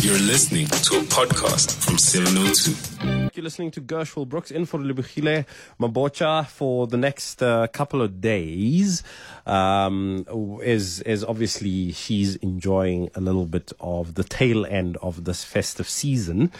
You're 0.00 0.16
listening 0.20 0.66
to 0.66 0.98
a 0.98 1.02
podcast 1.02 1.84
from 1.84 1.98
702. 1.98 3.30
You're 3.34 3.42
listening 3.42 3.72
to 3.72 3.80
Gushwell 3.80 4.28
Brooks 4.28 4.52
in 4.52 4.64
for 4.64 4.78
Relebogile 4.78 5.44
Mabotja 5.80 6.46
for 6.46 6.86
the 6.86 6.96
next 6.96 7.42
uh, 7.42 7.66
couple 7.66 8.00
of 8.00 8.20
days. 8.20 9.02
Um, 9.44 10.24
is 10.62 11.00
is 11.00 11.24
obviously 11.24 11.90
she's 11.90 12.36
enjoying 12.36 13.10
a 13.16 13.20
little 13.20 13.44
bit 13.44 13.72
of 13.80 14.14
the 14.14 14.22
tail 14.22 14.64
end 14.66 14.96
of 14.98 15.24
this 15.24 15.42
festive 15.42 15.88
season. 15.88 16.52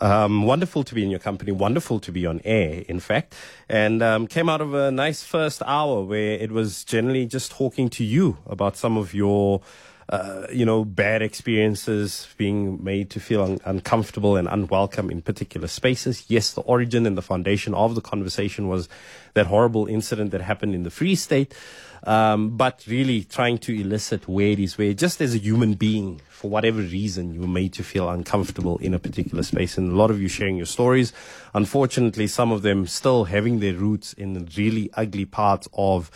Um, 0.00 0.44
wonderful 0.44 0.82
to 0.84 0.94
be 0.94 1.04
in 1.04 1.10
your 1.10 1.20
company. 1.20 1.52
Wonderful 1.52 2.00
to 2.00 2.10
be 2.10 2.24
on 2.24 2.40
air, 2.46 2.84
in 2.88 3.00
fact, 3.00 3.34
and 3.68 4.02
um, 4.02 4.26
came 4.26 4.48
out 4.48 4.62
of 4.62 4.72
a 4.72 4.90
nice 4.90 5.22
first 5.22 5.62
hour 5.66 6.02
where 6.02 6.38
it 6.38 6.50
was 6.50 6.84
generally 6.84 7.26
just 7.26 7.50
talking 7.50 7.90
to 7.90 8.04
you 8.04 8.38
about 8.46 8.78
some 8.78 8.96
of 8.96 9.12
your 9.12 9.60
uh, 10.08 10.46
you 10.50 10.64
know, 10.64 10.84
bad 10.86 11.20
experiences, 11.20 12.28
being 12.38 12.82
made 12.82 13.10
to 13.10 13.20
feel 13.20 13.42
un- 13.42 13.60
uncomfortable 13.66 14.36
and 14.36 14.48
unwelcome 14.48 15.10
in 15.10 15.20
particular 15.20 15.68
spaces. 15.68 16.24
Yes, 16.28 16.52
the 16.52 16.62
origin 16.62 17.04
and 17.04 17.16
the 17.16 17.22
foundation 17.22 17.74
of 17.74 17.94
the 17.94 18.00
conversation 18.00 18.68
was 18.68 18.88
that 19.34 19.46
horrible 19.46 19.86
incident 19.86 20.30
that 20.30 20.40
happened 20.40 20.74
in 20.74 20.82
the 20.82 20.90
Free 20.90 21.14
State. 21.14 21.54
Um, 22.04 22.56
but 22.56 22.84
really 22.86 23.24
trying 23.24 23.58
to 23.58 23.78
elicit 23.78 24.28
where 24.28 24.46
it 24.46 24.60
is 24.60 24.78
where 24.78 24.94
just 24.94 25.20
as 25.20 25.34
a 25.34 25.38
human 25.38 25.74
being, 25.74 26.20
for 26.30 26.48
whatever 26.48 26.80
reason, 26.80 27.34
you 27.34 27.40
were 27.40 27.48
made 27.48 27.72
to 27.72 27.82
feel 27.82 28.08
uncomfortable 28.08 28.78
in 28.78 28.94
a 28.94 29.00
particular 29.00 29.42
space. 29.42 29.76
And 29.76 29.92
a 29.92 29.96
lot 29.96 30.10
of 30.10 30.22
you 30.22 30.28
sharing 30.28 30.56
your 30.56 30.66
stories. 30.66 31.12
Unfortunately, 31.54 32.28
some 32.28 32.52
of 32.52 32.62
them 32.62 32.86
still 32.86 33.24
having 33.24 33.58
their 33.58 33.74
roots 33.74 34.12
in 34.12 34.34
the 34.34 34.48
really 34.56 34.90
ugly 34.94 35.24
parts 35.24 35.68
of 35.72 36.10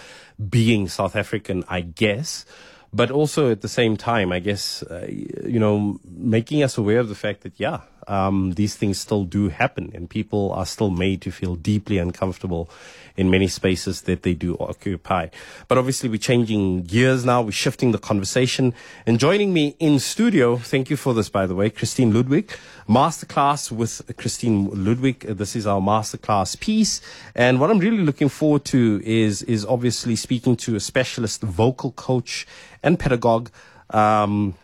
being 0.48 0.88
South 0.88 1.16
African, 1.16 1.64
I 1.68 1.80
guess 1.80 2.46
but 2.92 3.10
also 3.10 3.50
at 3.50 3.60
the 3.60 3.68
same 3.68 3.96
time, 3.96 4.32
I 4.32 4.38
guess, 4.38 4.82
uh, 4.84 5.06
you 5.08 5.58
know, 5.58 5.98
making 6.04 6.62
us 6.62 6.76
aware 6.76 7.00
of 7.00 7.08
the 7.08 7.14
fact 7.14 7.42
that, 7.42 7.54
yeah, 7.56 7.80
um, 8.08 8.52
these 8.52 8.74
things 8.76 8.98
still 8.98 9.24
do 9.24 9.48
happen 9.48 9.90
and 9.94 10.08
people 10.08 10.52
are 10.52 10.66
still 10.66 10.90
made 10.90 11.20
to 11.22 11.30
feel 11.30 11.56
deeply 11.56 11.98
uncomfortable 11.98 12.68
in 13.16 13.30
many 13.30 13.46
spaces 13.46 14.02
that 14.02 14.22
they 14.22 14.34
do 14.34 14.56
occupy. 14.58 15.28
But 15.68 15.78
obviously 15.78 16.08
we're 16.08 16.18
changing 16.18 16.84
gears 16.84 17.24
now. 17.24 17.42
We're 17.42 17.52
shifting 17.52 17.92
the 17.92 17.98
conversation 17.98 18.74
and 19.06 19.18
joining 19.18 19.52
me 19.52 19.76
in 19.78 19.98
studio. 19.98 20.56
Thank 20.56 20.90
you 20.90 20.96
for 20.96 21.14
this, 21.14 21.28
by 21.28 21.46
the 21.46 21.54
way, 21.54 21.70
Christine 21.70 22.12
Ludwig, 22.12 22.52
masterclass 22.88 23.70
with 23.70 24.02
Christine 24.16 24.84
Ludwig. 24.84 25.20
This 25.20 25.54
is 25.56 25.66
our 25.66 25.80
masterclass 25.80 26.58
piece. 26.58 27.00
And 27.34 27.60
what 27.60 27.70
I'm 27.70 27.78
really 27.78 28.02
looking 28.02 28.28
forward 28.28 28.64
to 28.66 29.02
is, 29.04 29.42
is 29.42 29.64
obviously 29.66 30.16
speaking 30.16 30.56
to 30.58 30.76
a 30.76 30.80
specialist 30.80 31.42
vocal 31.42 31.92
coach 31.92 32.46
and 32.82 32.98
pedagogue, 32.98 33.50
um, 33.90 34.54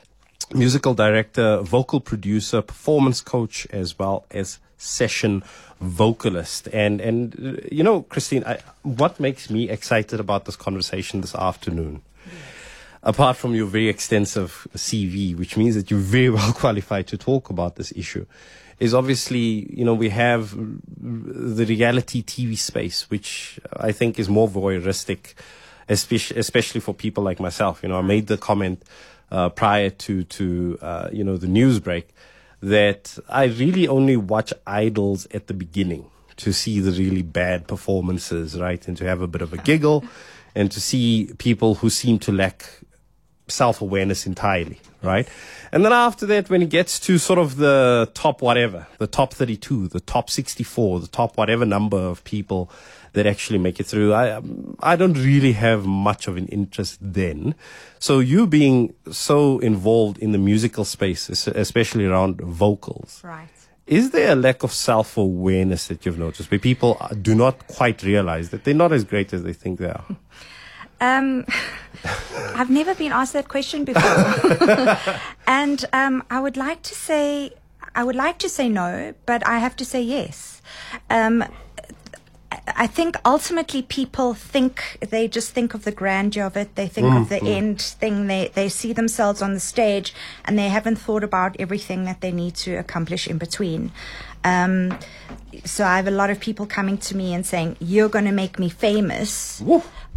musical 0.52 0.94
director, 0.94 1.60
vocal 1.62 2.00
producer, 2.00 2.62
performance 2.62 3.20
coach, 3.20 3.66
as 3.70 3.98
well 3.98 4.24
as 4.30 4.58
session 4.76 5.42
vocalist. 5.80 6.68
And 6.72 7.00
and 7.00 7.68
you 7.70 7.82
know, 7.82 8.02
Christine, 8.02 8.44
I, 8.44 8.58
what 8.82 9.20
makes 9.20 9.50
me 9.50 9.68
excited 9.68 10.20
about 10.20 10.44
this 10.44 10.56
conversation 10.56 11.20
this 11.20 11.34
afternoon? 11.34 12.02
Apart 13.02 13.36
from 13.36 13.54
your 13.54 13.66
very 13.66 13.88
extensive 13.88 14.66
CV, 14.74 15.36
which 15.36 15.56
means 15.56 15.74
that 15.76 15.90
you're 15.90 16.00
very 16.00 16.30
well 16.38 16.52
qualified 16.52 17.06
to 17.08 17.16
talk 17.16 17.50
about 17.50 17.76
this 17.76 17.92
issue, 17.94 18.26
is 18.80 18.94
obviously, 18.94 19.66
you 19.72 19.84
know, 19.84 19.94
we 19.94 20.08
have 20.08 20.54
the 20.96 21.64
reality 21.64 22.22
TV 22.22 22.56
space, 22.56 23.10
which 23.10 23.60
I 23.76 23.92
think 23.92 24.18
is 24.18 24.28
more 24.28 24.48
voyeuristic, 24.48 25.34
especially 25.88 26.80
for 26.80 26.94
people 26.94 27.24
like 27.24 27.40
myself. 27.40 27.82
You 27.82 27.88
know, 27.88 27.98
I 27.98 28.02
made 28.02 28.26
the 28.26 28.36
comment 28.36 28.82
uh, 29.30 29.48
prior 29.50 29.90
to 29.90 30.24
to 30.24 30.78
uh, 30.80 31.08
you 31.12 31.24
know 31.24 31.36
the 31.36 31.46
news 31.46 31.80
break 31.80 32.08
that 32.60 33.18
I 33.28 33.44
really 33.44 33.86
only 33.86 34.16
watch 34.16 34.52
idols 34.66 35.26
at 35.32 35.46
the 35.46 35.54
beginning 35.54 36.10
to 36.36 36.52
see 36.52 36.80
the 36.80 36.92
really 36.92 37.22
bad 37.22 37.66
performances, 37.66 38.58
right, 38.58 38.86
and 38.88 38.96
to 38.96 39.04
have 39.04 39.20
a 39.20 39.26
bit 39.26 39.42
of 39.42 39.52
a 39.52 39.58
giggle, 39.58 40.04
and 40.54 40.70
to 40.70 40.80
see 40.80 41.32
people 41.38 41.76
who 41.76 41.90
seem 41.90 42.18
to 42.20 42.32
lack 42.32 42.80
self 43.48 43.80
awareness 43.80 44.26
entirely, 44.26 44.80
right? 45.02 45.28
And 45.72 45.84
then 45.84 45.92
after 45.92 46.26
that, 46.26 46.48
when 46.48 46.62
it 46.62 46.70
gets 46.70 46.98
to 47.00 47.18
sort 47.18 47.38
of 47.38 47.56
the 47.56 48.10
top 48.14 48.40
whatever, 48.42 48.86
the 48.98 49.06
top 49.06 49.34
32, 49.34 49.88
the 49.88 50.00
top 50.00 50.30
64, 50.30 51.00
the 51.00 51.06
top 51.06 51.36
whatever 51.36 51.64
number 51.64 51.98
of 51.98 52.24
people 52.24 52.70
that 53.12 53.26
actually 53.26 53.58
make 53.58 53.80
it 53.80 53.86
through. 53.86 54.12
I 54.12 54.30
um, 54.32 54.76
I 54.80 54.96
don't 54.96 55.14
really 55.14 55.52
have 55.52 55.86
much 55.86 56.28
of 56.28 56.36
an 56.36 56.46
interest 56.48 56.98
then. 57.00 57.54
So 57.98 58.20
you 58.20 58.46
being 58.46 58.94
so 59.10 59.58
involved 59.60 60.18
in 60.18 60.32
the 60.32 60.38
musical 60.38 60.84
space, 60.84 61.28
especially 61.28 62.06
around 62.06 62.40
vocals, 62.40 63.20
right? 63.24 63.48
Is 63.86 64.10
there 64.10 64.32
a 64.32 64.36
lack 64.36 64.62
of 64.62 64.72
self 64.72 65.16
awareness 65.16 65.88
that 65.88 66.04
you've 66.04 66.18
noticed 66.18 66.50
where 66.50 66.60
people 66.60 67.00
do 67.22 67.34
not 67.34 67.66
quite 67.68 68.02
realize 68.02 68.50
that 68.50 68.64
they're 68.64 68.74
not 68.74 68.92
as 68.92 69.04
great 69.04 69.32
as 69.32 69.42
they 69.42 69.52
think 69.52 69.78
they 69.78 69.90
are? 69.90 70.04
Um, 71.00 71.46
I've 72.56 72.70
never 72.70 72.92
been 72.92 73.12
asked 73.12 73.32
that 73.34 73.46
question 73.46 73.84
before, 73.84 74.98
and 75.46 75.84
um, 75.92 76.24
I 76.28 76.40
would 76.40 76.56
like 76.56 76.82
to 76.82 76.94
say 76.96 77.52
I 77.94 78.04
would 78.04 78.16
like 78.16 78.38
to 78.38 78.48
say 78.48 78.68
no, 78.68 79.14
but 79.26 79.46
I 79.46 79.58
have 79.58 79.76
to 79.76 79.84
say 79.84 80.02
yes. 80.02 80.62
Um, 81.10 81.44
I 82.50 82.86
think 82.86 83.16
ultimately 83.24 83.82
people 83.82 84.32
think 84.32 84.98
they 85.10 85.28
just 85.28 85.52
think 85.52 85.74
of 85.74 85.84
the 85.84 85.92
grandeur 85.92 86.44
of 86.44 86.56
it. 86.56 86.76
They 86.76 86.88
think 86.88 87.08
mm, 87.08 87.20
of 87.20 87.28
the 87.28 87.40
mm. 87.40 87.56
end 87.56 87.80
thing. 87.80 88.26
They 88.26 88.50
they 88.54 88.68
see 88.68 88.92
themselves 88.92 89.42
on 89.42 89.52
the 89.52 89.60
stage, 89.60 90.14
and 90.44 90.58
they 90.58 90.68
haven't 90.68 90.96
thought 90.96 91.22
about 91.22 91.56
everything 91.58 92.04
that 92.04 92.20
they 92.20 92.32
need 92.32 92.54
to 92.56 92.76
accomplish 92.76 93.26
in 93.28 93.36
between. 93.36 93.92
Um, 94.44 94.98
so 95.64 95.84
I 95.84 95.96
have 95.96 96.06
a 96.06 96.12
lot 96.12 96.30
of 96.30 96.40
people 96.40 96.64
coming 96.64 96.96
to 96.98 97.16
me 97.16 97.34
and 97.34 97.44
saying, 97.44 97.76
"You're 97.80 98.08
going 98.08 98.24
to 98.24 98.32
make 98.32 98.58
me 98.58 98.70
famous," 98.70 99.62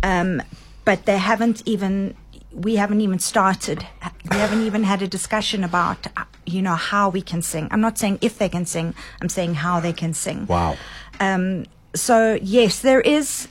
um, 0.03 0.41
but 0.85 1.05
they 1.05 1.17
haven't 1.17 1.63
even. 1.65 2.15
We 2.53 2.75
haven't 2.75 2.99
even 2.99 3.19
started. 3.19 3.87
We 4.29 4.37
haven't 4.37 4.63
even 4.63 4.83
had 4.83 5.01
a 5.01 5.07
discussion 5.07 5.63
about, 5.63 6.07
you 6.45 6.61
know, 6.61 6.75
how 6.75 7.07
we 7.07 7.21
can 7.21 7.41
sing. 7.41 7.69
I'm 7.71 7.79
not 7.79 7.97
saying 7.97 8.19
if 8.21 8.37
they 8.37 8.49
can 8.49 8.65
sing. 8.65 8.93
I'm 9.21 9.29
saying 9.29 9.55
how 9.55 9.79
they 9.79 9.93
can 9.93 10.13
sing. 10.13 10.47
Wow. 10.47 10.75
Um, 11.21 11.65
so 11.93 12.37
yes, 12.41 12.79
there 12.81 13.01
is. 13.01 13.47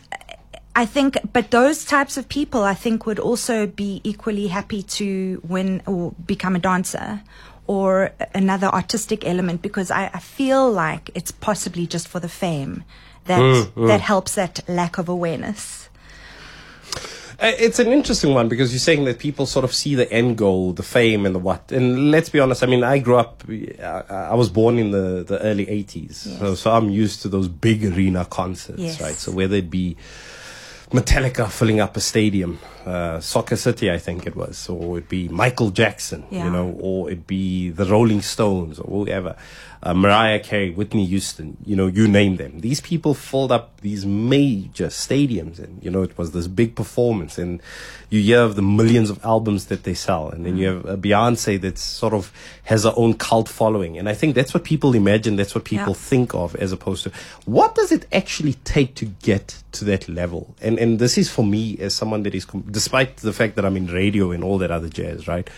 I 0.77 0.87
think, 0.87 1.19
but 1.33 1.51
those 1.51 1.84
types 1.84 2.17
of 2.17 2.28
people, 2.28 2.62
I 2.62 2.75
think, 2.75 3.05
would 3.05 3.19
also 3.19 3.67
be 3.67 4.01
equally 4.05 4.47
happy 4.47 4.83
to 4.84 5.43
win 5.47 5.83
or 5.84 6.12
become 6.25 6.55
a 6.55 6.61
dancer 6.61 7.23
or 7.67 8.12
another 8.34 8.69
artistic 8.69 9.27
element 9.27 9.62
because 9.62 9.91
I, 9.91 10.11
I 10.15 10.21
feel 10.21 10.71
like 10.71 11.11
it's 11.15 11.33
possibly 11.33 11.87
just 11.87 12.09
for 12.09 12.21
the 12.21 12.28
fame 12.28 12.84
that 13.25 13.41
mm, 13.41 13.65
mm. 13.65 13.87
that 13.89 14.01
helps 14.01 14.34
that 14.34 14.61
lack 14.69 14.99
of 14.99 15.09
awareness. 15.09 15.79
It's 17.43 17.78
an 17.78 17.89
interesting 17.89 18.34
one 18.34 18.49
because 18.49 18.73
you're 18.73 18.78
saying 18.78 19.05
that 19.05 19.19
people 19.19 19.47
sort 19.47 19.65
of 19.65 19.73
see 19.73 19.95
the 19.95 20.11
end 20.12 20.37
goal, 20.37 20.75
the 20.75 20.83
fame, 20.83 21.25
and 21.25 21.34
the 21.34 21.39
what. 21.39 21.73
And 21.73 22.11
let's 22.11 22.28
be 22.28 22.39
honest. 22.39 22.62
I 22.62 22.67
mean, 22.67 22.84
I 22.84 22.99
grew 22.99 23.17
up. 23.17 23.43
I 23.81 24.34
was 24.34 24.51
born 24.51 24.78
in 24.78 24.91
the 24.91 25.25
the 25.27 25.41
early 25.41 25.65
'80s, 25.67 26.27
yes. 26.27 26.39
so, 26.39 26.55
so 26.55 26.73
I'm 26.73 26.91
used 26.91 27.23
to 27.23 27.28
those 27.28 27.49
big 27.49 27.84
arena 27.84 28.27
concerts, 28.27 28.78
yes. 28.78 29.01
right? 29.01 29.15
So 29.15 29.33
whether 29.33 29.56
it 29.56 29.71
be 29.71 29.97
Metallica 30.91 31.51
filling 31.51 31.81
up 31.81 31.97
a 31.97 32.01
stadium, 32.01 32.59
uh, 32.84 33.21
Soccer 33.21 33.57
City, 33.57 33.91
I 33.91 33.99
think 33.99 34.27
it 34.27 34.37
was, 34.37 34.69
or 34.69 34.99
it'd 34.99 35.09
be 35.09 35.28
Michael 35.28 35.71
Jackson, 35.71 36.25
yeah. 36.31 36.45
you 36.45 36.51
know, 36.51 36.77
or 36.81 37.09
it'd 37.09 37.27
be 37.27 37.71
the 37.71 37.87
Rolling 37.87 38.21
Stones 38.22 38.78
or 38.78 39.05
whoever 39.05 39.37
uh, 39.82 39.94
Mariah 39.94 40.41
Carey, 40.41 40.70
Whitney 40.70 41.06
Houston, 41.06 41.56
you 41.64 41.74
know, 41.74 41.86
you 41.86 42.06
name 42.06 42.36
them. 42.36 42.60
These 42.60 42.82
people 42.82 43.14
filled 43.14 43.50
up 43.50 43.80
these 43.80 44.04
major 44.04 44.88
stadiums 44.88 45.58
and, 45.58 45.82
you 45.82 45.91
know, 45.91 46.02
it 46.02 46.18
was 46.18 46.32
this 46.32 46.46
big 46.46 46.74
performance 46.74 47.38
and 47.38 47.62
you 48.10 48.20
hear 48.20 48.42
of 48.42 48.56
the 48.56 48.62
millions 48.62 49.08
of 49.08 49.24
albums 49.24 49.66
that 49.66 49.84
they 49.84 49.94
sell. 49.94 50.28
And 50.28 50.44
then 50.44 50.58
you 50.58 50.66
have 50.66 50.84
a 50.84 50.96
Beyonce 50.98 51.58
that 51.62 51.78
sort 51.78 52.12
of 52.12 52.30
has 52.64 52.84
her 52.84 52.92
own 52.94 53.14
cult 53.14 53.48
following. 53.48 53.96
And 53.96 54.06
I 54.06 54.12
think 54.12 54.34
that's 54.34 54.53
what 54.53 54.65
people 54.65 54.94
imagine. 54.94 55.36
That's 55.36 55.54
what 55.54 55.65
people 55.65 55.94
yeah. 55.94 55.98
think 55.98 56.34
of 56.34 56.54
as 56.56 56.72
opposed 56.72 57.04
to 57.04 57.12
what 57.47 57.74
does 57.74 57.91
it 57.91 58.06
actually 58.12 58.54
take 58.65 58.94
to 58.97 59.06
get 59.06 59.62
to 59.72 59.86
that 59.86 60.10
level? 60.10 60.54
And, 60.60 60.78
and 60.78 60.98
this 60.98 61.16
is 61.16 61.30
for 61.30 61.44
me 61.44 61.78
as 61.78 61.94
someone 61.94 62.24
that 62.24 62.34
is, 62.34 62.44
despite 62.71 63.18
the 63.18 63.33
fact 63.33 63.56
that 63.56 63.65
I'm 63.65 63.78
in 63.78 63.86
radio 63.86 64.30
and 64.30 64.44
all 64.44 64.59
that 64.59 64.71
other 64.71 64.88
jazz, 64.91 65.26
right? 65.26 65.48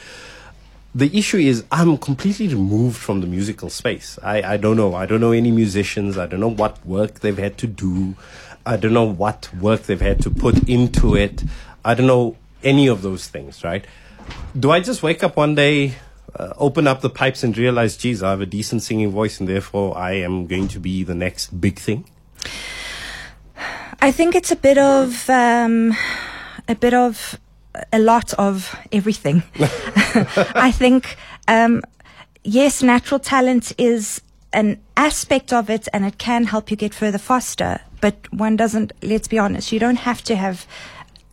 The 0.94 1.16
issue 1.16 1.38
is 1.38 1.64
I'm 1.72 1.96
completely 1.96 2.48
removed 2.48 2.96
from 2.96 3.20
the 3.20 3.26
musical 3.26 3.70
space. 3.70 4.18
I, 4.22 4.42
I 4.42 4.56
don't 4.58 4.76
know. 4.76 4.94
I 4.94 5.06
don't 5.06 5.20
know 5.20 5.32
any 5.32 5.50
musicians. 5.50 6.18
I 6.18 6.26
don't 6.26 6.40
know 6.40 6.50
what 6.50 6.84
work 6.84 7.20
they've 7.20 7.38
had 7.38 7.56
to 7.58 7.66
do. 7.66 8.14
I 8.66 8.76
don't 8.76 8.92
know 8.92 9.04
what 9.10 9.52
work 9.54 9.84
they've 9.84 10.00
had 10.00 10.20
to 10.22 10.30
put 10.30 10.68
into 10.68 11.16
it. 11.16 11.42
I 11.84 11.94
don't 11.94 12.06
know 12.06 12.36
any 12.62 12.88
of 12.88 13.02
those 13.02 13.26
things, 13.26 13.64
right? 13.64 13.86
Do 14.58 14.70
I 14.70 14.80
just 14.80 15.02
wake 15.02 15.24
up 15.24 15.36
one 15.36 15.54
day, 15.54 15.94
uh, 16.36 16.52
open 16.58 16.86
up 16.86 17.00
the 17.00 17.10
pipes 17.10 17.42
and 17.42 17.56
realize, 17.56 17.96
geez, 17.96 18.22
I 18.22 18.30
have 18.30 18.40
a 18.40 18.46
decent 18.46 18.82
singing 18.82 19.10
voice 19.10 19.40
and 19.40 19.48
therefore 19.48 19.96
I 19.96 20.12
am 20.12 20.46
going 20.46 20.68
to 20.68 20.78
be 20.78 21.02
the 21.02 21.14
next 21.14 21.60
big 21.60 21.78
thing? 21.78 22.04
I 24.00 24.12
think 24.12 24.34
it's 24.34 24.50
a 24.50 24.56
bit 24.56 24.78
of, 24.78 25.28
um, 25.30 25.96
a 26.68 26.74
bit 26.74 26.94
of 26.94 27.38
a 27.92 27.98
lot 27.98 28.32
of 28.34 28.74
everything. 28.90 29.42
I 30.54 30.72
think 30.72 31.16
um, 31.48 31.82
yes, 32.44 32.82
natural 32.82 33.20
talent 33.20 33.72
is 33.78 34.20
an 34.52 34.80
aspect 34.96 35.52
of 35.52 35.70
it 35.70 35.88
and 35.92 36.04
it 36.04 36.18
can 36.18 36.44
help 36.44 36.70
you 36.70 36.76
get 36.76 36.94
further 36.94 37.18
faster. 37.18 37.80
But 38.00 38.32
one 38.32 38.56
doesn't, 38.56 38.92
let's 39.02 39.28
be 39.28 39.38
honest, 39.38 39.72
you 39.72 39.78
don't 39.78 39.96
have 39.96 40.22
to 40.24 40.36
have 40.36 40.66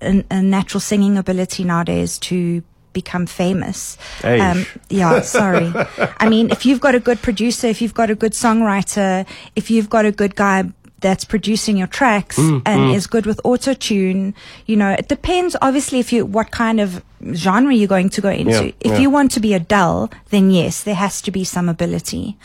an, 0.01 0.23
a 0.31 0.41
natural 0.41 0.79
singing 0.79 1.17
ability 1.17 1.63
nowadays 1.63 2.17
to 2.19 2.63
become 2.93 3.25
famous. 3.25 3.97
Eish. 4.21 4.67
yeah, 4.89 5.21
sorry. 5.21 5.71
I 6.19 6.29
mean, 6.29 6.49
if 6.51 6.65
you've 6.65 6.79
got 6.79 6.95
a 6.95 6.99
good 6.99 7.21
producer, 7.21 7.67
if 7.67 7.81
you've 7.81 7.93
got 7.93 8.09
a 8.09 8.15
good 8.15 8.33
songwriter, 8.33 9.27
if 9.55 9.69
you've 9.69 9.89
got 9.89 10.05
a 10.05 10.11
good 10.11 10.35
guy 10.35 10.63
that's 11.01 11.25
producing 11.25 11.77
your 11.77 11.87
tracks 11.87 12.37
Mm, 12.37 12.61
and 12.65 12.91
is 12.95 13.07
good 13.07 13.25
with 13.25 13.39
auto 13.43 13.73
tune, 13.73 14.33
you 14.65 14.75
know, 14.75 14.91
it 14.91 15.07
depends 15.07 15.55
obviously 15.61 15.99
if 15.99 16.11
you 16.13 16.25
what 16.25 16.51
kind 16.51 16.79
of 16.79 17.03
genre 17.33 17.73
you're 17.73 17.87
going 17.87 18.09
to 18.09 18.21
go 18.21 18.29
into. 18.29 18.65
Yeah, 18.65 18.71
if 18.79 18.91
yeah. 18.93 18.97
you 18.99 19.09
want 19.09 19.31
to 19.31 19.39
be 19.39 19.53
Adele, 19.53 20.09
then 20.29 20.51
yes, 20.51 20.83
there 20.83 20.95
has 20.95 21.21
to 21.23 21.31
be 21.31 21.43
some 21.43 21.67
ability. 21.69 22.37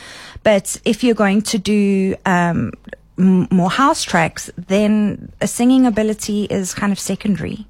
But 0.42 0.80
if 0.84 1.02
you're 1.04 1.14
going 1.14 1.42
to 1.42 1.58
do 1.58 2.16
um, 2.26 2.72
m- 3.18 3.46
more 3.50 3.70
house 3.70 4.02
tracks, 4.02 4.50
then 4.56 5.30
a 5.40 5.46
singing 5.46 5.86
ability 5.86 6.44
is 6.44 6.74
kind 6.74 6.92
of 6.92 6.98
secondary. 6.98 7.66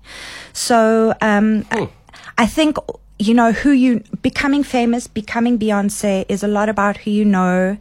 So 0.53 1.15
um, 1.21 1.63
Hmm. 1.71 1.85
I 2.39 2.47
think 2.47 2.77
you 3.19 3.33
know 3.35 3.53
who 3.53 3.71
you 3.71 4.03
becoming 4.23 4.65
famous, 4.65 5.07
becoming 5.07 5.59
Beyonce 5.59 6.25
is 6.29 6.43
a 6.43 6.49
lot 6.49 6.69
about 6.69 6.97
who 6.99 7.11
you 7.11 7.25
know. 7.25 7.77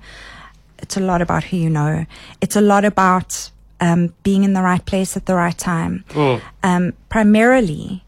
It's 0.84 0.98
a 0.98 1.00
lot 1.00 1.22
about 1.22 1.46
who 1.46 1.58
you 1.58 1.70
know. 1.70 2.06
It's 2.42 2.56
a 2.56 2.62
lot 2.62 2.86
about 2.86 3.50
um, 3.80 4.14
being 4.24 4.44
in 4.44 4.54
the 4.54 4.62
right 4.62 4.86
place 4.86 5.18
at 5.18 5.26
the 5.26 5.36
right 5.36 5.58
time. 5.58 6.04
Um, 6.62 6.94
primarily, 7.10 8.04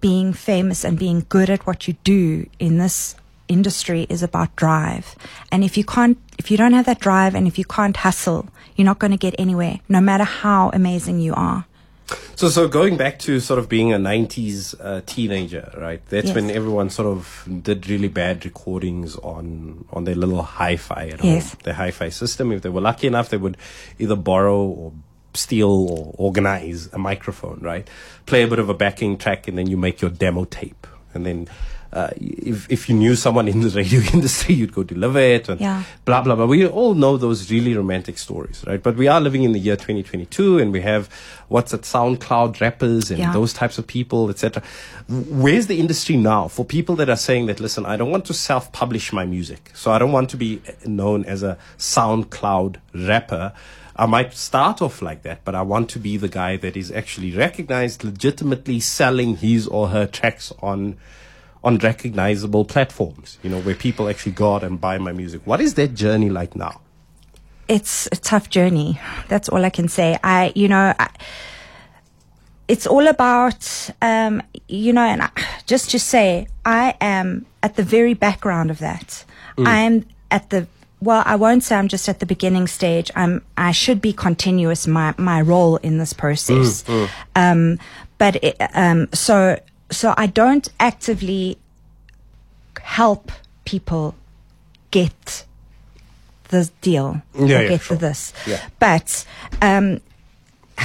being 0.00 0.32
famous 0.32 0.84
and 0.84 0.98
being 0.98 1.26
good 1.28 1.50
at 1.50 1.66
what 1.66 1.88
you 1.88 1.94
do 2.04 2.46
in 2.58 2.78
this 2.78 3.16
industry 3.48 4.06
is 4.08 4.22
about 4.22 4.54
drive. 4.56 5.16
And 5.50 5.64
if 5.64 5.76
you 5.76 5.84
can't, 5.84 6.18
if 6.38 6.50
you 6.50 6.56
don't 6.56 6.72
have 6.72 6.86
that 6.86 7.00
drive 7.00 7.34
and 7.34 7.46
if 7.46 7.58
you 7.58 7.64
can't 7.64 7.96
hustle, 7.96 8.48
you're 8.76 8.86
not 8.86 8.98
going 8.98 9.10
to 9.10 9.16
get 9.18 9.34
anywhere, 9.38 9.80
no 9.88 10.00
matter 10.00 10.24
how 10.24 10.70
amazing 10.72 11.20
you 11.20 11.34
are. 11.34 11.64
So, 12.36 12.48
so 12.48 12.68
going 12.68 12.96
back 12.96 13.18
to 13.20 13.38
sort 13.40 13.58
of 13.58 13.68
being 13.68 13.92
a 13.92 13.98
'90s 13.98 14.74
uh, 14.80 15.02
teenager, 15.06 15.70
right? 15.76 16.00
That's 16.08 16.28
Yes. 16.28 16.34
when 16.34 16.50
everyone 16.50 16.88
sort 16.90 17.06
of 17.08 17.46
did 17.62 17.88
really 17.88 18.08
bad 18.08 18.44
recordings 18.44 19.16
on 19.16 19.84
on 19.92 20.04
their 20.04 20.14
little 20.14 20.42
hi-fi 20.42 21.08
at 21.12 21.22
Yes. 21.24 21.50
home, 21.50 21.58
their 21.64 21.74
hi-fi 21.74 22.08
system. 22.08 22.50
If 22.52 22.62
they 22.62 22.70
were 22.70 22.80
lucky 22.80 23.06
enough, 23.06 23.28
they 23.28 23.36
would 23.36 23.56
either 23.98 24.16
borrow 24.16 24.60
or 24.62 24.92
steal 25.34 25.68
or 25.68 26.14
organize 26.18 26.88
a 26.92 26.98
microphone, 26.98 27.58
right? 27.60 27.86
Play 28.26 28.42
a 28.42 28.48
bit 28.48 28.58
of 28.58 28.68
a 28.68 28.74
backing 28.74 29.16
track, 29.18 29.46
and 29.48 29.56
then 29.58 29.68
you 29.68 29.76
make 29.76 30.00
your 30.00 30.10
demo 30.10 30.44
tape, 30.44 30.86
and 31.14 31.26
then. 31.26 31.48
Uh, 31.92 32.08
if 32.16 32.70
if 32.70 32.88
you 32.88 32.94
knew 32.94 33.16
someone 33.16 33.48
in 33.48 33.60
the 33.62 33.68
radio 33.80 34.00
industry, 34.12 34.54
you'd 34.54 34.72
go 34.72 34.84
deliver 34.84 35.18
it, 35.18 35.48
and 35.48 35.60
Yeah. 35.60 35.82
blah 36.04 36.22
blah 36.22 36.36
blah. 36.36 36.46
We 36.46 36.64
all 36.66 36.94
know 36.94 37.16
those 37.16 37.50
really 37.50 37.74
romantic 37.76 38.16
stories, 38.16 38.62
right? 38.66 38.80
But 38.80 38.96
we 38.96 39.08
are 39.08 39.20
living 39.20 39.42
in 39.42 39.52
the 39.52 39.58
year 39.58 39.74
2022, 39.74 40.58
and 40.60 40.72
we 40.72 40.82
have 40.82 41.08
what's 41.48 41.74
at 41.74 41.80
SoundCloud 41.82 42.60
rappers 42.60 43.10
and 43.10 43.18
Yeah. 43.18 43.32
those 43.32 43.52
types 43.52 43.76
of 43.78 43.88
people, 43.88 44.30
etc. 44.30 44.62
Where's 45.08 45.66
the 45.66 45.80
industry 45.80 46.16
now 46.16 46.46
for 46.46 46.64
people 46.64 46.94
that 46.96 47.08
are 47.08 47.16
saying 47.16 47.46
that? 47.46 47.58
Listen, 47.58 47.84
I 47.84 47.96
don't 47.96 48.10
want 48.12 48.24
to 48.26 48.34
self-publish 48.34 49.12
my 49.12 49.24
music, 49.24 49.72
so 49.74 49.90
I 49.90 49.98
don't 49.98 50.12
want 50.12 50.30
to 50.30 50.36
be 50.36 50.60
known 50.86 51.24
as 51.24 51.42
a 51.42 51.58
SoundCloud 51.76 52.76
rapper. 52.94 53.52
I 53.96 54.06
might 54.06 54.32
start 54.34 54.80
off 54.80 55.02
like 55.02 55.22
that, 55.24 55.40
but 55.44 55.54
I 55.54 55.62
want 55.62 55.90
to 55.90 55.98
be 55.98 56.16
the 56.16 56.28
guy 56.28 56.56
that 56.56 56.76
is 56.76 56.90
actually 56.92 57.32
recognized, 57.36 58.04
legitimately 58.04 58.80
selling 58.80 59.36
his 59.38 59.66
or 59.66 59.88
her 59.88 60.06
tracks 60.06 60.52
on 60.62 60.96
on 61.62 61.78
recognizable 61.78 62.64
platforms, 62.64 63.38
you 63.42 63.50
know, 63.50 63.60
where 63.60 63.74
people 63.74 64.08
actually 64.08 64.32
go 64.32 64.54
out 64.54 64.64
and 64.64 64.80
buy 64.80 64.98
my 64.98 65.12
music. 65.12 65.42
What 65.44 65.60
is 65.60 65.74
that 65.74 65.94
journey 65.94 66.30
like 66.30 66.56
now? 66.56 66.80
it's 67.70 68.08
a 68.10 68.16
tough 68.16 68.50
journey. 68.50 69.00
That's 69.28 69.48
all 69.48 69.64
I 69.64 69.70
can 69.70 69.86
say. 69.86 70.18
I, 70.24 70.52
you 70.56 70.66
know, 70.66 70.92
I, 70.98 71.08
it's 72.66 72.84
all 72.84 73.06
about, 73.06 73.90
um, 74.02 74.42
you 74.66 74.92
know, 74.92 75.02
and 75.02 75.22
I, 75.22 75.30
just 75.66 75.90
to 75.90 76.00
say, 76.00 76.48
I 76.64 76.96
am 77.00 77.46
at 77.62 77.76
the 77.76 77.84
very 77.84 78.14
background 78.14 78.72
of 78.72 78.80
that. 78.80 79.24
I 79.58 79.80
am 79.82 80.04
at 80.32 80.50
the, 80.50 80.66
well, 81.00 81.22
I 81.24 81.36
won't 81.36 81.62
say 81.62 81.76
I'm 81.76 81.86
just 81.86 82.08
at 82.08 82.18
the 82.18 82.26
beginning 82.26 82.66
stage. 82.66 83.10
I'm, 83.14 83.44
I 83.56 83.70
should 83.70 84.00
be 84.00 84.12
continuous, 84.12 84.88
my, 84.88 85.14
my 85.16 85.40
role 85.40 85.76
in 85.76 85.98
this 85.98 86.12
process. 86.12 86.84
Um, 87.36 87.78
but, 88.18 88.42
it, 88.42 88.56
um, 88.74 89.08
so, 89.12 89.60
so 89.90 90.14
I 90.16 90.26
don't 90.26 90.68
actively 90.78 91.58
help 92.82 93.32
people 93.64 94.14
get 94.90 95.44
the 96.48 96.70
deal 96.80 97.22
Yeah, 97.34 97.40
or 97.42 97.46
yeah, 97.46 97.68
get 97.68 97.80
sure. 97.82 97.96
to 97.96 98.00
this. 98.00 98.32
Yeah. 98.46 98.60
But 98.78 99.24
um, 99.62 100.00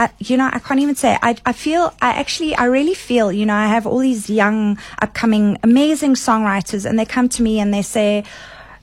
I, 0.00 0.10
you 0.18 0.36
know, 0.36 0.48
I 0.52 0.58
can't 0.60 0.78
even 0.80 0.94
say. 0.94 1.18
I, 1.22 1.36
I 1.44 1.52
feel, 1.52 1.92
I 2.00 2.10
actually, 2.10 2.54
I 2.54 2.66
really 2.66 2.94
feel, 2.94 3.32
you 3.32 3.44
know, 3.44 3.54
I 3.54 3.66
have 3.66 3.84
all 3.86 3.98
these 3.98 4.30
young, 4.30 4.78
upcoming, 5.02 5.58
amazing 5.64 6.14
songwriters, 6.14 6.88
and 6.88 6.98
they 6.98 7.04
come 7.04 7.28
to 7.30 7.42
me 7.42 7.58
and 7.58 7.74
they 7.74 7.82
say, 7.82 8.22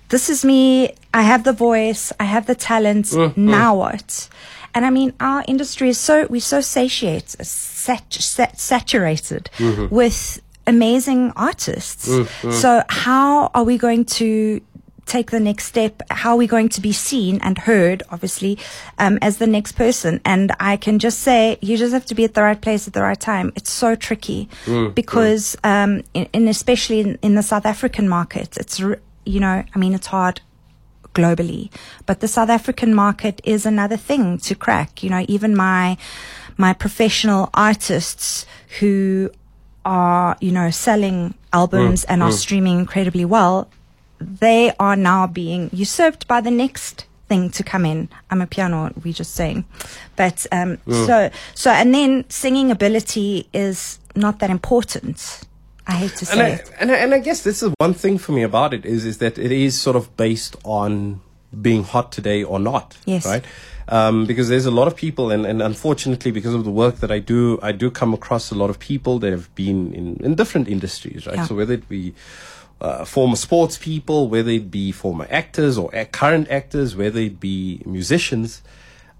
"This 0.09 0.29
is 0.29 0.43
me. 0.43 0.93
I 1.13 1.21
have 1.21 1.45
the 1.45 1.53
voice. 1.53 2.11
I 2.19 2.25
have 2.25 2.47
the 2.47 2.55
talent. 2.55 3.13
Now 3.37 3.75
what?" 3.75 4.27
And 4.75 4.85
I 4.85 4.89
mean, 4.89 5.13
our 5.21 5.43
industry 5.47 5.89
is 5.89 5.97
so 5.97 6.27
we're 6.29 6.41
so 6.41 6.61
satiated, 6.61 7.47
sat, 7.47 8.13
sat, 8.13 8.59
saturated 8.59 9.49
mm-hmm. 9.57 9.93
with 9.93 10.41
amazing 10.67 11.31
artists. 11.35 12.09
Mm, 12.09 12.25
mm. 12.25 12.51
So 12.51 12.83
how 12.89 13.51
are 13.55 13.63
we 13.63 13.77
going 13.77 14.03
to 14.05 14.61
take 15.05 15.31
the 15.31 15.39
next 15.39 15.65
step? 15.65 16.01
How 16.09 16.31
are 16.31 16.37
we 16.37 16.47
going 16.47 16.67
to 16.69 16.81
be 16.81 16.91
seen 16.91 17.39
and 17.41 17.57
heard, 17.57 18.03
obviously, 18.09 18.57
um, 18.97 19.17
as 19.21 19.37
the 19.37 19.47
next 19.47 19.73
person? 19.73 20.19
And 20.25 20.51
I 20.59 20.77
can 20.77 20.99
just 20.99 21.19
say, 21.21 21.57
you 21.61 21.77
just 21.77 21.93
have 21.93 22.05
to 22.07 22.15
be 22.15 22.25
at 22.25 22.33
the 22.33 22.41
right 22.41 22.59
place 22.59 22.87
at 22.87 22.93
the 22.93 23.01
right 23.01 23.19
time. 23.19 23.53
It's 23.55 23.71
so 23.71 23.95
tricky 23.95 24.49
mm, 24.65 24.93
because, 24.93 25.55
um, 25.63 26.03
in, 26.13 26.27
in 26.33 26.47
especially 26.47 26.99
in, 26.99 27.17
in 27.21 27.35
the 27.35 27.43
South 27.43 27.65
African 27.65 28.09
market, 28.09 28.57
it's, 28.57 28.79
you 28.79 29.39
know, 29.39 29.63
I 29.73 29.79
mean, 29.79 29.93
it's 29.93 30.07
hard 30.07 30.41
globally. 31.15 31.71
But 32.05 32.19
the 32.19 32.27
South 32.27 32.49
African 32.49 32.93
market 32.93 33.41
is 33.43 33.65
another 33.65 33.97
thing 33.97 34.37
to 34.39 34.53
crack. 34.53 35.01
You 35.01 35.09
know, 35.09 35.25
even 35.27 35.55
my 35.55 35.97
my 36.57 36.73
professional 36.73 37.49
artists 37.53 38.45
who 38.79 39.31
are, 39.83 40.37
you 40.39 40.51
know, 40.51 40.69
selling 40.69 41.33
albums 41.51 42.01
mm, 42.01 42.05
and 42.09 42.23
are 42.23 42.29
mm. 42.29 42.33
streaming 42.43 42.77
incredibly 42.79 43.25
well, 43.25 43.69
they 44.19 44.71
are 44.79 44.95
now 44.95 45.27
being 45.27 45.69
usurped 45.73 46.27
by 46.27 46.41
the 46.41 46.51
next 46.51 47.05
thing 47.27 47.49
to 47.51 47.63
come 47.63 47.85
in. 47.85 48.09
Amapiano, 48.29 48.93
we 49.03 49.11
just 49.11 49.33
saying. 49.33 49.65
But 50.15 50.45
um 50.51 50.77
mm. 50.87 51.05
so 51.07 51.29
so 51.55 51.71
and 51.71 51.93
then 51.93 52.25
singing 52.29 52.71
ability 52.71 53.47
is 53.53 53.99
not 54.15 54.39
that 54.39 54.49
important. 54.49 55.41
I 55.87 55.93
hate 55.93 56.15
to 56.17 56.31
And 56.31 56.41
I, 56.41 56.55
say 56.55 56.61
it. 56.63 56.71
and, 56.79 56.91
I, 56.91 56.95
and 56.95 57.13
I 57.13 57.19
guess 57.19 57.43
this 57.43 57.61
is 57.61 57.71
one 57.79 57.93
thing 57.93 58.17
for 58.17 58.31
me 58.31 58.43
about 58.43 58.73
it 58.73 58.85
is 58.85 59.05
is 59.05 59.19
that 59.19 59.37
it 59.37 59.51
is 59.51 59.79
sort 59.79 59.95
of 59.95 60.15
based 60.17 60.55
on 60.63 61.21
being 61.61 61.83
hot 61.83 62.11
today 62.11 62.43
or 62.43 62.59
not. 62.59 62.97
Yes. 63.05 63.25
Right. 63.25 63.43
Um, 63.87 64.25
because 64.25 64.49
there's 64.49 64.65
a 64.65 64.71
lot 64.71 64.87
of 64.87 64.95
people, 64.95 65.29
and, 65.29 65.45
and 65.45 65.61
unfortunately, 65.61 66.31
because 66.31 66.55
of 66.55 66.63
the 66.63 66.71
work 66.71 66.95
that 66.97 67.11
I 67.11 67.19
do, 67.19 67.59
I 67.61 67.71
do 67.71 67.91
come 67.91 68.15
across 68.15 68.49
a 68.49 68.55
lot 68.55 68.71
of 68.71 68.79
people 68.79 69.19
that 69.19 69.31
have 69.31 69.53
been 69.53 69.93
in, 69.93 70.17
in 70.23 70.33
different 70.33 70.67
industries, 70.67 71.27
right? 71.27 71.35
Yeah. 71.35 71.45
So 71.45 71.53
whether 71.55 71.75
it 71.75 71.87
be 71.87 72.15
uh, 72.81 73.05
former 73.05 73.35
sports 73.35 73.77
people, 73.77 74.27
whether 74.27 74.49
it 74.49 74.71
be 74.71 74.91
former 74.91 75.27
actors 75.29 75.77
or 75.77 75.91
current 76.11 76.49
actors, 76.49 76.95
whether 76.95 77.19
it 77.19 77.39
be 77.39 77.81
musicians. 77.85 78.63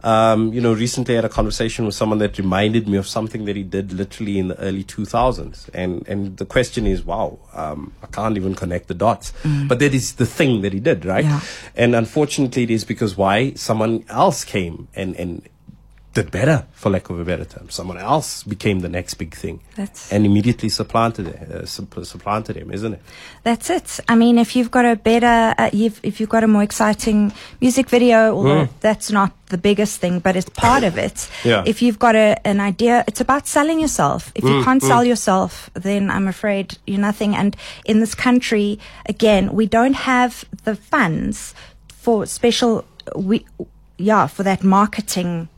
Um, 0.06 0.54
you 0.54 0.62
know, 0.62 0.72
recently 0.72 1.16
I 1.16 1.18
had 1.18 1.26
a 1.26 1.30
conversation 1.30 1.86
with 1.86 1.96
someone 1.96 2.20
that 2.20 2.38
reminded 2.38 2.88
me 2.88 2.96
of 2.98 3.08
something 3.08 3.46
that 3.46 3.56
he 3.56 3.64
did 3.64 3.92
literally 3.92 4.38
in 4.38 4.50
the 4.50 4.60
early 4.60 4.84
2000s. 4.84 5.68
And, 5.74 6.08
and 6.08 6.38
the 6.38 6.46
question 6.46 6.86
is, 6.86 7.04
wow, 7.04 7.40
um, 7.54 7.92
I 8.04 8.08
can't 8.08 8.38
even 8.38 8.54
connect 8.54 8.88
the 8.88 8.94
dots. 8.94 9.34
But 9.68 9.80
that 9.80 9.96
is 9.96 10.14
the 10.14 10.28
thing 10.28 10.62
that 10.62 10.74
he 10.74 10.80
did, 10.80 11.06
right? 11.06 11.26
Yeah. 11.26 11.42
And 11.76 11.96
unfortunately, 11.96 12.64
it 12.64 12.70
is 12.70 12.86
because 12.86 13.18
why? 13.18 13.54
Someone 13.54 14.06
else 14.08 14.44
came 14.44 14.88
and, 14.96 15.16
and 15.16 15.42
did 16.16 16.32
better, 16.32 16.66
for 16.72 16.90
lack 16.90 17.10
of 17.10 17.20
a 17.20 17.26
better 17.26 17.44
term. 17.46 17.70
Someone 17.70 17.98
else 17.98 18.42
became 18.44 18.80
the 18.80 18.90
next 18.90 19.16
big 19.16 19.36
thing. 19.36 19.60
That's- 19.76 20.12
and 20.14 20.26
immediately 20.26 20.70
supplanted 20.70 21.28
uh, 21.28 21.66
supplanted 21.66 22.56
him, 22.56 22.72
isn't 22.72 22.94
it? 22.94 23.02
That's 23.44 23.70
it. 23.70 24.00
I 24.08 24.16
mean, 24.16 24.38
if 24.40 24.56
you've 24.56 24.72
got 24.72 24.86
a 24.86 24.96
better, 24.96 25.54
uh, 25.58 25.70
you've, 25.74 26.00
if 26.04 26.20
you've 26.20 26.30
got 26.30 26.44
a 26.44 26.48
more 26.48 26.64
exciting 26.64 27.34
music 27.62 27.90
video, 27.90 28.34
although 28.36 28.68
that's 28.80 29.12
not 29.12 29.32
the 29.50 29.58
biggest 29.58 30.00
thing, 30.00 30.20
but 30.20 30.36
it's 30.36 30.50
part 30.50 30.84
of 30.84 30.98
it. 30.98 31.30
Yeah. 31.44 31.64
If 31.66 31.82
you've 31.82 32.00
got 32.00 32.16
a, 32.16 32.30
an 32.48 32.60
idea, 32.62 33.04
it's 33.08 33.22
about 33.22 33.46
selling 33.46 33.80
yourself. 33.82 34.32
If 34.36 34.44
you 34.46 34.64
can't 34.64 34.82
sell 34.82 35.04
yourself, 35.04 35.70
then 35.74 36.10
I'm 36.10 36.28
afraid 36.28 36.78
you're 36.88 37.06
nothing. 37.10 37.36
And 37.36 37.56
in 37.84 38.00
this 38.00 38.16
country, 38.16 38.80
again, 39.06 39.52
we 39.54 39.66
don't 39.68 39.96
have 39.96 40.46
the 40.64 40.76
funds 40.76 41.54
for 41.90 42.26
special, 42.26 42.86
we, 43.16 43.46
yeah, 43.98 44.28
for 44.28 44.44
that 44.44 44.64
marketing 44.64 45.50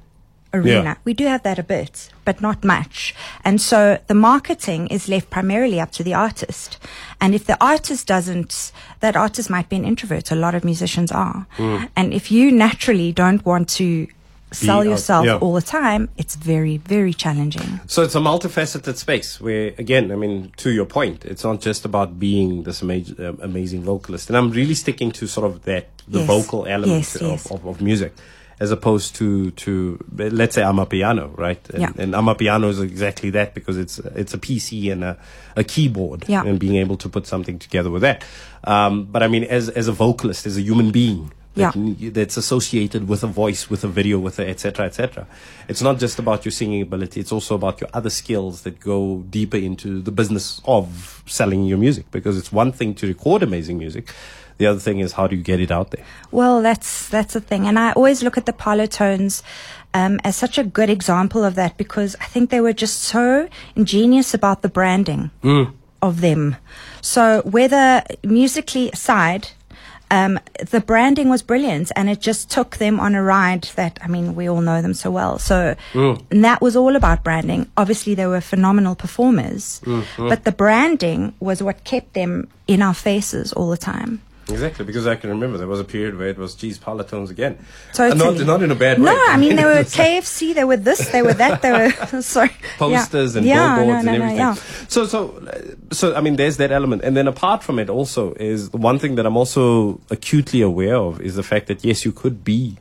arena. 0.53 0.83
Yeah. 0.83 0.95
We 1.03 1.13
do 1.13 1.25
have 1.25 1.43
that 1.43 1.59
a 1.59 1.63
bit, 1.63 2.09
but 2.25 2.41
not 2.41 2.63
much. 2.63 3.13
And 3.43 3.61
so 3.61 3.99
the 4.07 4.13
marketing 4.13 4.87
is 4.87 5.07
left 5.07 5.29
primarily 5.29 5.79
up 5.79 5.91
to 5.93 6.03
the 6.03 6.13
artist. 6.13 6.77
And 7.19 7.33
if 7.35 7.45
the 7.45 7.57
artist 7.63 8.07
doesn't, 8.07 8.71
that 8.99 9.15
artist 9.15 9.49
might 9.49 9.69
be 9.69 9.75
an 9.75 9.85
introvert. 9.85 10.31
A 10.31 10.35
lot 10.35 10.55
of 10.55 10.63
musicians 10.63 11.11
are. 11.11 11.45
Mm. 11.57 11.89
And 11.95 12.13
if 12.13 12.31
you 12.31 12.51
naturally 12.51 13.11
don't 13.11 13.45
want 13.45 13.69
to 13.69 14.07
sell 14.51 14.79
out- 14.79 14.85
yourself 14.85 15.25
yeah. 15.25 15.37
all 15.37 15.53
the 15.53 15.61
time, 15.61 16.09
it's 16.17 16.35
very, 16.35 16.77
very 16.77 17.13
challenging. 17.13 17.79
So 17.87 18.01
it's 18.03 18.15
a 18.15 18.19
multifaceted 18.19 18.95
space 18.95 19.41
where, 19.41 19.73
again, 19.77 20.11
I 20.11 20.15
mean, 20.15 20.53
to 20.57 20.69
your 20.71 20.85
point, 20.85 21.25
it's 21.25 21.43
not 21.43 21.59
just 21.59 21.83
about 21.85 22.17
being 22.17 22.63
this 22.63 22.81
amazing, 22.81 23.19
um, 23.25 23.39
amazing 23.41 23.83
vocalist. 23.83 24.29
And 24.29 24.37
I'm 24.37 24.51
really 24.51 24.75
sticking 24.75 25.11
to 25.11 25.27
sort 25.27 25.45
of 25.51 25.63
that, 25.63 25.89
the 26.07 26.19
Yes. 26.19 26.27
vocal 26.27 26.65
element 26.65 26.99
Yes, 26.99 27.15
of, 27.15 27.21
yes. 27.23 27.51
Of, 27.51 27.65
of 27.65 27.81
music, 27.81 28.13
as 28.59 28.71
opposed 28.71 29.15
to, 29.15 29.51
to 29.51 30.03
let's 30.15 30.55
say, 30.55 30.61
Amapiano, 30.63 31.35
right? 31.37 31.59
And, 31.69 31.81
Yeah. 31.81 31.91
and 31.97 32.13
Amapiano 32.13 32.69
is 32.69 32.79
exactly 32.79 33.29
that 33.31 33.53
because 33.53 33.77
it's, 33.77 33.99
it's 33.99 34.33
a 34.33 34.37
PC 34.39 34.91
and 34.91 35.03
a, 35.03 35.17
a 35.55 35.63
keyboard 35.63 36.25
Yeah. 36.27 36.43
and 36.43 36.57
being 36.59 36.75
able 36.77 36.97
to 36.97 37.09
put 37.09 37.27
something 37.27 37.59
together 37.59 37.91
with 37.91 38.01
that. 38.01 38.23
Um, 38.63 39.05
but 39.05 39.21
I 39.21 39.27
mean, 39.27 39.43
as, 39.43 39.69
as 39.69 39.87
a 39.87 39.91
vocalist, 39.91 40.45
as 40.47 40.57
a 40.57 40.61
human 40.61 40.89
being, 40.91 41.31
Yeah. 41.55 41.69
that 41.71 41.77
n- 41.77 42.11
that's 42.13 42.35
associated 42.37 43.07
with 43.07 43.23
a 43.23 43.27
voice, 43.27 43.69
with 43.69 43.83
a 43.83 43.87
video, 43.87 44.17
with 44.19 44.39
etc. 44.39 44.49
et 44.49 44.59
cetera, 44.59 44.85
et 44.85 44.93
cetera. 44.95 45.27
It's 45.67 45.81
not 45.83 45.99
just 45.99 46.17
about 46.19 46.43
your 46.45 46.51
singing 46.51 46.81
ability. 46.81 47.19
It's 47.19 47.31
also 47.31 47.53
about 47.55 47.79
your 47.81 47.89
other 47.93 48.09
skills 48.11 48.61
that 48.61 48.79
go 48.79 49.23
deeper 49.29 49.57
into 49.57 50.01
the 50.01 50.11
business 50.11 50.61
of 50.65 51.23
selling 51.27 51.63
your 51.65 51.77
music. 51.77 52.05
Because 52.11 52.37
it's 52.39 52.51
one 52.51 52.71
thing 52.71 52.95
to 52.95 53.07
record 53.07 53.43
amazing 53.43 53.77
music. 53.77 54.09
The 54.57 54.65
other 54.65 54.79
thing 54.79 54.99
is 54.99 55.13
how 55.13 55.27
do 55.27 55.35
you 55.35 55.43
get 55.43 55.59
it 55.59 55.71
out 55.71 55.91
there? 55.91 56.03
Well, 56.31 56.61
that's 56.61 57.07
that's 57.09 57.33
the 57.33 57.41
thing, 57.41 57.67
and 57.67 57.77
I 57.77 57.91
always 57.93 58.23
look 58.23 58.37
at 58.37 58.45
the 58.45 58.53
Parlotones 58.53 59.43
um, 59.93 60.19
as 60.23 60.35
such 60.35 60.57
a 60.57 60.63
good 60.63 60.89
example 60.89 61.43
of 61.43 61.55
that 61.55 61.77
because 61.77 62.15
I 62.19 62.25
think 62.25 62.49
they 62.49 62.61
were 62.61 62.73
just 62.73 63.01
so 63.03 63.47
ingenious 63.75 64.33
about 64.33 64.61
the 64.61 64.69
branding 64.69 65.29
of 66.01 66.21
them. 66.21 66.55
So 67.01 67.41
whether 67.45 68.03
musically 68.23 68.89
aside. 68.91 69.49
Um, 70.09 70.39
the 70.71 70.79
branding 70.79 71.27
was 71.27 71.41
brilliant 71.43 71.91
and 71.97 72.09
it 72.09 72.21
just 72.21 72.49
took 72.49 72.77
them 72.77 72.97
on 72.97 73.13
a 73.13 73.21
ride 73.21 73.63
that, 73.75 73.99
I 74.01 74.07
mean, 74.07 74.35
we 74.35 74.47
all 74.47 74.61
know 74.61 74.81
them 74.81 74.93
so 74.93 75.11
well. 75.11 75.37
So, 75.37 75.75
and 76.31 76.45
that 76.45 76.61
was 76.61 76.77
all 76.77 76.95
about 76.95 77.25
branding. 77.25 77.69
Obviously, 77.75 78.15
they 78.15 78.25
were 78.25 78.39
phenomenal 78.39 78.95
performers, 78.95 79.81
but 80.29 80.45
the 80.45 80.53
branding 80.53 81.33
was 81.41 81.61
what 81.61 81.83
kept 81.83 82.13
them 82.13 82.47
in 82.67 82.81
our 82.81 82.93
faces 82.93 83.51
all 83.51 83.69
the 83.69 83.75
time. 83.75 84.21
Exactly, 84.49 84.85
because 84.85 85.07
I 85.07 85.15
can 85.15 85.29
remember 85.29 85.57
there 85.57 85.67
was 85.67 85.79
a 85.79 85.83
period 85.83 86.17
where 86.17 86.29
it 86.29 86.37
was, 86.37 86.55
geez, 86.55 86.79
Parlotones 86.79 87.29
again. 87.29 87.57
Totally. 87.93 88.37
Not, 88.37 88.45
not 88.45 88.63
in 88.63 88.71
a 88.71 88.75
bad 88.75 88.99
way. 88.99 89.05
No, 89.05 89.25
I 89.27 89.37
mean 89.37 89.55
they 89.55 89.65
were 89.65 89.83
KFC, 89.83 90.53
they 90.53 90.63
were 90.63 90.77
this, 90.77 91.09
they 91.09 91.21
were 91.21 91.33
that, 91.33 91.61
they 91.61 91.71
were 91.71 92.21
sorry. 92.21 92.51
posters 92.77 93.33
yeah. 93.33 93.37
and 93.37 93.47
yeah, 93.47 93.75
billboards 93.75 94.05
no, 94.05 94.11
no, 94.11 94.15
and 94.15 94.19
no, 94.19 94.25
everything. 94.25 94.37
yeah. 94.37 94.53
So, 94.87 95.05
so, 95.05 95.63
so, 95.91 96.15
I 96.15 96.21
mean, 96.21 96.35
there's 96.37 96.57
that 96.57 96.71
element, 96.71 97.03
and 97.03 97.17
then 97.17 97.27
apart 97.27 97.63
from 97.63 97.79
it, 97.79 97.89
also 97.89 98.33
is 98.33 98.69
the 98.69 98.77
one 98.77 98.99
thing 98.99 99.15
that 99.15 99.25
I'm 99.25 99.37
also 99.37 99.99
acutely 100.09 100.61
aware 100.61 100.95
of 100.95 101.19
is 101.21 101.35
the 101.35 101.43
fact 101.43 101.67
that 101.67 101.83
yes, 101.83 102.05
you 102.05 102.11
could 102.11 102.43
be 102.43 102.77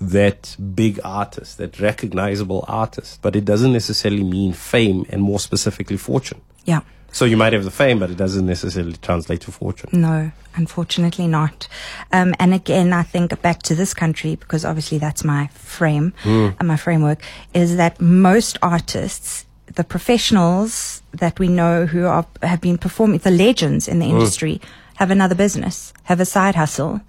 that 0.00 0.56
big 0.74 0.98
artist, 1.04 1.58
that 1.58 1.78
recognizable 1.78 2.64
artist, 2.68 3.20
but 3.20 3.36
it 3.36 3.44
doesn't 3.44 3.72
necessarily 3.72 4.24
mean 4.24 4.52
fame, 4.52 5.04
and 5.10 5.22
more 5.22 5.38
specifically, 5.38 5.96
fortune. 5.96 6.40
Yeah. 6.64 6.80
So 7.12 7.24
you 7.24 7.36
might 7.36 7.52
have 7.52 7.64
the 7.64 7.70
fame, 7.70 7.98
but 7.98 8.10
it 8.10 8.16
doesn't 8.16 8.46
necessarily 8.46 8.94
translate 9.02 9.40
to 9.42 9.50
fortune. 9.52 9.90
No, 9.92 10.30
unfortunately 10.54 11.26
not. 11.26 11.66
Um, 12.12 12.34
and 12.38 12.54
again, 12.54 12.92
I 12.92 13.02
think 13.02 13.40
back 13.42 13.62
to 13.64 13.74
this 13.74 13.92
country 13.94 14.36
because 14.36 14.64
obviously 14.64 14.98
that's 14.98 15.24
my 15.24 15.48
frame, 15.54 16.12
Hmm. 16.22 16.48
and 16.58 16.68
my 16.68 16.76
framework 16.76 17.22
is 17.52 17.76
that 17.76 18.00
most 18.00 18.58
artists, 18.62 19.44
the 19.74 19.84
professionals 19.84 21.02
that 21.12 21.38
we 21.38 21.48
know 21.48 21.86
who 21.86 22.04
are, 22.06 22.26
have 22.42 22.60
been 22.60 22.78
performing, 22.78 23.18
the 23.18 23.30
legends 23.30 23.88
in 23.88 23.98
the 23.98 24.06
Hmm. 24.06 24.12
industry, 24.18 24.60
have 24.96 25.10
another 25.10 25.34
business, 25.34 25.92
have 26.04 26.20
a 26.20 26.24
side 26.24 26.54
hustle, 26.54 27.00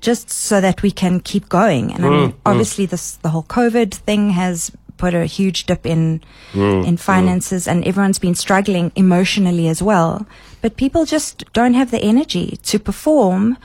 just 0.00 0.30
so 0.30 0.60
that 0.60 0.82
we 0.82 0.90
can 0.90 1.20
keep 1.20 1.48
going. 1.48 1.92
And 1.94 2.04
I 2.04 2.08
Hmm. 2.08 2.14
mean, 2.16 2.34
obviously, 2.44 2.86
this 2.86 3.18
the 3.22 3.30
whole 3.30 3.44
COVID 3.44 3.94
thing 3.94 4.30
has 4.30 4.70
put 4.96 5.14
a 5.14 5.26
huge 5.26 5.66
dip 5.66 5.86
in 5.86 6.20
Hmm. 6.52 6.82
in 6.84 6.96
finances, 6.96 7.68
and 7.68 7.84
everyone's 7.84 8.18
been 8.18 8.34
struggling 8.34 8.92
emotionally 8.94 9.68
as 9.68 9.82
well. 9.82 10.26
But 10.62 10.76
people 10.76 11.04
just 11.04 11.44
don't 11.52 11.74
have 11.74 11.90
the 11.90 12.02
energy 12.02 12.58
to 12.62 12.78
perform 12.78 13.56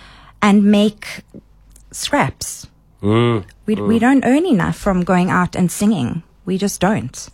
and 0.42 0.64
make 0.64 1.06
scraps. 1.92 2.68
Mm. 3.02 3.44
We, 3.66 3.76
we 3.76 4.00
don't 4.00 4.26
earn 4.26 4.46
enough 4.46 4.76
from 4.78 5.04
going 5.04 5.30
out 5.30 5.56
and 5.56 5.72
singing. 5.72 6.24
We 6.46 6.58
just 6.58 6.80
don't. 6.82 7.30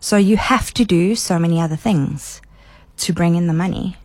So 0.00 0.16
you 0.16 0.36
have 0.36 0.72
to 0.74 0.84
do 0.84 1.14
so 1.14 1.38
many 1.38 1.60
other 1.60 1.76
things 1.76 2.40
to 2.98 3.12
bring 3.12 3.34
in 3.36 3.46
the 3.46 3.52
money 3.54 3.96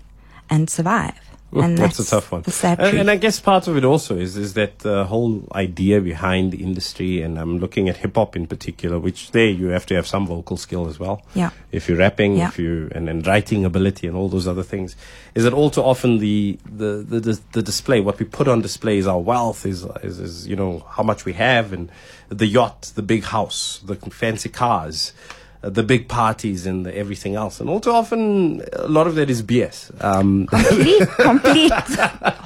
and 0.50 0.70
survive. 0.70 1.14
And 1.52 1.78
that's, 1.78 2.00
a 2.00 2.06
tough 2.06 2.32
one. 2.32 2.44
The 2.44 2.76
and, 2.80 2.98
and 3.00 3.12
I 3.12 3.16
guess 3.16 3.40
part 3.40 3.68
of 3.68 3.76
it 3.76 3.84
also 3.84 4.16
is 4.16 4.38
is 4.38 4.54
that 4.54 4.86
uh, 4.86 5.06
whole 5.06 5.48
idea 5.54 6.00
behind 6.00 6.52
the 6.52 6.62
industry, 6.64 7.22
and 7.22 7.40
I'm 7.40 7.58
looking 7.58 7.90
at 7.90 7.98
hip 7.98 8.16
hop 8.16 8.36
in 8.36 8.46
particular, 8.46 9.00
which 9.00 9.32
there 9.32 9.50
you 9.50 9.68
have 9.68 9.86
to 9.88 9.96
have 9.96 10.06
some 10.06 10.28
vocal 10.28 10.58
skill 10.58 10.88
as 10.88 11.00
well. 11.00 11.24
Yeah. 11.34 11.50
If 11.72 11.90
you're 11.90 11.98
rapping, 11.98 12.38
Yeah. 12.38 12.50
if 12.50 12.60
you 12.60 12.90
and, 12.94 13.10
and 13.10 13.26
writing 13.26 13.66
ability 13.66 14.06
and 14.08 14.16
all 14.16 14.30
those 14.30 14.48
other 14.48 14.64
things, 14.64 14.96
is 15.34 15.44
that 15.44 15.54
all 15.54 15.70
too 15.72 15.82
often 15.82 16.20
the 16.20 16.60
the, 16.66 17.04
the 17.08 17.20
the 17.20 17.40
the 17.54 17.62
display, 17.64 18.00
what 18.00 18.20
we 18.20 18.26
put 18.26 18.48
on 18.48 18.62
display 18.62 18.98
is 19.00 19.08
our 19.08 19.20
wealth, 19.20 19.66
is, 19.66 19.86
is 20.04 20.20
is 20.20 20.48
you 20.48 20.56
know 20.56 20.86
how 20.92 21.02
much 21.04 21.26
we 21.26 21.34
have, 21.34 21.74
and 21.74 21.90
the 22.30 22.46
yacht, 22.46 22.92
the 22.94 23.02
big 23.02 23.24
house, 23.24 23.82
the 23.84 23.96
fancy 23.96 24.50
cars. 24.50 25.14
Uh, 25.62 25.70
the 25.70 25.84
big 25.84 26.08
parties 26.08 26.66
and 26.66 26.86
the 26.86 26.96
everything 26.98 27.36
else, 27.36 27.60
and 27.60 27.70
all 27.70 27.82
too 27.82 27.92
often, 27.92 28.62
a 28.74 28.88
lot 28.88 29.08
of 29.08 29.16
that 29.16 29.30
is 29.30 29.44
BS. 29.44 29.92
Um, 30.02 30.48
complete, 30.48 31.06
complete, 31.20 31.72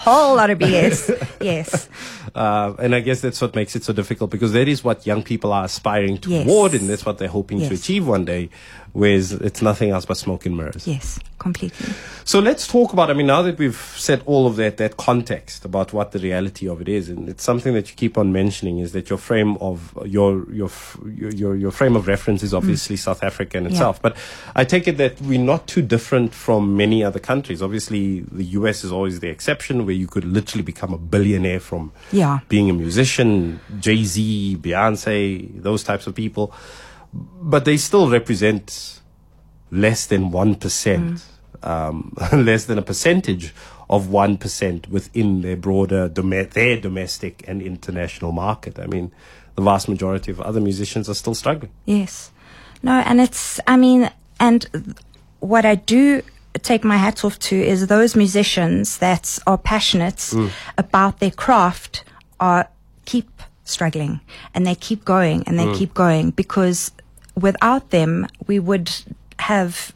whole 0.01 0.35
lot 0.35 0.49
of 0.49 0.57
BS. 0.57 1.11
Yes. 1.39 1.89
Uh, 2.33 2.73
and 2.79 2.95
I 2.95 3.01
guess 3.01 3.21
that's 3.21 3.39
what 3.39 3.53
makes 3.53 3.75
it 3.75 3.83
so 3.83 3.93
difficult 3.93 4.31
because 4.31 4.53
that 4.53 4.67
is 4.67 4.83
what 4.83 5.05
young 5.05 5.21
people 5.21 5.53
are 5.53 5.65
aspiring 5.65 6.17
Yes. 6.25 6.47
toward, 6.47 6.73
and 6.73 6.89
that's 6.89 7.05
what 7.05 7.19
they're 7.19 7.27
hoping 7.27 7.59
to 7.59 7.71
achieve 7.75 8.07
one 8.07 8.25
day. 8.25 8.49
Whereas 8.93 9.31
it's 9.31 9.63
nothing 9.63 9.89
else 9.89 10.05
but 10.05 10.17
smoke 10.17 10.45
and 10.45 10.55
mirrors. 10.55 10.87
Yes, 10.87 11.19
completely. 11.39 11.93
So 12.25 12.39
let's 12.39 12.67
talk 12.67 12.93
about. 12.93 13.09
I 13.09 13.13
mean, 13.13 13.25
now 13.25 13.41
that 13.41 13.57
we've 13.57 13.75
set 13.75 14.21
all 14.27 14.45
of 14.45 14.55
that 14.57 14.77
that 14.77 14.97
context 14.97 15.65
about 15.65 15.93
what 15.93 16.11
the 16.11 16.19
reality 16.19 16.69
of 16.69 16.79
it 16.79 16.87
is, 16.87 17.09
and 17.09 17.27
it's 17.27 17.43
something 17.43 17.73
that 17.73 17.89
you 17.89 17.95
keep 17.95 18.19
on 18.19 18.31
mentioning 18.31 18.77
is 18.77 18.91
that 18.91 19.09
your 19.09 19.17
frame 19.17 19.57
of 19.57 19.97
your 20.05 20.47
your 20.53 20.69
your 21.11 21.55
your, 21.55 21.71
frame 21.71 21.95
of 21.95 22.07
reference 22.07 22.43
is 22.43 22.53
obviously 22.53 22.95
mm. 22.95 22.99
South 22.99 23.23
Africa 23.23 23.57
in 23.57 23.65
itself. 23.65 23.99
But 23.99 24.15
I 24.55 24.63
take 24.63 24.87
it 24.87 24.97
that 24.97 25.19
we're 25.21 25.39
not 25.39 25.65
too 25.65 25.81
different 25.81 26.35
from 26.35 26.77
many 26.77 27.03
other 27.03 27.19
countries. 27.19 27.63
Obviously, 27.63 28.19
the 28.19 28.45
US 28.59 28.83
is 28.83 28.91
always 28.91 29.21
the 29.21 29.29
exception, 29.29 29.87
where 29.87 29.95
you 29.95 30.05
could 30.05 30.23
literally 30.23 30.63
become 30.63 30.93
a 30.93 30.99
billionaire 30.99 31.59
from 31.59 31.91
Yeah. 32.11 32.41
being 32.47 32.69
a 32.69 32.73
musician, 32.73 33.59
Jay 33.79 34.03
Z, 34.03 34.57
Beyonce, 34.61 35.49
those 35.63 35.83
types 35.83 36.05
of 36.05 36.13
people. 36.13 36.53
But 37.13 37.65
they 37.65 37.77
still 37.77 38.09
represent 38.09 39.01
less 39.71 40.05
than 40.07 40.31
1%, 40.31 40.57
mm. 40.59 41.67
um, 41.67 42.13
less 42.45 42.65
than 42.65 42.77
a 42.77 42.81
percentage 42.81 43.53
of 43.89 44.07
1% 44.07 44.87
within 44.87 45.41
their 45.41 45.55
broader, 45.55 46.07
dome- 46.07 46.49
their 46.49 46.79
domestic 46.79 47.43
and 47.47 47.61
international 47.61 48.31
market. 48.31 48.79
I 48.79 48.87
mean, 48.87 49.11
the 49.55 49.61
vast 49.61 49.87
majority 49.87 50.31
of 50.31 50.41
other 50.41 50.61
musicians 50.61 51.09
are 51.09 51.13
still 51.13 51.35
struggling. 51.35 51.71
Yes. 51.85 52.31
No, 52.81 52.93
and 52.93 53.21
it's, 53.21 53.59
I 53.67 53.77
mean, 53.77 54.09
and 54.39 54.95
what 55.39 55.65
I 55.65 55.75
do 55.75 56.21
take 56.61 56.83
my 56.83 56.97
hat 56.97 57.25
off 57.25 57.39
to 57.39 57.55
is 57.55 57.87
those 57.87 58.15
musicians 58.15 58.99
that 58.99 59.39
are 59.47 59.57
passionate 59.57 60.17
mm. 60.17 60.51
about 60.77 61.19
their 61.19 61.31
craft 61.31 62.03
are 62.39 62.69
keep 63.05 63.29
struggling 63.63 64.19
and 64.53 64.67
they 64.67 64.75
keep 64.75 65.05
going 65.05 65.43
and 65.47 65.57
they 65.57 65.65
mm. 65.65 65.75
keep 65.75 65.93
going 65.93 66.31
because 66.31 66.91
without 67.35 67.89
them 67.89 68.27
we 68.47 68.59
would 68.59 68.91
have 69.39 69.93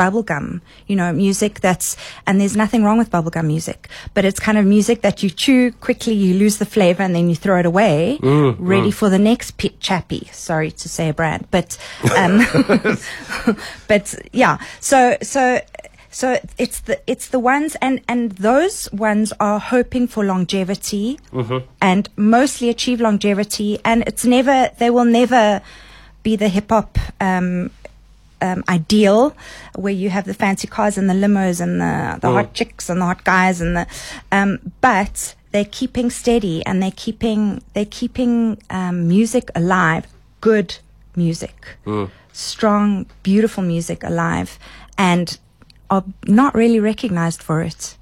bubblegum, 0.00 0.62
you 0.86 0.96
know, 0.96 1.12
music 1.12 1.60
that's, 1.60 1.94
and 2.26 2.40
there's 2.40 2.56
nothing 2.56 2.82
wrong 2.82 2.96
with 2.96 3.10
bubblegum 3.10 3.44
music, 3.44 3.86
but 4.14 4.24
it's 4.24 4.40
kind 4.40 4.56
of 4.56 4.64
music 4.64 5.02
that 5.02 5.22
you 5.22 5.28
chew 5.28 5.70
quickly, 5.72 6.14
you 6.14 6.32
lose 6.38 6.56
the 6.56 6.64
flavor 6.64 7.02
and 7.02 7.14
then 7.14 7.28
you 7.28 7.36
throw 7.36 7.58
it 7.58 7.66
away, 7.66 8.18
mm, 8.22 8.56
ready 8.58 8.88
mm. 8.88 8.94
for 8.94 9.10
the 9.10 9.18
next 9.18 9.58
pit 9.58 9.78
chappy. 9.78 10.26
Sorry 10.32 10.70
to 10.70 10.88
say 10.88 11.10
a 11.10 11.14
brand, 11.14 11.46
but, 11.50 11.76
um, 12.16 12.46
but 13.88 14.14
yeah, 14.32 14.56
so, 14.80 15.18
so, 15.20 15.60
so 16.12 16.40
it's 16.58 16.80
the 16.80 17.00
it's 17.06 17.28
the 17.28 17.38
ones 17.38 17.76
and 17.80 18.00
and 18.08 18.32
those 18.32 18.90
ones 18.92 19.32
are 19.38 19.60
hoping 19.60 20.08
for 20.08 20.24
longevity 20.24 21.20
mm-hmm. 21.32 21.58
and 21.80 22.08
mostly 22.16 22.68
achieve 22.68 23.00
longevity 23.00 23.78
and 23.84 24.02
it's 24.08 24.24
never 24.24 24.70
they 24.78 24.90
will 24.90 25.04
never 25.04 25.62
be 26.22 26.36
the 26.36 26.48
hip 26.48 26.70
hop 26.70 26.98
um, 27.20 27.70
um, 28.42 28.64
ideal 28.68 29.36
where 29.74 29.92
you 29.92 30.10
have 30.10 30.24
the 30.24 30.34
fancy 30.34 30.66
cars 30.66 30.96
and 30.96 31.10
the 31.10 31.14
limos 31.14 31.60
and 31.60 31.80
the, 31.80 32.18
the 32.20 32.30
hot 32.32 32.54
chicks 32.54 32.88
and 32.88 33.00
the 33.00 33.04
hot 33.04 33.22
guys 33.24 33.60
and 33.60 33.76
the 33.76 33.86
um, 34.32 34.58
but 34.80 35.34
they're 35.52 35.64
keeping 35.64 36.10
steady 36.10 36.64
and 36.64 36.82
they're 36.82 36.92
keeping 36.96 37.62
they're 37.74 37.84
keeping 37.84 38.60
um, 38.70 39.08
music 39.08 39.50
alive 39.54 40.06
good 40.40 40.78
music, 41.16 41.76
strong, 42.32 43.06
beautiful 43.22 43.62
music 43.62 44.02
alive, 44.04 44.58
and 44.96 45.38
are 45.88 46.04
not 46.26 46.54
really 46.54 46.80
recognized 46.80 47.42
for 47.42 47.62
it. 47.62 47.96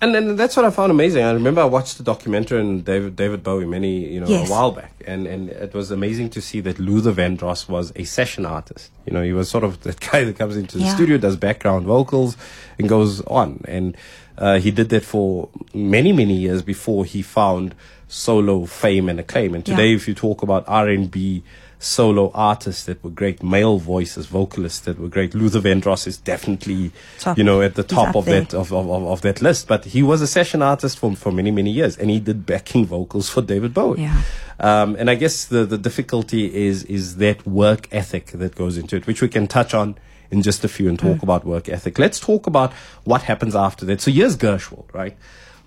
And 0.00 0.16
and 0.16 0.38
that's 0.38 0.56
what 0.56 0.64
I 0.64 0.70
found 0.70 0.90
amazing. 0.90 1.22
I 1.24 1.32
remember 1.32 1.60
I 1.60 1.64
watched 1.66 1.98
the 1.98 2.04
documentary 2.04 2.60
on 2.60 2.80
David 2.80 3.16
David 3.16 3.42
Bowie 3.42 3.66
many 3.66 4.12
you 4.14 4.20
know 4.20 4.28
Yes. 4.28 4.48
a 4.48 4.52
while 4.52 4.72
back, 4.72 4.92
and 5.06 5.26
and 5.26 5.50
it 5.50 5.74
was 5.74 5.90
amazing 5.90 6.30
to 6.30 6.40
see 6.40 6.60
that 6.60 6.78
Luther 6.78 7.12
Vandross 7.12 7.68
was 7.68 7.92
a 7.96 8.04
session 8.04 8.46
artist. 8.46 8.90
You 9.06 9.12
know, 9.12 9.22
he 9.22 9.32
was 9.32 9.48
sort 9.50 9.64
of 9.64 9.80
that 9.82 10.00
guy 10.10 10.24
that 10.24 10.36
comes 10.36 10.56
into 10.56 10.78
the 10.78 10.84
Yeah. 10.84 10.94
studio, 10.94 11.18
does 11.18 11.36
background 11.36 11.86
vocals, 11.86 12.36
and 12.78 12.88
goes 12.88 13.20
on. 13.22 13.62
And 13.66 13.96
uh, 14.38 14.58
he 14.58 14.70
did 14.70 14.88
that 14.90 15.04
for 15.04 15.48
many 15.74 16.12
many 16.12 16.34
years 16.34 16.62
before 16.62 17.04
he 17.04 17.20
found 17.22 17.74
solo 18.08 18.64
fame 18.66 19.08
and 19.08 19.20
acclaim. 19.20 19.54
And 19.54 19.66
Yeah. 19.66 19.76
today, 19.76 19.94
if 19.94 20.08
you 20.08 20.14
talk 20.14 20.42
about 20.42 20.64
R 20.66 20.88
and 20.88 21.10
B 21.10 21.42
solo 21.80 22.30
artists 22.34 22.84
that 22.84 23.02
were 23.02 23.10
great 23.10 23.42
male 23.42 23.78
voices, 23.78 24.26
vocalists 24.26 24.80
that 24.80 24.98
were 24.98 25.08
great, 25.08 25.34
Luther 25.34 25.60
Vandross 25.60 26.06
is 26.06 26.18
definitely 26.18 26.92
Top. 27.18 27.38
you 27.38 27.42
know 27.42 27.62
at 27.62 27.74
the 27.74 27.82
top 27.82 28.14
of 28.14 28.26
there. 28.26 28.42
that 28.42 28.54
of, 28.54 28.70
of, 28.72 28.88
of, 28.88 29.22
that 29.22 29.40
list. 29.40 29.66
But 29.66 29.86
he 29.86 30.02
was 30.02 30.20
a 30.20 30.26
session 30.26 30.60
artist 30.60 30.98
for, 30.98 31.16
for 31.16 31.32
many, 31.32 31.50
many 31.50 31.70
years 31.70 31.96
and 31.96 32.10
he 32.10 32.20
did 32.20 32.44
backing 32.44 32.84
vocals 32.84 33.30
for 33.30 33.40
David 33.40 33.72
Bowie. 33.72 34.02
Yeah. 34.02 34.22
Um, 34.60 34.94
and 34.96 35.08
I 35.08 35.14
guess 35.14 35.46
the, 35.46 35.64
the 35.64 35.78
difficulty 35.78 36.54
is, 36.54 36.84
is 36.84 37.16
that 37.16 37.46
work 37.46 37.88
ethic 37.90 38.26
that 38.26 38.54
goes 38.54 38.76
into 38.76 38.96
it, 38.96 39.06
which 39.06 39.22
we 39.22 39.28
can 39.28 39.46
touch 39.46 39.72
on 39.72 39.96
in 40.30 40.42
just 40.42 40.62
a 40.62 40.68
few 40.68 40.88
and 40.88 40.98
talk 40.98 41.22
about 41.22 41.44
work 41.46 41.68
ethic. 41.68 41.98
Let's 41.98 42.20
talk 42.20 42.46
about 42.46 42.72
what 43.04 43.22
happens 43.22 43.56
after 43.56 43.86
that. 43.86 44.02
So 44.02 44.10
here's 44.10 44.36
Gushwell, 44.36 44.84
right? 44.92 45.16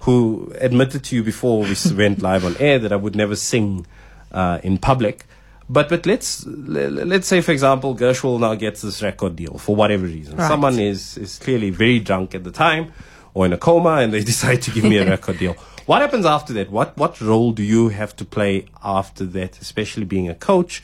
Who 0.01 0.53
admitted 0.59 1.03
to 1.05 1.15
you 1.15 1.23
before 1.23 1.63
we 1.63 1.75
went 1.95 2.21
live 2.21 2.45
on 2.45 2.55
air 2.59 2.77
that 2.77 2.93
I 2.93 2.95
would 2.95 3.15
never 3.15 3.35
sing 3.35 3.87
uh, 4.31 4.59
in 4.63 4.77
public. 4.77 5.25
But 5.69 5.89
but 5.89 6.05
let's 6.05 6.45
let's 6.45 7.27
say 7.27 7.41
for 7.41 7.51
example 7.51 7.95
Gushwell 7.95 8.39
now 8.39 8.55
gets 8.55 8.81
this 8.81 9.01
record 9.01 9.35
deal 9.35 9.57
for 9.57 9.75
whatever 9.75 10.05
reason. 10.05 10.37
Right. 10.37 10.47
Someone 10.47 10.77
is 10.79 11.17
is 11.17 11.39
clearly 11.39 11.69
very 11.69 11.99
drunk 11.99 12.35
at 12.35 12.43
the 12.43 12.51
time 12.51 12.91
or 13.33 13.45
in 13.45 13.53
a 13.53 13.57
coma 13.57 13.97
and 13.97 14.13
they 14.13 14.23
decide 14.33 14.61
to 14.63 14.71
give 14.71 14.83
me 14.83 14.97
a 14.97 15.05
record 15.05 15.39
deal. 15.39 15.55
What 15.85 16.01
happens 16.01 16.25
after 16.25 16.53
that? 16.53 16.69
What 16.69 16.97
what 16.97 17.19
role 17.21 17.51
do 17.51 17.63
you 17.63 17.89
have 17.89 18.15
to 18.17 18.25
play 18.25 18.65
after 18.83 19.25
that, 19.25 19.59
especially 19.61 20.05
being 20.05 20.29
a 20.29 20.35
coach? 20.35 20.83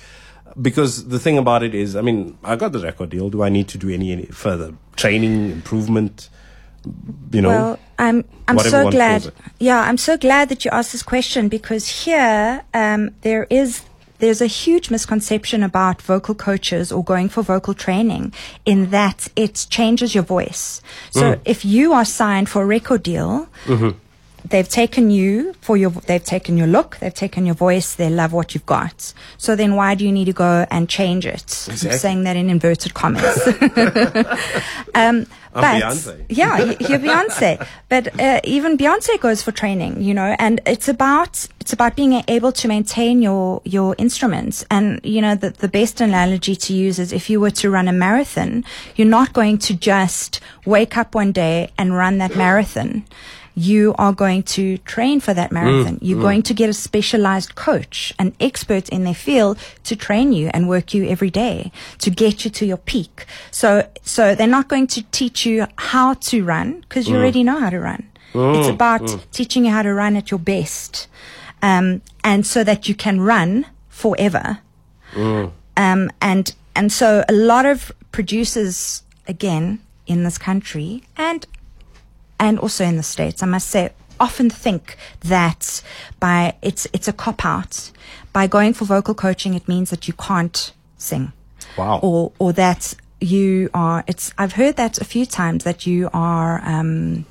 Because 0.59 1.07
the 1.07 1.19
thing 1.19 1.37
about 1.37 1.61
it 1.63 1.75
is, 1.75 1.95
I 1.95 2.01
mean, 2.01 2.37
I 2.43 2.55
got 2.55 2.71
the 2.71 2.79
record 2.79 3.11
deal. 3.11 3.29
Do 3.29 3.43
I 3.43 3.49
need 3.49 3.67
to 3.69 3.77
do 3.77 3.89
any, 3.89 4.11
any 4.11 4.25
further 4.25 4.73
training, 4.95 5.51
improvement? 5.51 6.29
You 7.31 7.41
know, 7.41 7.49
Well, 7.49 7.79
I'm 7.99 8.25
I'm 8.47 8.59
so 8.59 8.89
glad. 8.89 9.31
Yeah, 9.59 9.79
I'm 9.79 9.97
so 9.97 10.17
glad 10.17 10.49
that 10.49 10.65
you 10.65 10.71
asked 10.71 10.91
this 10.91 11.03
question 11.03 11.49
because 11.49 11.87
here 11.87 12.63
um, 12.73 13.11
there 13.21 13.45
is 13.49 13.83
there's 14.19 14.41
a 14.41 14.47
huge 14.47 14.89
misconception 14.91 15.63
about 15.63 16.01
vocal 16.01 16.35
coaches 16.35 16.91
or 16.91 17.03
going 17.03 17.29
for 17.29 17.41
vocal 17.43 17.73
training 17.73 18.33
in 18.65 18.89
that 18.91 19.27
it 19.35 19.65
changes 19.69 20.13
your 20.15 20.23
voice. 20.23 20.81
So 21.11 21.21
Mm. 21.33 21.39
if 21.45 21.65
you 21.65 21.93
are 21.93 22.05
signed 22.05 22.47
for 22.49 22.61
a 22.63 22.65
record 22.65 23.03
deal. 23.03 23.47
Mm-hmm. 23.65 23.97
They've 24.45 24.67
taken 24.67 25.11
you 25.11 25.53
for 25.61 25.77
your, 25.77 25.91
they've 25.91 26.23
taken 26.23 26.57
your 26.57 26.67
look, 26.67 26.97
they've 26.99 27.13
taken 27.13 27.45
your 27.45 27.55
voice, 27.55 27.95
they 27.95 28.09
love 28.09 28.33
what 28.33 28.53
you've 28.53 28.65
got. 28.65 29.13
So 29.37 29.55
then 29.55 29.75
why 29.75 29.95
do 29.95 30.05
you 30.05 30.11
need 30.11 30.25
to 30.25 30.33
go 30.33 30.65
and 30.71 30.89
change 30.89 31.25
it? 31.25 31.67
I'm 31.69 31.77
saying 31.77 32.23
that 32.23 32.35
in 32.35 32.49
inverted 32.49 32.93
commas. 32.93 33.47
um, 34.95 35.27
I'm 35.53 35.61
but 35.61 35.81
Beyonce. 35.81 36.25
yeah, 36.29 36.57
you're 36.79 36.99
Beyonce. 36.99 37.65
But 37.89 38.19
uh, 38.19 38.39
even 38.43 38.77
Beyonce 38.77 39.19
goes 39.19 39.41
for 39.41 39.51
training, 39.51 40.01
you 40.01 40.13
know, 40.13 40.35
and 40.37 40.61
it's 40.65 40.87
about 40.87 41.47
it's 41.59 41.73
about 41.73 41.95
being 41.95 42.21
able 42.27 42.51
to 42.51 42.67
maintain 42.67 43.21
your 43.21 43.61
your 43.65 43.95
instruments. 43.97 44.63
And 44.69 44.99
you 45.03 45.21
know, 45.21 45.33
the 45.35 45.49
the 45.49 45.67
best 45.67 46.01
analogy 46.01 46.55
to 46.55 46.73
use 46.73 46.99
is 46.99 47.11
if 47.11 47.29
you 47.29 47.39
were 47.39 47.51
to 47.51 47.69
run 47.69 47.87
a 47.87 47.93
marathon, 47.93 48.63
you're 48.95 49.07
not 49.07 49.33
going 49.33 49.57
to 49.59 49.73
just 49.73 50.39
wake 50.65 50.97
up 50.97 51.15
one 51.15 51.31
day 51.31 51.71
and 51.77 51.95
run 51.95 52.19
that 52.19 52.35
marathon. 52.35 53.05
You 53.59 53.93
are 53.97 54.13
going 54.13 54.43
to 54.55 54.77
train 54.79 55.19
for 55.19 55.33
that 55.33 55.51
marathon. 55.51 55.95
Mm, 55.95 55.99
You're 56.01 56.17
mm. 56.19 56.29
going 56.29 56.43
to 56.43 56.53
get 56.53 56.69
a 56.69 56.73
specialized 56.73 57.55
coach, 57.55 58.13
an 58.17 58.33
expert 58.39 58.87
in 58.89 59.03
their 59.03 59.13
field 59.13 59.57
to 59.83 59.95
train 59.95 60.31
you 60.31 60.49
and 60.53 60.69
work 60.69 60.93
you 60.93 61.07
every 61.09 61.29
day 61.29 61.71
to 61.97 62.09
get 62.09 62.45
you 62.45 62.51
to 62.51 62.65
your 62.65 62.77
peak. 62.77 63.25
So, 63.51 63.69
so 64.01 64.33
they're 64.35 64.47
not 64.59 64.69
going 64.69 64.87
to 64.87 65.01
teach 65.11 65.45
you 65.45 65.67
how 65.77 66.13
to 66.29 66.43
run 66.43 66.81
because 66.81 67.09
you 67.09 67.15
mm. 67.15 67.19
already 67.19 67.43
know 67.43 67.59
how 67.59 67.69
to 67.69 67.79
run. 67.79 68.09
It's 68.33 68.69
about 68.69 69.27
teaching 69.31 69.65
you 69.65 69.71
how 69.71 69.81
to 69.81 69.93
run 69.93 70.15
at 70.15 70.31
your 70.31 70.39
best. 70.39 71.07
Um, 71.61 72.01
and 72.23 72.45
so 72.45 72.63
that 72.63 72.87
you 72.87 72.95
can 72.95 73.19
run 73.19 73.65
forever. 73.89 74.59
Um, 75.75 76.09
and, 76.21 76.55
and 76.75 76.91
so 76.91 77.25
a 77.27 77.33
lot 77.33 77.65
of 77.65 77.91
producers, 78.11 79.03
again, 79.27 79.79
in 80.07 80.23
this 80.23 80.37
country 80.37 81.03
and 81.17 81.45
and 82.39 82.57
also 82.59 82.83
in 82.85 82.97
the 82.97 83.03
states, 83.03 83.43
I 83.43 83.45
must 83.45 83.69
say, 83.69 83.91
often 84.19 84.49
think 84.49 84.97
that 85.21 85.81
by 86.19 86.55
it's 86.61 86.87
it's 86.93 87.07
a 87.07 87.13
cop 87.13 87.45
out. 87.45 87.91
By 88.33 88.47
going 88.47 88.73
for 88.73 88.85
vocal 88.85 89.15
coaching, 89.15 89.53
it 89.55 89.67
means 89.67 89.89
that 89.89 90.07
you 90.07 90.13
can't 90.13 90.71
sing, 90.97 91.31
Wow. 91.77 91.99
or 92.01 92.31
or 92.39 92.53
that 92.53 92.95
you 93.19 93.69
are. 93.73 94.03
It's 94.07 94.33
I've 94.37 94.53
heard 94.53 94.75
that 94.77 94.99
a 94.99 95.05
few 95.05 95.25
times 95.25 95.63
that 95.63 95.85
you 95.87 96.09
are. 96.13 96.61
Um, 96.63 97.25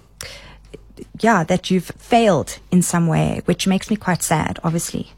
yeah, 1.20 1.44
that 1.44 1.70
you've 1.70 1.90
failed 1.98 2.58
in 2.72 2.82
some 2.82 3.06
way, 3.06 3.40
which 3.44 3.66
makes 3.66 3.88
me 3.90 3.96
quite 3.96 4.22
sad, 4.22 4.58
obviously. 4.64 5.12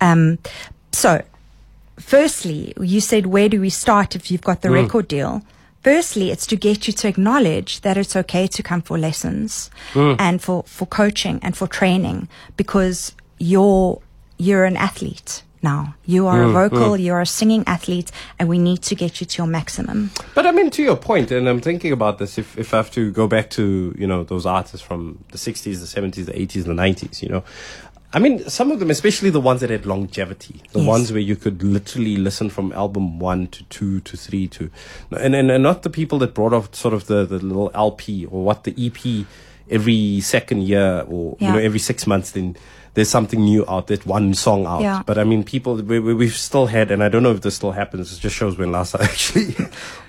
Um, 0.00 0.38
so, 0.92 1.22
firstly, 1.98 2.74
you 2.80 3.00
said, 3.00 3.26
where 3.26 3.48
do 3.48 3.60
we 3.60 3.70
start 3.70 4.14
if 4.14 4.30
you've 4.30 4.42
got 4.42 4.60
the 4.62 4.70
record 4.70 5.08
deal? 5.08 5.42
Firstly, 5.82 6.30
it's 6.30 6.46
to 6.46 6.56
get 6.56 6.86
you 6.86 6.92
to 6.92 7.08
acknowledge 7.08 7.80
that 7.80 7.96
it's 7.96 8.14
okay 8.14 8.46
to 8.46 8.62
come 8.62 8.82
for 8.82 8.98
lessons 8.98 9.70
mm. 9.92 10.16
and 10.18 10.40
for, 10.40 10.62
for 10.64 10.86
coaching 10.86 11.40
and 11.42 11.56
for 11.56 11.66
training 11.66 12.28
because 12.56 13.14
you're, 13.38 14.00
you're 14.38 14.64
an 14.64 14.76
athlete 14.76 15.42
now. 15.62 15.94
You 16.04 16.26
are 16.26 16.42
a 16.42 16.46
mm, 16.46 16.52
vocal, 16.52 16.90
mm. 16.90 17.04
you're 17.04 17.20
a 17.20 17.26
singing 17.26 17.64
athlete, 17.66 18.10
and 18.38 18.48
we 18.48 18.58
need 18.58 18.82
to 18.82 18.94
get 18.94 19.20
you 19.20 19.26
to 19.26 19.38
your 19.38 19.46
maximum. 19.46 20.10
But 20.34 20.46
I 20.46 20.52
mean, 20.52 20.70
to 20.70 20.82
your 20.82 20.96
point, 20.96 21.30
and 21.30 21.48
I'm 21.48 21.60
thinking 21.60 21.92
about 21.92 22.18
this. 22.18 22.38
If 22.38 22.58
if 22.58 22.74
I 22.74 22.78
have 22.78 22.90
to 22.92 23.10
go 23.12 23.28
back 23.28 23.50
to 23.50 23.94
you 23.96 24.06
know 24.06 24.24
those 24.24 24.46
artists 24.46 24.84
from 24.84 25.24
the 25.30 25.38
'60s, 25.38 25.62
the 25.62 26.00
'70s, 26.00 26.26
the 26.26 26.32
'80s, 26.32 26.64
the 26.64 26.72
'90s, 26.72 27.22
you 27.22 27.28
know, 27.28 27.44
I 28.14 28.18
mean, 28.18 28.48
some 28.48 28.70
of 28.70 28.78
them, 28.78 28.90
especially 28.90 29.30
the 29.30 29.40
ones 29.40 29.62
that 29.62 29.70
had 29.70 29.86
longevity, 29.86 30.60
the 30.72 30.80
Yes. 30.80 30.88
ones 30.88 31.12
where 31.12 31.20
you 31.20 31.34
could 31.36 31.62
literally 31.62 32.16
listen 32.16 32.50
from 32.50 32.72
album 32.72 33.18
one 33.18 33.46
to 33.48 33.64
two 33.64 34.00
to 34.00 34.16
three 34.16 34.46
to, 34.48 34.70
and 35.18 35.34
and, 35.34 35.50
and 35.50 35.62
not 35.62 35.82
the 35.82 35.90
people 35.90 36.18
that 36.18 36.34
brought 36.34 36.52
off 36.52 36.74
sort 36.74 36.92
of 36.94 37.06
the 37.06 37.24
the 37.24 37.38
little 37.38 37.70
LP 37.74 38.26
or 38.26 38.44
what 38.44 38.64
the 38.64 38.74
EP 38.78 39.26
every 39.70 40.20
second 40.20 40.62
year 40.64 41.04
or 41.08 41.36
you 41.40 41.48
know 41.48 41.58
every 41.58 41.78
six 41.78 42.06
months 42.06 42.32
then. 42.32 42.56
There's 42.94 43.08
something 43.08 43.40
new 43.40 43.64
out, 43.66 43.86
that 43.86 44.04
one 44.04 44.34
song 44.34 44.66
out. 44.66 44.82
Yeah. 44.82 45.02
But 45.06 45.16
I 45.16 45.24
mean, 45.24 45.44
people, 45.44 45.76
we, 45.76 45.98
we, 45.98 46.12
we've 46.12 46.36
still 46.36 46.66
had, 46.66 46.90
and 46.90 47.02
I 47.02 47.08
don't 47.08 47.22
know 47.22 47.30
if 47.32 47.40
this 47.40 47.54
still 47.54 47.72
happens, 47.72 48.12
it 48.12 48.20
just 48.20 48.36
shows 48.36 48.58
when 48.58 48.70
last 48.70 48.94
I 49.00 49.04
actually 49.04 49.56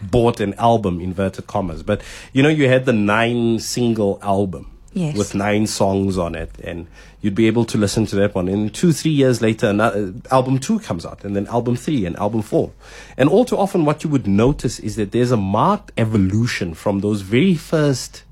bought 0.02 0.42
an 0.42 0.54
album, 0.56 1.00
inverted 1.00 1.48
commas. 1.48 1.82
But, 1.82 2.02
you 2.34 2.44
know, 2.44 2.50
you 2.50 2.68
had 2.68 2.84
the 2.84 2.92
nine 2.92 3.60
single 3.60 4.20
album 4.22 4.70
Yes. 4.94 5.18
with 5.18 5.34
nine 5.34 5.66
songs 5.66 6.18
on 6.18 6.36
it, 6.36 6.52
and 6.64 6.88
you'd 7.22 7.36
be 7.36 7.48
able 7.48 7.66
to 7.66 7.78
listen 7.78 8.06
to 8.08 8.16
that 8.18 8.36
one. 8.36 8.48
And 8.48 8.74
two, 8.74 8.92
three 8.92 9.12
years 9.12 9.42
later, 9.42 9.70
another, 9.70 10.14
uh, 10.14 10.36
album 10.36 10.60
two 10.60 10.80
comes 10.80 11.06
out, 11.06 11.24
and 11.24 11.36
then 11.36 11.48
album 11.48 11.76
three, 11.76 12.06
and 12.06 12.16
album 12.18 12.42
four. 12.44 12.72
And 13.18 13.28
all 13.28 13.44
too 13.44 13.58
often, 13.58 13.86
what 13.86 14.04
you 14.04 14.10
would 14.10 14.28
notice 14.28 14.80
is 14.80 14.96
that 14.98 15.12
there's 15.12 15.32
a 15.32 15.38
marked 15.38 15.92
evolution 15.98 16.74
from 16.74 17.00
those 17.00 17.22
very 17.22 17.56
first 17.56 18.24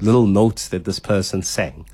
little 0.00 0.26
notes 0.26 0.68
that 0.68 0.84
this 0.84 0.98
person 0.98 1.42
sang 1.42 1.84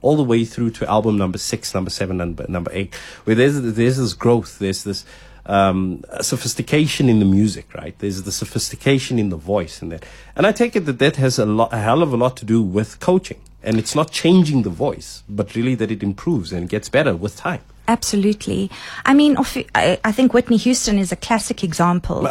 all 0.00 0.16
the 0.16 0.22
way 0.22 0.44
through 0.44 0.70
to 0.70 0.88
album 0.88 1.18
number 1.18 1.38
six, 1.38 1.74
number 1.74 1.90
seven, 1.90 2.16
number 2.16 2.46
number 2.48 2.70
eight, 2.72 2.94
where 3.24 3.34
there's 3.34 3.60
there's 3.60 3.96
this 3.96 4.14
growth, 4.14 4.58
there's 4.58 4.84
this 4.84 5.04
um, 5.48 6.04
sophistication 6.20 7.08
in 7.08 7.18
the 7.18 7.24
music, 7.24 7.74
right? 7.74 7.98
There's 7.98 8.22
the 8.22 8.32
sophistication 8.32 9.18
in 9.18 9.30
the 9.30 9.36
voice, 9.36 9.82
and 9.82 9.90
that, 9.90 10.04
and 10.36 10.46
I 10.46 10.52
take 10.52 10.76
it 10.76 10.80
that 10.86 10.98
that 10.98 11.16
has 11.16 11.38
a 11.38 11.46
lot, 11.46 11.72
a 11.72 11.78
hell 11.78 12.02
of 12.02 12.12
a 12.12 12.16
lot 12.16 12.36
to 12.36 12.44
do 12.44 12.62
with 12.62 13.00
coaching, 13.00 13.40
and 13.62 13.78
it's 13.78 13.94
not 13.94 14.12
changing 14.12 14.62
the 14.62 14.70
voice, 14.70 15.24
but 15.28 15.54
really 15.56 15.74
that 15.74 15.90
it 15.90 16.02
improves 16.02 16.52
and 16.52 16.68
gets 16.68 16.88
better 16.88 17.16
with 17.16 17.36
time. 17.36 17.62
Absolutely. 17.88 18.70
I 19.06 19.14
mean, 19.14 19.36
I 19.74 20.12
think 20.12 20.34
Whitney 20.34 20.58
Houston 20.58 20.98
is 20.98 21.10
a 21.10 21.16
classic 21.16 21.64
example. 21.64 22.28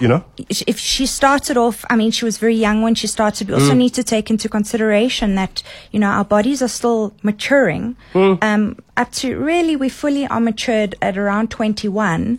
You 0.00 0.08
know, 0.08 0.24
if 0.48 0.78
she 0.78 1.04
started 1.04 1.56
off, 1.58 1.84
I 1.90 1.96
mean, 1.96 2.10
she 2.10 2.24
was 2.24 2.38
very 2.38 2.54
young 2.54 2.80
when 2.80 2.94
she 2.94 3.06
started. 3.06 3.48
We 3.48 3.54
Mm. 3.56 3.60
also 3.60 3.74
need 3.74 3.92
to 3.94 4.02
take 4.04 4.30
into 4.30 4.48
consideration 4.48 5.34
that, 5.34 5.62
you 5.92 5.98
know, 6.00 6.06
our 6.08 6.24
bodies 6.24 6.62
are 6.62 6.68
still 6.68 7.12
maturing. 7.22 7.96
Mm. 8.14 8.38
Um, 8.42 8.76
up 8.96 9.10
to 9.20 9.36
really, 9.36 9.76
we 9.76 9.88
fully 9.90 10.26
are 10.28 10.40
matured 10.40 10.94
at 11.02 11.18
around 11.18 11.50
21. 11.50 12.38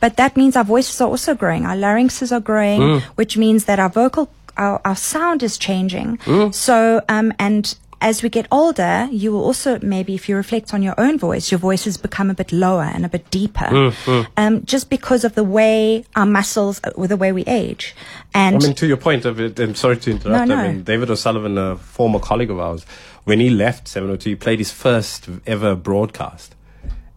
But 0.00 0.16
that 0.16 0.36
means 0.36 0.56
our 0.56 0.64
voices 0.64 1.00
are 1.00 1.08
also 1.08 1.34
growing. 1.34 1.66
Our 1.66 1.76
larynxes 1.76 2.32
are 2.32 2.40
growing, 2.40 2.80
Mm. 2.80 3.02
which 3.16 3.36
means 3.36 3.64
that 3.66 3.78
our 3.78 3.90
vocal, 3.90 4.30
our, 4.56 4.80
our 4.84 4.96
sound 4.96 5.42
is 5.42 5.58
changing. 5.58 6.18
Mm. 6.24 6.54
So, 6.54 7.02
um, 7.08 7.32
and, 7.38 7.74
as 8.02 8.22
we 8.22 8.28
get 8.28 8.46
older, 8.50 9.08
you 9.10 9.32
will 9.32 9.44
also 9.44 9.78
maybe, 9.80 10.14
if 10.14 10.28
you 10.28 10.36
reflect 10.36 10.74
on 10.74 10.82
your 10.82 10.94
own 10.98 11.18
voice, 11.18 11.50
your 11.52 11.58
voice 11.58 11.84
has 11.84 11.96
become 11.96 12.28
a 12.30 12.34
bit 12.34 12.52
lower 12.52 12.82
and 12.94 13.04
a 13.06 13.08
bit 13.08 13.30
deeper, 13.30 13.68
Mm, 13.70 14.26
Um, 14.36 14.64
just 14.64 14.90
because 14.90 15.24
of 15.24 15.34
the 15.34 15.44
way 15.44 16.04
our 16.16 16.26
muscles, 16.26 16.80
uh, 16.84 16.90
with 16.96 17.10
the 17.10 17.16
way 17.16 17.32
we 17.32 17.44
age. 17.46 17.94
And 18.34 18.56
I 18.56 18.58
mean, 18.66 18.74
to 18.74 18.86
your 18.86 18.96
point 18.98 19.24
of 19.24 19.40
it, 19.40 19.58
I'm 19.60 19.74
sorry 19.74 19.96
to 19.98 20.10
interrupt. 20.10 20.48
No, 20.48 20.54
I 20.56 20.62
no. 20.62 20.68
mean, 20.72 20.82
David 20.82 21.10
O'Sullivan, 21.10 21.56
a 21.56 21.76
former 21.76 22.18
colleague 22.18 22.50
of 22.50 22.58
ours, 22.58 22.84
when 23.24 23.38
he 23.40 23.50
left 23.50 23.86
702, 23.88 24.30
he 24.30 24.36
played 24.36 24.58
his 24.58 24.72
first 24.72 25.28
ever 25.46 25.74
broadcast. 25.76 26.54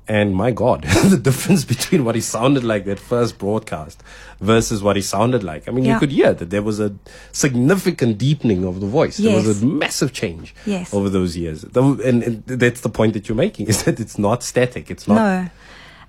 And 0.07 0.35
my 0.35 0.51
God, 0.51 0.83
the 1.05 1.17
difference 1.17 1.65
between 1.65 2.05
what 2.05 2.13
he 2.15 2.21
sounded 2.21 2.63
like 2.63 2.85
that 2.85 2.99
first 2.99 3.37
broadcast 3.39 4.03
versus 4.39 4.83
what 4.83 4.95
he 4.95 5.01
sounded 5.01 5.43
like. 5.43 5.67
I 5.67 5.71
mean, 5.71 5.83
you 5.85 5.97
could 5.97 6.11
hear 6.11 6.33
that 6.33 6.49
there 6.51 6.61
was 6.61 6.79
a 6.79 6.93
significant 7.31 8.17
deepening 8.17 8.65
of 8.65 8.81
the 8.81 8.87
voice. 8.87 9.17
There 9.17 9.35
was 9.35 9.61
a 9.61 9.65
massive 9.65 10.13
change 10.13 10.53
Yes. 10.65 10.93
over 10.93 11.09
those 11.09 11.35
years. 11.35 11.63
And, 11.75 11.99
and 12.23 12.45
that's 12.45 12.81
the 12.81 12.89
point 12.89 13.13
that 13.13 13.27
you're 13.27 13.35
making 13.35 13.67
is 13.73 13.83
that 13.83 13.99
it's 13.99 14.17
not 14.19 14.43
static. 14.43 14.91
It's 14.91 15.07
not. 15.07 15.15
No. 15.15 15.49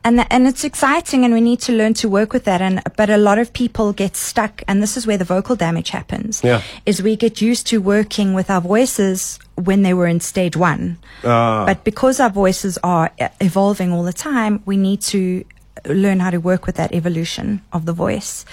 And, 0.05 0.25
and 0.31 0.47
it's 0.47 0.63
exciting 0.63 1.25
and 1.25 1.35
we 1.35 1.41
need 1.41 1.61
to 1.63 1.73
learn 1.73 1.95
to 1.95 2.09
work 2.09 2.33
with 2.33 2.45
that. 2.45 2.61
And, 2.63 2.81
but 2.97 3.11
a 3.11 3.17
lot 3.17 3.39
of 3.39 3.53
people 3.53 3.93
get 3.93 4.15
stuck 4.15 4.63
and 4.69 4.81
this 4.83 4.97
is 4.97 5.07
where 5.07 5.19
the 5.19 5.25
vocal 5.25 5.57
damage 5.57 5.91
happens. 5.91 6.43
Yeah. 6.45 6.63
Is 6.85 7.03
we 7.03 7.17
get 7.17 7.41
used 7.41 7.67
to 7.69 7.79
working 7.79 8.33
with 8.35 8.49
our 8.51 8.61
voices 8.61 9.41
when 9.57 9.83
they 9.83 9.95
were 9.95 10.07
in 10.07 10.21
stage 10.21 10.57
one. 10.57 10.99
Ah. 11.25 11.65
But 11.67 11.85
because 11.85 12.21
our 12.21 12.31
voices 12.31 12.79
are 12.83 13.11
uh, 13.21 13.29
evolving 13.41 13.93
all 13.93 14.03
the 14.03 14.13
time, 14.13 14.63
we 14.67 14.77
need 14.77 15.01
to 15.03 15.45
learn 15.85 16.21
how 16.21 16.31
to 16.31 16.39
work 16.39 16.67
with 16.67 16.77
that 16.77 16.93
evolution 16.93 17.63
of 17.73 17.85
the 17.87 17.93
voice. 17.93 18.45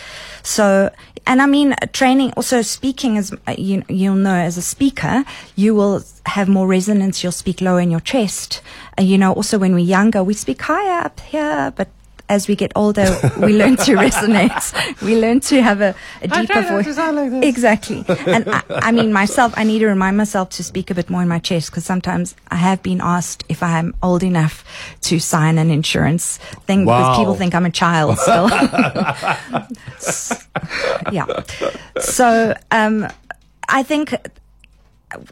So, 0.44 0.92
and 1.26 1.42
I 1.42 1.46
mean, 1.46 1.76
training, 1.94 2.34
also 2.34 2.62
speaking 2.62 3.18
as 3.18 3.34
uh, 3.48 3.56
you, 3.58 3.84
you'll 3.88 4.16
know 4.16 4.36
as 4.36 4.58
a 4.58 4.62
speaker, 4.62 5.24
you 5.56 5.74
will 5.74 6.04
have 6.26 6.48
more 6.50 6.68
resonance. 6.68 7.24
You'll 7.24 7.32
speak 7.32 7.62
lower 7.62 7.80
in 7.80 7.92
your 7.92 8.02
chest. 8.02 8.62
Uh, 9.00 9.04
you 9.04 9.18
know, 9.18 9.34
also 9.34 9.58
when 9.58 9.74
we're 9.74 9.80
younger, 9.80 10.24
we 10.24 10.34
speak 10.34 10.62
higher 10.62 11.00
up 11.06 11.20
here, 11.22 11.74
but 11.76 11.88
as 12.34 12.48
we 12.48 12.56
get 12.56 12.72
older, 12.76 13.06
we 13.40 13.56
learn 13.56 13.76
to 13.78 13.96
resonate. 14.08 15.02
We 15.02 15.20
learn 15.20 15.40
to 15.42 15.62
have 15.62 15.82
a 15.82 15.96
deeper 16.22 16.46
try 16.46 16.70
voice. 16.70 16.86
to 16.86 16.94
sound 16.96 17.16
like 17.16 17.30
this. 17.30 17.46
Exactly. 17.46 18.04
And 18.26 18.50
I, 18.50 18.64
I 18.70 18.92
mean, 18.92 19.14
myself, 19.14 19.54
I 19.56 19.64
need 19.64 19.80
to 19.80 19.88
remind 19.88 20.18
myself 20.18 20.50
to 20.58 20.64
speak 20.64 20.90
a 20.90 20.96
bit 20.96 21.10
more 21.10 21.22
in 21.22 21.28
my 21.28 21.40
chest 21.40 21.70
because 21.70 21.86
sometimes 21.86 22.36
I 22.50 22.56
have 22.56 22.82
been 22.82 23.02
asked 23.02 23.44
if 23.50 23.62
I'm 23.62 23.94
old 24.02 24.24
enough 24.24 24.66
to 25.02 25.20
sign 25.20 25.60
an 25.60 25.70
insurance 25.70 26.38
thing 26.66 26.86
because 26.86 27.18
people 27.18 27.36
think 27.36 27.54
I'm 27.54 27.66
a 27.66 27.72
child 27.72 28.18
still. 28.18 28.50
yeah. 31.12 31.44
So, 32.00 32.56
um, 32.72 33.08
I 33.70 33.84
think, 33.84 34.16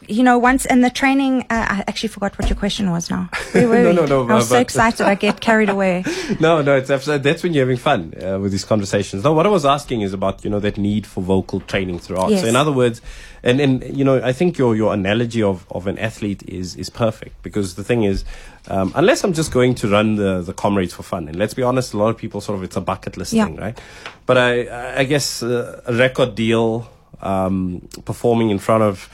you 0.08 0.22
know, 0.22 0.38
once 0.38 0.64
in 0.66 0.80
the 0.80 0.90
training, 0.90 1.42
uh, 1.42 1.44
I 1.50 1.84
actually 1.88 2.08
forgot 2.08 2.38
what 2.38 2.48
your 2.48 2.56
question 2.56 2.90
was 2.90 3.10
now. 3.10 3.28
No, 3.54 3.68
we? 3.70 3.92
no, 3.92 4.06
no, 4.06 4.28
I 4.28 4.34
was 4.34 4.48
so 4.48 4.58
excited 4.58 5.06
I 5.06 5.14
get 5.14 5.40
carried 5.40 5.68
away. 5.68 6.04
no, 6.40 6.62
no, 6.62 6.74
it's 6.76 6.90
absolutely, 6.90 7.30
that's 7.30 7.42
when 7.42 7.52
you're 7.52 7.64
having 7.64 7.76
fun 7.76 8.14
uh, 8.22 8.38
with 8.38 8.50
these 8.52 8.64
conversations. 8.64 9.24
No, 9.24 9.32
what 9.32 9.46
I 9.46 9.50
was 9.50 9.64
asking 9.64 10.00
is 10.00 10.12
about, 10.12 10.42
you 10.44 10.50
know, 10.50 10.60
that 10.60 10.78
need 10.78 11.06
for 11.06 11.20
vocal 11.22 11.60
training 11.60 11.98
throughout. 11.98 12.30
Yes. 12.30 12.42
So 12.42 12.46
in 12.48 12.56
other 12.56 12.72
words, 12.72 13.02
and, 13.42 13.60
and, 13.60 13.96
you 13.96 14.04
know, 14.04 14.22
I 14.22 14.32
think 14.32 14.56
your, 14.58 14.74
your 14.74 14.94
analogy 14.94 15.42
of, 15.42 15.66
of 15.70 15.86
an 15.86 15.98
athlete 15.98 16.42
is, 16.48 16.76
is 16.76 16.88
perfect 16.90 17.42
because 17.42 17.74
the 17.74 17.84
thing 17.84 18.04
is, 18.04 18.24
um, 18.68 18.92
unless 18.94 19.24
I'm 19.24 19.32
just 19.32 19.52
going 19.52 19.74
to 19.76 19.88
run 19.88 20.16
the, 20.16 20.40
the 20.40 20.52
comrades 20.54 20.94
for 20.94 21.02
fun, 21.02 21.28
and 21.28 21.36
let's 21.36 21.54
be 21.54 21.62
honest, 21.62 21.92
a 21.92 21.98
lot 21.98 22.08
of 22.08 22.16
people 22.16 22.40
sort 22.40 22.56
of, 22.58 22.64
it's 22.64 22.76
a 22.76 22.80
bucket 22.80 23.16
list 23.16 23.32
Yeah. 23.32 23.46
thing, 23.46 23.56
right? 23.56 23.78
But 24.26 24.38
I, 24.38 25.00
I 25.00 25.04
guess 25.04 25.42
uh, 25.42 25.82
a 25.86 25.92
record 25.94 26.34
deal, 26.34 26.88
um, 27.20 27.88
performing 28.04 28.50
in 28.50 28.58
front 28.58 28.82
of, 28.82 29.08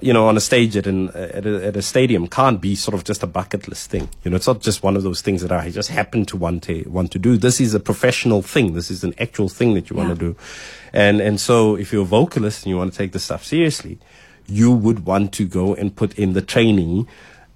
you 0.00 0.12
know, 0.12 0.26
on 0.26 0.36
a 0.36 0.40
stage 0.40 0.76
at 0.76 0.86
an 0.86 1.08
at 1.10 1.46
a, 1.46 1.66
at 1.66 1.76
a 1.76 1.82
stadium 1.82 2.26
can't 2.26 2.60
be 2.60 2.74
sort 2.74 2.94
of 2.94 3.04
just 3.04 3.22
a 3.22 3.26
bucket 3.26 3.68
list 3.68 3.90
thing. 3.90 4.08
You 4.24 4.30
know, 4.30 4.36
it's 4.36 4.46
not 4.46 4.60
just 4.60 4.82
one 4.82 4.96
of 4.96 5.02
those 5.02 5.20
things 5.20 5.42
that 5.42 5.52
I 5.52 5.70
just 5.70 5.90
happen 5.90 6.24
to 6.26 6.36
want 6.36 6.62
to 6.64 6.84
want 6.88 7.12
to 7.12 7.18
do. 7.18 7.36
This 7.36 7.60
is 7.60 7.74
a 7.74 7.80
professional 7.80 8.42
thing. 8.42 8.74
This 8.74 8.90
is 8.90 9.04
an 9.04 9.14
actual 9.18 9.48
thing 9.48 9.74
that 9.74 9.90
you 9.90 9.96
want 9.96 10.10
to 10.10 10.14
do, 10.14 10.36
and 10.92 11.20
and 11.20 11.40
so 11.40 11.76
if 11.76 11.92
you're 11.92 12.02
a 12.02 12.06
vocalist 12.06 12.64
and 12.64 12.70
you 12.70 12.76
want 12.76 12.92
to 12.92 12.98
take 12.98 13.12
this 13.12 13.24
stuff 13.24 13.44
seriously, 13.44 13.98
you 14.46 14.72
would 14.72 15.04
want 15.04 15.32
to 15.34 15.46
go 15.46 15.74
and 15.74 15.94
put 15.94 16.18
in 16.18 16.32
the 16.32 16.42
training 16.42 17.06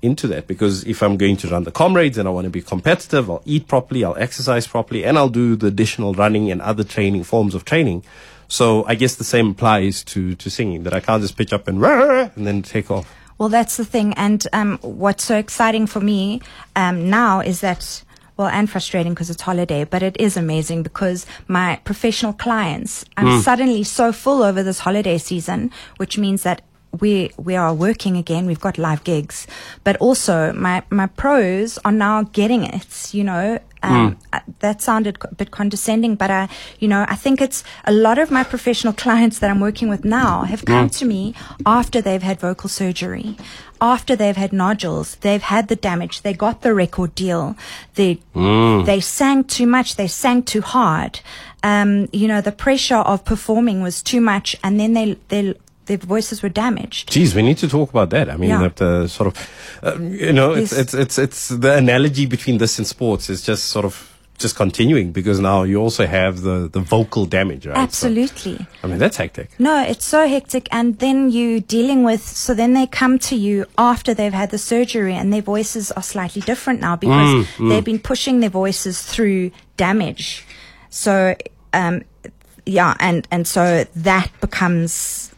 into 0.03 0.27
that 0.27 0.49
because 0.49 0.85
if 0.85 1.01
I'm 1.03 1.17
going 1.17 1.37
to 1.39 1.49
run 1.49 1.63
the 1.63 1.71
comrades 1.71 2.19
and 2.19 2.27
I 2.29 2.33
want 2.33 2.45
to 2.45 2.51
be 2.51 2.61
competitive, 2.61 3.31
I'll 3.31 3.43
eat 3.45 3.69
properly, 3.69 4.05
I'll 4.05 4.17
exercise 4.17 4.67
properly, 4.67 5.05
and 5.05 5.17
I'll 5.17 5.29
do 5.29 5.55
the 5.55 5.69
additional 5.69 6.13
running 6.13 6.51
and 6.51 6.61
other 6.61 6.85
training 6.85 7.23
forms 7.23 7.55
of 7.55 7.65
training. 7.65 8.05
So 8.53 8.85
I 8.87 8.97
guess 8.97 9.15
the 9.15 9.25
same 9.25 9.53
applies 9.53 10.05
to, 10.13 10.35
to 10.35 10.51
singing 10.51 10.83
that 10.83 10.93
I 10.93 11.01
can't 11.01 11.23
just 11.23 11.39
pitch 11.39 11.55
up 11.55 11.69
and 11.69 11.81
rah, 11.81 12.29
and 12.37 12.47
then 12.47 12.61
take 12.61 12.91
off. 12.91 13.11
Well, 13.39 13.49
that's 13.49 13.79
the 13.79 13.85
thing. 13.87 14.13
And 14.13 14.47
um, 14.53 14.79
what's 14.83 15.25
so 15.25 15.39
exciting 15.39 15.87
for 15.87 16.01
me 16.01 16.43
um, 16.77 17.09
now 17.09 17.41
is 17.41 17.63
that, 17.63 18.05
well, 18.37 18.49
and 18.49 18.69
frustrating 18.69 19.15
because 19.15 19.31
it's 19.31 19.41
holiday, 19.41 19.85
but 19.85 20.03
it 20.03 20.21
is 20.21 20.37
amazing 20.37 20.83
because 20.83 21.25
my 21.49 21.81
professional 21.85 22.35
clients, 22.35 23.07
I'm 23.17 23.41
suddenly 23.41 23.85
so 23.85 24.13
full 24.13 24.43
over 24.43 24.63
this 24.63 24.81
holiday 24.81 25.17
season, 25.17 25.71
which 25.97 26.19
means 26.19 26.43
that 26.43 26.61
we 27.01 27.31
we 27.37 27.57
are 27.57 27.75
working 27.75 28.17
again. 28.17 28.47
We've 28.47 28.61
got 28.61 28.79
live 28.79 29.05
gigs, 29.05 29.47
but 29.85 29.97
also 29.97 30.53
my 30.53 30.83
my 30.91 31.07
pros 31.07 31.79
are 31.85 31.93
now 31.93 32.25
getting 32.25 32.65
it. 32.65 33.15
You 33.15 33.25
know, 33.25 33.59
um, 33.83 34.19
uh, 34.33 34.41
that 34.61 34.81
sounded 34.81 35.19
a 35.23 35.35
bit 35.35 35.51
condescending, 35.51 36.15
but 36.15 36.31
I, 36.31 36.49
you 36.79 36.89
know, 36.89 37.05
I 37.09 37.17
think 37.17 37.41
it's 37.41 37.65
a 37.85 37.93
lot 37.93 38.19
of 38.19 38.31
my 38.31 38.45
professional 38.45 38.93
clients 39.05 39.39
that 39.41 39.51
I'm 39.51 39.61
working 39.61 39.89
with 39.89 40.05
now 40.05 40.43
have 40.43 40.65
come 40.65 40.89
to 40.91 41.05
me 41.05 41.35
after 41.67 42.01
they've 42.01 42.23
had 42.23 42.39
vocal 42.39 42.69
surgery, 42.69 43.37
after 43.81 44.15
they've 44.15 44.37
had 44.37 44.53
nodules, 44.53 45.17
they've 45.17 45.43
had 45.43 45.69
the 45.69 45.77
damage, 45.77 46.23
they 46.23 46.33
got 46.33 46.63
the 46.63 46.75
record 46.75 47.15
deal, 47.15 47.57
they 47.95 48.21
they 48.85 49.01
sang 49.01 49.45
too 49.45 49.67
much, 49.67 49.97
they 49.97 50.09
sang 50.09 50.43
too 50.43 50.61
hard. 50.61 51.21
Um, 51.65 52.09
you 52.13 52.27
know, 52.27 52.41
the 52.41 52.53
pressure 52.53 52.97
of 52.97 53.25
performing 53.25 53.83
was 53.83 54.03
too 54.03 54.21
much, 54.21 54.57
and 54.63 54.79
then 54.79 54.95
they 54.95 55.17
they 55.29 55.55
their 55.87 55.97
voices 55.99 56.43
were 56.43 56.49
damaged. 56.49 57.11
Geez, 57.11 57.35
we 57.35 57.43
need 57.43 57.59
to 57.59 57.69
talk 57.69 57.91
about 57.91 58.11
that. 58.11 58.31
I 58.31 58.37
mean, 58.37 58.51
Yeah. 58.51 58.63
that 58.69 58.81
uh, 58.83 59.09
sort 59.09 59.27
of, 59.29 59.35
uh, 59.83 59.99
you 60.01 60.33
know, 60.33 60.53
it's, 60.53 60.73
it's 60.73 60.95
it's 60.95 61.19
it's 61.19 61.49
the 61.49 61.77
analogy 61.77 62.27
between 62.27 62.59
this 62.59 62.79
and 62.79 62.87
sports 62.87 63.29
is 63.31 63.43
just 63.43 63.65
sort 63.67 63.85
of 63.85 64.09
just 64.39 64.57
continuing 64.57 65.13
because 65.13 65.39
now 65.41 65.63
you 65.63 65.77
also 65.77 66.07
have 66.07 66.41
the 66.43 66.69
the 66.73 66.81
vocal 66.81 67.27
damage, 67.27 67.67
right? 67.67 67.77
So, 67.77 67.83
Absolutely. 67.83 68.67
I 68.83 68.87
mean, 68.89 68.99
that's 68.99 69.17
hectic. 69.17 69.51
No, 69.59 69.83
it's 69.83 70.05
so 70.05 70.27
hectic. 70.27 70.69
And 70.73 70.99
then 70.99 71.31
you 71.31 71.61
dealing 71.61 72.03
with, 72.05 72.23
so 72.27 72.55
then 72.55 72.73
they 72.73 72.87
come 72.87 73.19
to 73.21 73.37
you 73.37 73.67
after 73.79 74.15
they've 74.15 74.33
had 74.33 74.51
the 74.51 74.59
surgery 74.59 75.15
and 75.15 75.33
their 75.33 75.43
voices 75.43 75.93
are 75.93 76.03
slightly 76.03 76.43
different 76.43 76.81
now 76.81 76.97
because 76.97 77.47
they've 77.59 77.85
been 77.85 78.01
pushing 78.01 78.41
their 78.41 78.51
voices 78.51 79.03
through 79.03 79.51
damage. 79.77 80.45
So, 80.91 81.35
um, 81.73 82.03
yeah, 82.67 82.95
and, 83.01 83.27
and 83.31 83.47
so 83.47 83.85
that 83.97 84.31
becomes 84.41 85.32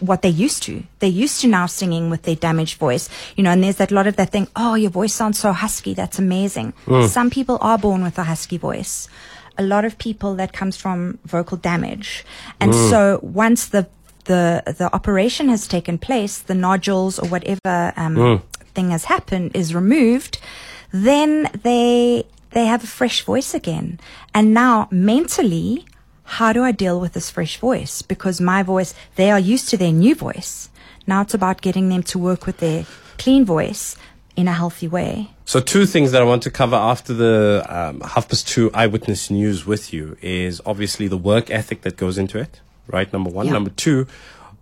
what 0.00 0.22
they're 0.22 0.30
used 0.30 0.62
to. 0.64 0.82
They're 0.98 1.08
used 1.08 1.40
to 1.40 1.48
now 1.48 1.66
singing 1.66 2.10
with 2.10 2.22
their 2.22 2.36
damaged 2.36 2.78
voice, 2.78 3.08
you 3.36 3.42
know, 3.42 3.50
and 3.50 3.62
there's 3.62 3.76
that 3.76 3.90
lot 3.90 4.06
of 4.06 4.16
that 4.16 4.30
thing, 4.30 4.48
oh, 4.56 4.74
your 4.74 4.90
voice 4.90 5.14
sounds 5.14 5.38
so 5.38 5.52
husky. 5.52 5.94
That's 5.94 6.18
amazing. 6.18 6.72
Mm. 6.86 7.08
Some 7.08 7.30
people 7.30 7.58
are 7.60 7.78
born 7.78 8.02
with 8.02 8.18
a 8.18 8.24
husky 8.24 8.58
voice. 8.58 9.08
A 9.56 9.62
lot 9.62 9.84
of 9.84 9.98
people 9.98 10.34
that 10.36 10.52
comes 10.52 10.76
from 10.76 11.18
vocal 11.24 11.56
damage. 11.56 12.24
And 12.60 12.72
mm. 12.72 12.90
so 12.90 13.20
once 13.22 13.66
the, 13.66 13.88
the, 14.24 14.62
the 14.78 14.90
operation 14.92 15.48
has 15.48 15.66
taken 15.66 15.98
place, 15.98 16.38
the 16.38 16.54
nodules 16.54 17.18
or 17.18 17.28
whatever, 17.28 17.92
um, 17.96 18.16
mm. 18.16 18.42
thing 18.74 18.90
has 18.90 19.04
happened 19.04 19.52
is 19.54 19.74
removed, 19.74 20.38
then 20.92 21.50
they, 21.62 22.24
they 22.50 22.66
have 22.66 22.84
a 22.84 22.86
fresh 22.86 23.24
voice 23.24 23.52
again. 23.54 23.98
And 24.34 24.54
now 24.54 24.88
mentally, 24.90 25.86
how 26.28 26.52
do 26.52 26.62
I 26.62 26.72
deal 26.72 27.00
with 27.00 27.14
this 27.14 27.30
fresh 27.30 27.56
voice? 27.56 28.02
Because 28.02 28.38
my 28.38 28.62
voice, 28.62 28.94
they 29.16 29.30
are 29.30 29.38
used 29.38 29.70
to 29.70 29.78
their 29.78 29.90
new 29.90 30.14
voice. 30.14 30.68
Now 31.06 31.22
it's 31.22 31.32
about 31.32 31.62
getting 31.62 31.88
them 31.88 32.02
to 32.04 32.18
work 32.18 32.44
with 32.44 32.58
their 32.58 32.84
clean 33.16 33.46
voice 33.46 33.96
in 34.36 34.46
a 34.46 34.52
healthy 34.52 34.86
way. 34.86 35.30
So 35.46 35.58
two 35.58 35.86
things 35.86 36.12
that 36.12 36.20
I 36.20 36.26
want 36.26 36.42
to 36.42 36.50
cover 36.50 36.76
after 36.76 37.14
the 37.14 37.64
um, 37.66 38.02
half 38.02 38.28
past 38.28 38.46
two 38.46 38.70
eyewitness 38.74 39.30
news 39.30 39.64
with 39.64 39.94
you 39.94 40.18
is 40.20 40.60
obviously 40.66 41.08
the 41.08 41.16
work 41.16 41.50
ethic 41.50 41.80
that 41.80 41.96
goes 41.96 42.18
into 42.18 42.38
it, 42.38 42.60
right? 42.86 43.10
Number 43.10 43.30
one. 43.30 43.46
Yeah. 43.46 43.52
Number 43.52 43.70
two, 43.70 44.06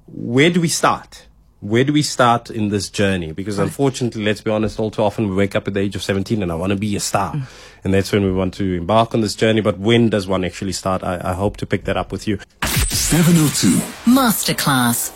where 0.06 0.50
do 0.50 0.60
we 0.60 0.68
start? 0.68 1.26
Where 1.68 1.84
do 1.84 1.92
we 1.92 2.02
start 2.02 2.48
in 2.50 2.68
this 2.68 2.88
journey? 2.88 3.32
Because 3.32 3.58
unfortunately, 3.58 4.24
let's 4.24 4.40
be 4.40 4.50
honest, 4.52 4.78
all 4.78 4.90
too 4.90 5.02
often 5.02 5.28
we 5.28 5.34
wake 5.34 5.56
up 5.56 5.66
at 5.66 5.74
the 5.74 5.80
age 5.80 5.96
of 5.96 6.02
17 6.02 6.42
and 6.42 6.52
I 6.52 6.54
want 6.54 6.70
to 6.70 6.76
be 6.76 6.94
a 6.94 7.00
star. 7.00 7.32
Mm. 7.32 7.42
And 7.82 7.94
that's 7.94 8.12
when 8.12 8.22
we 8.22 8.32
want 8.32 8.54
to 8.54 8.74
embark 8.74 9.14
on 9.14 9.20
this 9.20 9.34
journey. 9.34 9.60
But 9.60 9.78
when 9.78 10.08
does 10.08 10.28
one 10.28 10.44
actually 10.44 10.72
start? 10.72 11.02
I, 11.02 11.20
I 11.22 11.32
hope 11.34 11.56
to 11.58 11.66
pick 11.66 11.84
that 11.84 11.96
up 11.96 12.12
with 12.12 12.28
you. 12.28 12.38
702. 12.62 13.78
Masterclass. 14.10 15.12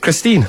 Christine, 0.00 0.48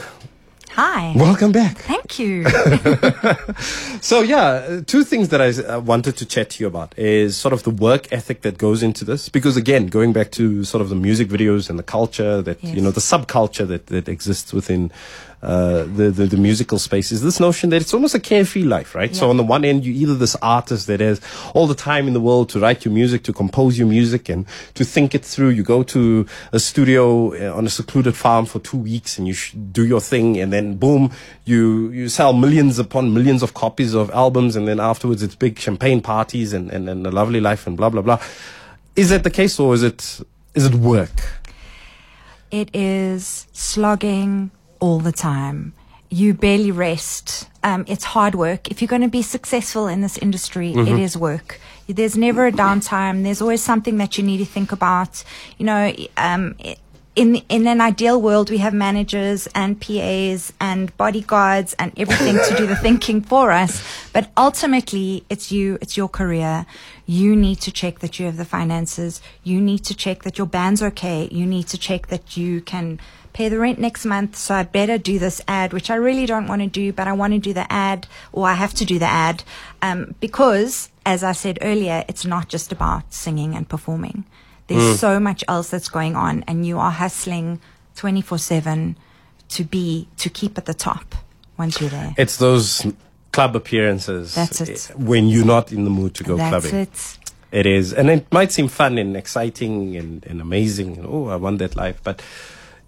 Hi. 0.75 1.13
welcome 1.15 1.51
back. 1.51 1.77
Thank 1.77 2.19
you. 2.19 2.45
So 4.03 4.19
yeah, 4.19 4.81
two 4.85 5.05
things 5.05 5.29
that 5.29 5.41
I 5.41 5.49
uh, 5.51 5.79
wanted 5.79 6.17
to 6.17 6.25
chat 6.25 6.49
to 6.51 6.61
you 6.61 6.67
about 6.67 6.93
is 6.99 7.37
sort 7.37 7.53
of 7.53 7.63
the 7.63 7.69
work 7.69 8.11
ethic 8.11 8.41
that 8.41 8.57
goes 8.57 8.83
into 8.83 9.05
this. 9.05 9.29
Because 9.29 9.55
again, 9.55 9.87
going 9.87 10.11
back 10.11 10.29
to 10.31 10.65
sort 10.65 10.81
of 10.81 10.89
the 10.89 10.95
music 10.95 11.29
videos 11.29 11.69
and 11.69 11.79
the 11.79 11.83
culture 11.83 12.41
that 12.41 12.61
you 12.61 12.81
know, 12.81 12.91
the 12.91 12.99
subculture 12.99 13.65
that 13.65 13.87
that 13.87 14.09
exists 14.09 14.51
within 14.51 14.91
uh, 15.43 15.83
the, 15.83 16.09
the 16.09 16.25
the 16.25 16.37
musical 16.37 16.79
space 16.79 17.11
is 17.11 17.21
this 17.21 17.37
notion 17.37 17.69
that 17.69 17.81
it's 17.81 17.93
almost 17.93 18.15
a 18.15 18.19
carefree 18.19 18.63
life, 18.63 18.95
right? 18.95 19.13
So 19.13 19.29
on 19.29 19.35
the 19.35 19.43
one 19.43 19.65
end, 19.65 19.83
you're 19.83 19.93
either 19.93 20.15
this 20.15 20.37
artist 20.41 20.87
that 20.87 21.01
has 21.01 21.19
all 21.53 21.67
the 21.67 21.75
time 21.75 22.07
in 22.07 22.13
the 22.13 22.21
world 22.21 22.47
to 22.51 22.61
write 22.61 22.85
your 22.85 22.93
music, 22.93 23.23
to 23.23 23.33
compose 23.33 23.77
your 23.77 23.87
music, 23.87 24.29
and 24.29 24.45
to 24.75 24.85
think 24.85 25.13
it 25.13 25.25
through. 25.25 25.49
You 25.49 25.63
go 25.63 25.83
to 25.83 26.25
a 26.53 26.59
studio 26.59 27.33
uh, 27.33 27.57
on 27.57 27.65
a 27.65 27.69
secluded 27.69 28.15
farm 28.15 28.45
for 28.45 28.59
two 28.59 28.77
weeks, 28.77 29.17
and 29.17 29.27
you 29.27 29.33
sh- 29.33 29.51
do 29.51 29.85
your 29.85 29.99
thing, 29.99 30.39
and 30.39 30.53
then 30.53 30.77
boom, 30.77 31.11
you 31.43 31.89
you 31.89 32.07
sell 32.07 32.31
millions 32.31 32.79
upon 32.79 33.13
millions 33.13 33.43
of 33.43 33.53
copies 33.53 33.93
of 33.93 34.09
albums, 34.11 34.55
and 34.55 34.65
then 34.65 34.79
afterwards 34.79 35.21
it's 35.21 35.35
big 35.35 35.59
champagne 35.59 35.99
parties 36.01 36.53
and 36.53 36.71
and, 36.71 36.87
and 36.87 37.05
a 37.05 37.11
lovely 37.11 37.41
life 37.41 37.67
and 37.67 37.75
blah 37.75 37.89
blah 37.89 38.01
blah. 38.01 38.19
Is 38.95 39.09
that 39.09 39.23
the 39.25 39.31
case, 39.31 39.59
or 39.59 39.73
is 39.73 39.83
it 39.83 40.21
is 40.55 40.65
it 40.65 40.75
work? 40.75 41.11
It 42.49 42.69
is 42.73 43.47
slogging 43.51 44.51
all 44.83 44.99
the 44.99 45.13
time. 45.13 45.73
You 46.09 46.33
barely 46.33 46.71
rest. 46.71 47.47
Um, 47.63 47.85
it's 47.87 48.03
hard 48.03 48.35
work. 48.35 48.69
If 48.69 48.81
you're 48.81 48.93
going 48.95 49.01
to 49.01 49.15
be 49.21 49.23
successful 49.23 49.87
in 49.87 50.01
this 50.01 50.17
industry, 50.17 50.73
it 50.73 50.99
is 50.99 51.15
work. 51.15 51.59
There's 51.87 52.17
never 52.17 52.45
a 52.45 52.51
downtime. 52.51 53.23
There's 53.23 53.41
always 53.41 53.63
something 53.63 53.97
that 53.97 54.17
you 54.17 54.23
need 54.29 54.39
to 54.39 54.45
think 54.45 54.71
about. 54.73 55.23
You 55.57 55.65
know, 55.65 55.93
um, 56.17 56.55
in 57.15 57.29
in 57.47 57.65
an 57.67 57.79
ideal 57.79 58.21
world, 58.21 58.49
we 58.49 58.57
have 58.57 58.73
managers 58.73 59.47
and 59.55 59.79
PAs 59.79 60.51
and 60.59 60.95
bodyguards 60.97 61.73
and 61.79 61.91
everything 61.97 62.35
to 62.47 62.55
do 62.57 62.67
the 62.67 62.75
thinking 62.85 63.21
for 63.21 63.51
us. 63.51 63.81
But 64.11 64.31
ultimately, 64.35 65.23
it's 65.29 65.51
you. 65.51 65.77
It's 65.81 65.95
your 65.95 66.09
career. 66.09 66.65
You 67.05 67.35
need 67.35 67.59
to 67.61 67.71
check 67.71 67.99
that 67.99 68.19
you 68.19 68.25
have 68.25 68.37
the 68.37 68.45
finances. 68.57 69.21
You 69.43 69.61
need 69.61 69.83
to 69.85 69.95
check 69.95 70.23
that 70.23 70.37
your 70.37 70.47
band's 70.47 70.81
okay. 70.89 71.29
You 71.31 71.45
need 71.45 71.67
to 71.73 71.77
check 71.77 72.07
that 72.07 72.37
you 72.37 72.61
can 72.61 72.99
pay 73.33 73.49
the 73.49 73.59
rent 73.59 73.79
next 73.79 74.05
month. 74.05 74.35
So 74.35 74.53
I 74.55 74.63
better 74.63 74.97
do 74.97 75.19
this 75.19 75.41
ad, 75.47 75.73
which 75.73 75.89
I 75.89 75.95
really 75.95 76.25
don't 76.25 76.47
want 76.47 76.61
to 76.61 76.67
do, 76.67 76.93
but 76.93 77.07
I 77.07 77.13
want 77.13 77.33
to 77.33 77.39
do 77.39 77.53
the 77.53 77.71
ad, 77.71 78.07
or 78.31 78.47
I 78.47 78.53
have 78.53 78.73
to 78.75 78.85
do 78.85 78.99
the 78.99 79.05
ad, 79.07 79.43
um, 79.81 80.15
because 80.19 80.89
as 81.05 81.23
I 81.23 81.33
said 81.33 81.57
earlier, 81.61 82.05
it's 82.07 82.25
not 82.25 82.47
just 82.47 82.71
about 82.71 83.11
singing 83.13 83.55
and 83.55 83.67
performing. 83.67 84.23
There's 84.67 84.99
so 84.99 85.19
much 85.19 85.43
else 85.47 85.69
that's 85.69 85.89
going 85.89 86.15
on, 86.15 86.43
and 86.47 86.65
you 86.65 86.79
are 86.79 86.91
hustling 86.91 87.59
24 87.95 88.37
7 88.37 88.95
to 89.49 89.63
be, 89.65 90.07
to 90.17 90.29
keep 90.29 90.57
at 90.57 90.65
the 90.65 90.73
top 90.73 91.13
once 91.57 91.81
you're 91.81 91.89
there. 91.89 92.15
It's 92.17 92.37
those 92.37 92.85
club 93.33 93.55
appearances. 93.55 94.33
That's 94.35 94.61
it. 94.61 94.89
eh, 94.89 94.93
When 94.95 95.27
you're 95.27 95.45
not 95.45 95.71
in 95.71 95.83
the 95.83 95.89
mood 95.89 96.13
to 96.15 96.23
go 96.23 96.37
That's 96.37 96.49
clubbing. 96.65 96.79
it. 96.81 97.17
It 97.51 97.65
is, 97.67 97.93
and 97.93 98.09
it 98.09 98.25
might 98.31 98.51
seem 98.51 98.67
fun 98.67 98.97
and 98.97 99.15
exciting 99.15 99.95
and, 99.95 100.25
and 100.25 100.41
amazing. 100.41 100.97
And, 100.97 101.05
oh, 101.05 101.27
I 101.27 101.35
want 101.35 101.59
that 101.59 101.75
life, 101.75 101.99
but 102.03 102.19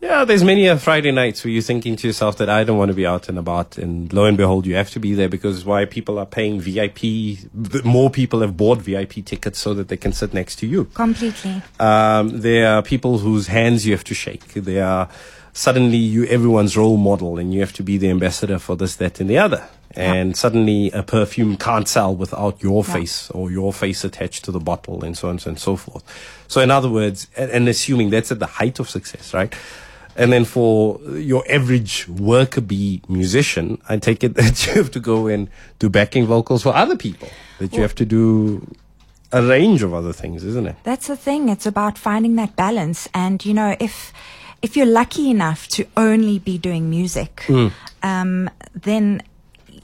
yeah, 0.05 0.23
there's 0.23 0.43
many 0.43 0.67
a 0.67 0.77
Friday 0.77 1.11
nights 1.11 1.43
where 1.43 1.51
you're 1.51 1.63
thinking 1.63 1.95
to 1.97 2.07
yourself 2.07 2.37
that 2.37 2.49
I 2.49 2.63
don't 2.63 2.77
want 2.77 2.89
to 2.89 2.93
be 2.95 3.05
out 3.05 3.27
and 3.27 3.39
about, 3.39 3.77
and 3.77 4.11
lo 4.13 4.25
and 4.25 4.37
behold, 4.37 4.65
you 4.65 4.75
have 4.75 4.91
to 4.91 4.99
be 4.99 5.13
there 5.15 5.29
because 5.29 5.65
why 5.65 5.85
people 5.85 6.19
are 6.19 6.25
paying 6.25 6.59
VIP. 6.61 7.39
More 7.83 8.09
people 8.09 8.41
have 8.41 8.55
bought 8.55 8.79
VIP 8.81 9.25
tickets 9.25 9.59
so 9.59 9.73
that 9.73 9.87
they 9.87 9.97
can 9.97 10.13
sit 10.13 10.33
next 10.33 10.57
to 10.57 10.67
you. 10.67 10.85
Completely. 10.93 11.61
Um, 11.79 12.41
there 12.41 12.67
are 12.75 12.81
people 12.83 13.17
whose 13.17 13.47
hands 13.47 13.85
you 13.85 13.93
have 13.93 14.03
to 14.05 14.13
shake. 14.13 14.53
There 14.53 14.85
are 14.85 15.09
suddenly 15.53 15.97
you 15.97 16.25
everyone's 16.25 16.77
role 16.77 16.97
model, 16.97 17.39
and 17.39 17.53
you 17.53 17.59
have 17.61 17.73
to 17.73 17.83
be 17.83 17.97
the 17.97 18.09
ambassador 18.09 18.59
for 18.59 18.75
this, 18.75 18.95
that, 18.97 19.19
and 19.19 19.29
the 19.29 19.37
other. 19.39 19.67
And 19.97 20.35
suddenly 20.35 20.91
a 20.91 21.03
perfume 21.03 21.55
can't 21.55 21.87
sell 21.87 22.13
without 22.13 22.61
your 22.61 22.83
Yeah. 22.85 22.93
face 22.93 23.31
or 23.31 23.49
your 23.49 23.71
face 23.71 24.03
attached 24.03 24.43
to 24.43 24.51
the 24.51 24.59
bottle, 24.59 25.03
and 25.05 25.17
so 25.17 25.29
on 25.29 25.39
and 25.45 25.57
so 25.57 25.77
forth. 25.77 26.03
So, 26.49 26.59
in 26.61 26.69
other 26.69 26.89
words, 26.89 27.27
and, 27.37 27.49
and 27.49 27.69
assuming 27.69 28.09
that's 28.09 28.29
at 28.31 28.39
the 28.39 28.45
height 28.45 28.79
of 28.79 28.89
success, 28.89 29.33
right? 29.33 29.53
And 30.15 30.31
then 30.31 30.45
for 30.45 30.99
your 31.11 31.43
average 31.49 32.07
worker 32.07 32.61
bee 32.61 33.01
musician, 33.09 33.81
I 33.89 33.97
take 33.97 34.23
it 34.23 34.35
that 34.35 34.65
you 34.65 34.73
have 34.73 34.91
to 34.91 34.99
go 34.99 35.27
and 35.27 35.49
do 35.79 35.89
backing 35.89 36.25
vocals 36.25 36.63
for 36.63 36.73
other 36.75 36.95
people. 36.95 37.29
That 37.59 37.73
you 37.73 37.81
have 37.81 37.95
to 37.95 38.05
do 38.05 38.67
a 39.31 39.41
range 39.41 39.83
of 39.83 39.93
other 39.93 40.13
things, 40.13 40.43
isn't 40.43 40.67
it? 40.67 40.75
That's 40.83 41.07
the 41.07 41.15
thing. 41.17 41.49
It's 41.49 41.65
about 41.65 41.97
finding 41.97 42.35
that 42.35 42.55
balance. 42.55 43.09
And 43.13 43.43
you 43.45 43.53
know, 43.53 43.75
if 43.79 44.13
if 44.61 44.75
you're 44.75 44.85
lucky 44.85 45.29
enough 45.29 45.67
to 45.69 45.85
only 45.95 46.39
be 46.39 46.57
doing 46.57 46.89
music, 46.89 47.45
um, 48.03 48.49
then 48.73 49.21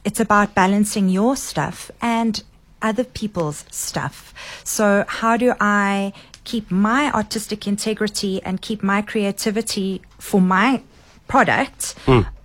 it's 0.03 0.19
about 0.19 0.55
balancing 0.55 1.09
your 1.09 1.35
stuff 1.35 1.91
and 2.01 2.43
other 2.81 3.03
people's 3.03 3.65
stuff. 3.69 4.33
So 4.63 5.05
how 5.07 5.37
do 5.37 5.53
I 5.59 6.13
keep 6.51 6.69
my 6.69 7.03
artistic 7.21 7.61
integrity 7.67 8.33
and 8.43 8.61
keep 8.67 8.79
my 8.83 9.01
creativity 9.11 9.89
for 10.19 10.41
my 10.41 10.69
product, 11.27 11.95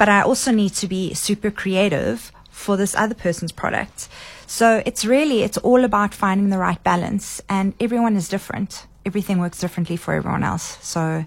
but 0.01 0.09
I 0.09 0.21
also 0.23 0.51
need 0.53 0.73
to 0.83 0.87
be 0.87 1.03
super 1.15 1.51
creative 1.51 2.31
for 2.51 2.77
this 2.77 2.95
other 2.95 3.15
person's 3.27 3.53
product. 3.63 4.09
So 4.47 4.67
it's 4.89 5.05
really, 5.05 5.39
it's 5.43 5.59
all 5.69 5.83
about 5.85 6.15
finding 6.15 6.51
the 6.51 6.59
right 6.59 6.81
balance 6.85 7.43
and 7.49 7.75
everyone 7.81 8.15
is 8.17 8.29
different. 8.29 8.87
Everything 9.05 9.39
works 9.41 9.59
differently 9.59 9.97
for 9.97 10.15
everyone 10.15 10.45
else. 10.45 10.79
So 10.83 11.25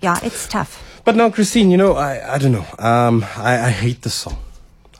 yeah, 0.00 0.16
it's 0.22 0.46
tough. 0.46 0.72
But 1.04 1.16
now, 1.16 1.30
Christine, 1.30 1.70
you 1.72 1.76
know, 1.76 1.92
I, 1.96 2.34
I 2.34 2.38
don't 2.38 2.52
know. 2.52 2.66
Um, 2.78 3.24
I, 3.36 3.52
I 3.66 3.70
hate 3.70 4.02
the 4.02 4.10
song. 4.10 4.38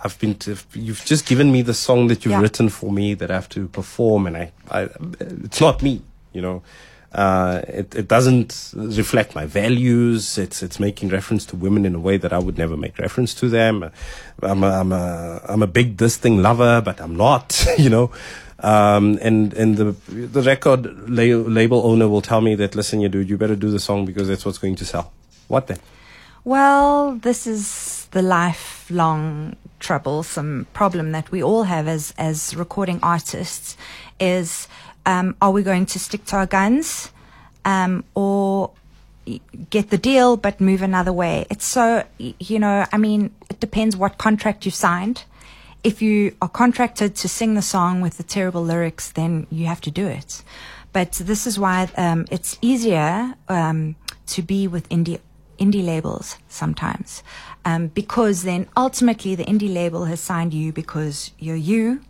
I've 0.04 0.18
been 0.18 0.34
to, 0.44 0.56
you've 0.74 1.04
just 1.04 1.26
given 1.26 1.50
me 1.52 1.62
the 1.62 1.74
song 1.74 2.08
that 2.08 2.24
you've 2.24 2.32
Yeah. 2.32 2.42
written 2.42 2.68
for 2.68 2.90
me 2.92 3.14
that 3.14 3.30
I 3.30 3.34
have 3.34 3.48
to 3.50 3.68
perform, 3.68 4.26
and 4.28 4.36
I, 4.36 4.44
I 4.70 4.88
it's 5.20 5.60
not 5.60 5.82
me, 5.82 6.02
you 6.32 6.42
know. 6.42 6.62
Uh, 7.10 7.62
it, 7.68 7.94
it 7.94 8.06
doesn't 8.06 8.74
reflect 8.74 9.34
my 9.34 9.46
values. 9.46 10.36
It's 10.36 10.62
it's 10.62 10.78
making 10.78 11.08
reference 11.08 11.46
to 11.46 11.56
women 11.56 11.86
in 11.86 11.94
a 11.94 11.98
way 11.98 12.18
that 12.18 12.34
I 12.34 12.38
would 12.38 12.58
never 12.58 12.76
make 12.76 12.98
reference 12.98 13.32
to 13.34 13.48
them. 13.48 13.90
I'm 14.42 14.62
a, 14.62 14.68
I'm 14.68 14.92
a 14.92 15.40
I'm 15.48 15.62
a 15.62 15.66
big 15.66 15.96
this 15.96 16.18
thing 16.18 16.42
lover, 16.42 16.82
but 16.82 17.00
I'm 17.00 17.16
not, 17.16 17.66
you 17.78 17.88
know. 17.88 18.10
Um, 18.60 19.18
and 19.22 19.54
and 19.54 19.76
the 19.76 19.92
the 20.10 20.42
record 20.42 21.08
la- 21.08 21.48
label 21.48 21.86
owner 21.86 22.08
will 22.08 22.20
tell 22.20 22.42
me 22.42 22.54
that 22.56 22.74
listen, 22.74 23.00
you 23.00 23.08
dude, 23.08 23.30
you 23.30 23.38
better 23.38 23.56
do 23.56 23.70
the 23.70 23.80
song 23.80 24.04
because 24.04 24.28
that's 24.28 24.44
what's 24.44 24.58
going 24.58 24.76
to 24.76 24.84
sell. 24.84 25.12
What 25.46 25.68
then? 25.68 25.78
Well, 26.44 27.16
this 27.16 27.46
is 27.46 28.06
the 28.10 28.22
lifelong 28.22 29.56
troublesome 29.80 30.66
problem 30.72 31.12
that 31.12 31.30
we 31.30 31.42
all 31.42 31.62
have 31.64 31.86
as 31.86 32.12
as 32.18 32.56
recording 32.56 32.98
artists 33.02 33.76
is 34.18 34.66
um, 35.08 35.34
are 35.40 35.50
we 35.50 35.62
going 35.62 35.86
to 35.86 35.98
stick 35.98 36.26
to 36.26 36.36
our 36.36 36.46
guns 36.46 37.10
um, 37.64 38.04
or 38.14 38.70
get 39.70 39.88
the 39.90 39.96
deal 39.98 40.36
but 40.36 40.60
move 40.60 40.82
another 40.82 41.12
way? 41.12 41.46
It's 41.50 41.64
so 41.64 42.04
you 42.18 42.58
know 42.58 42.86
i 42.92 42.98
mean 42.98 43.30
it 43.50 43.58
depends 43.58 43.96
what 43.96 44.18
contract 44.18 44.64
you've 44.64 44.74
signed. 44.74 45.24
If 45.82 46.02
you 46.02 46.36
are 46.42 46.48
contracted 46.48 47.14
to 47.16 47.28
sing 47.28 47.54
the 47.54 47.62
song 47.62 48.02
with 48.02 48.18
the 48.18 48.22
terrible 48.22 48.62
lyrics 48.62 49.10
then 49.10 49.46
you 49.50 49.64
have 49.66 49.80
to 49.82 49.90
do 49.90 50.06
it. 50.06 50.42
But 50.92 51.12
this 51.12 51.46
is 51.46 51.58
why 51.58 51.88
um, 51.96 52.26
it's 52.30 52.58
easier 52.60 53.34
um, 53.48 53.96
to 54.26 54.42
be 54.42 54.68
with 54.68 54.88
indie 54.90 55.20
indie 55.58 55.84
labels 55.84 56.36
sometimes. 56.48 57.22
Um, 57.64 57.88
because 57.88 58.42
then 58.42 58.68
ultimately 58.76 59.34
the 59.34 59.44
indie 59.44 59.72
label 59.72 60.04
has 60.04 60.20
signed 60.20 60.52
you 60.52 60.70
because 60.72 61.32
you're 61.38 61.56
you 61.56 62.02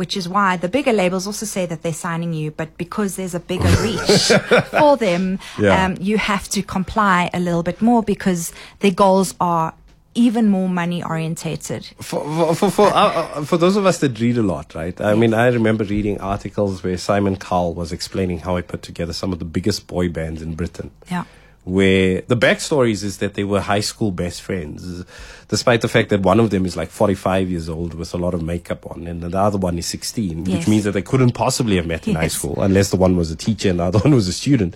which 0.00 0.16
is 0.16 0.26
why 0.26 0.56
the 0.56 0.68
bigger 0.76 0.94
labels 0.94 1.26
also 1.26 1.44
say 1.44 1.66
that 1.66 1.82
they're 1.82 1.92
signing 2.08 2.32
you, 2.32 2.50
but 2.50 2.68
because 2.78 3.16
there's 3.16 3.34
a 3.34 3.40
bigger 3.52 3.68
reach 3.82 4.22
for 4.80 4.96
them, 4.96 5.38
Yeah. 5.58 5.84
um, 5.84 5.96
you 6.00 6.16
have 6.16 6.48
to 6.56 6.62
comply 6.62 7.28
a 7.34 7.38
little 7.38 7.62
bit 7.62 7.82
more 7.82 8.02
because 8.02 8.50
their 8.78 8.92
goals 8.92 9.34
are 9.40 9.74
even 10.14 10.48
more 10.48 10.68
money 10.70 11.04
orientated. 11.04 11.82
For 12.00 12.24
for 12.24 12.54
for 12.54 12.70
for, 12.70 12.86
uh, 12.88 12.94
uh, 12.94 13.44
for 13.44 13.58
those 13.58 13.76
of 13.76 13.84
us 13.84 13.98
that 13.98 14.18
read 14.20 14.38
a 14.38 14.42
lot, 14.42 14.74
right? 14.74 14.98
I 15.00 15.14
mean, 15.14 15.34
I 15.34 15.48
remember 15.48 15.84
reading 15.84 16.18
articles 16.20 16.82
where 16.82 16.96
Simon 16.98 17.36
Cowell 17.36 17.74
was 17.74 17.92
explaining 17.92 18.38
how 18.40 18.56
he 18.56 18.62
put 18.62 18.80
together 18.82 19.12
some 19.12 19.32
of 19.34 19.38
the 19.38 19.44
biggest 19.44 19.86
boy 19.86 20.08
bands 20.08 20.40
in 20.40 20.54
Britain. 20.54 20.90
Yeah. 21.10 21.24
Where 21.64 22.22
the 22.22 22.38
backstories 22.38 23.04
is 23.04 23.18
that 23.18 23.34
they 23.34 23.44
were 23.44 23.60
high 23.60 23.80
school 23.80 24.10
best 24.10 24.40
friends, 24.40 25.04
despite 25.48 25.82
the 25.82 25.88
fact 25.88 26.08
that 26.08 26.20
one 26.20 26.40
of 26.40 26.48
them 26.48 26.64
is 26.64 26.74
like 26.74 26.88
45 26.88 27.50
years 27.50 27.68
old 27.68 27.92
with 27.92 28.14
a 28.14 28.16
lot 28.16 28.32
of 28.32 28.42
makeup 28.42 28.90
on, 28.90 29.06
and 29.06 29.22
the 29.22 29.38
other 29.38 29.58
one 29.58 29.76
is 29.76 29.84
16, 29.86 30.44
which 30.44 30.66
means 30.66 30.84
that 30.84 30.92
they 30.92 31.02
couldn't 31.02 31.32
possibly 31.32 31.76
have 31.76 31.86
met 31.86 32.08
in 32.08 32.14
high 32.14 32.28
school 32.28 32.62
unless 32.62 32.90
the 32.90 32.96
one 32.96 33.14
was 33.14 33.30
a 33.30 33.36
teacher 33.36 33.68
and 33.68 33.78
the 33.78 33.84
other 33.84 33.98
one 34.04 34.14
was 34.14 34.26
a 34.26 34.32
student. 34.32 34.74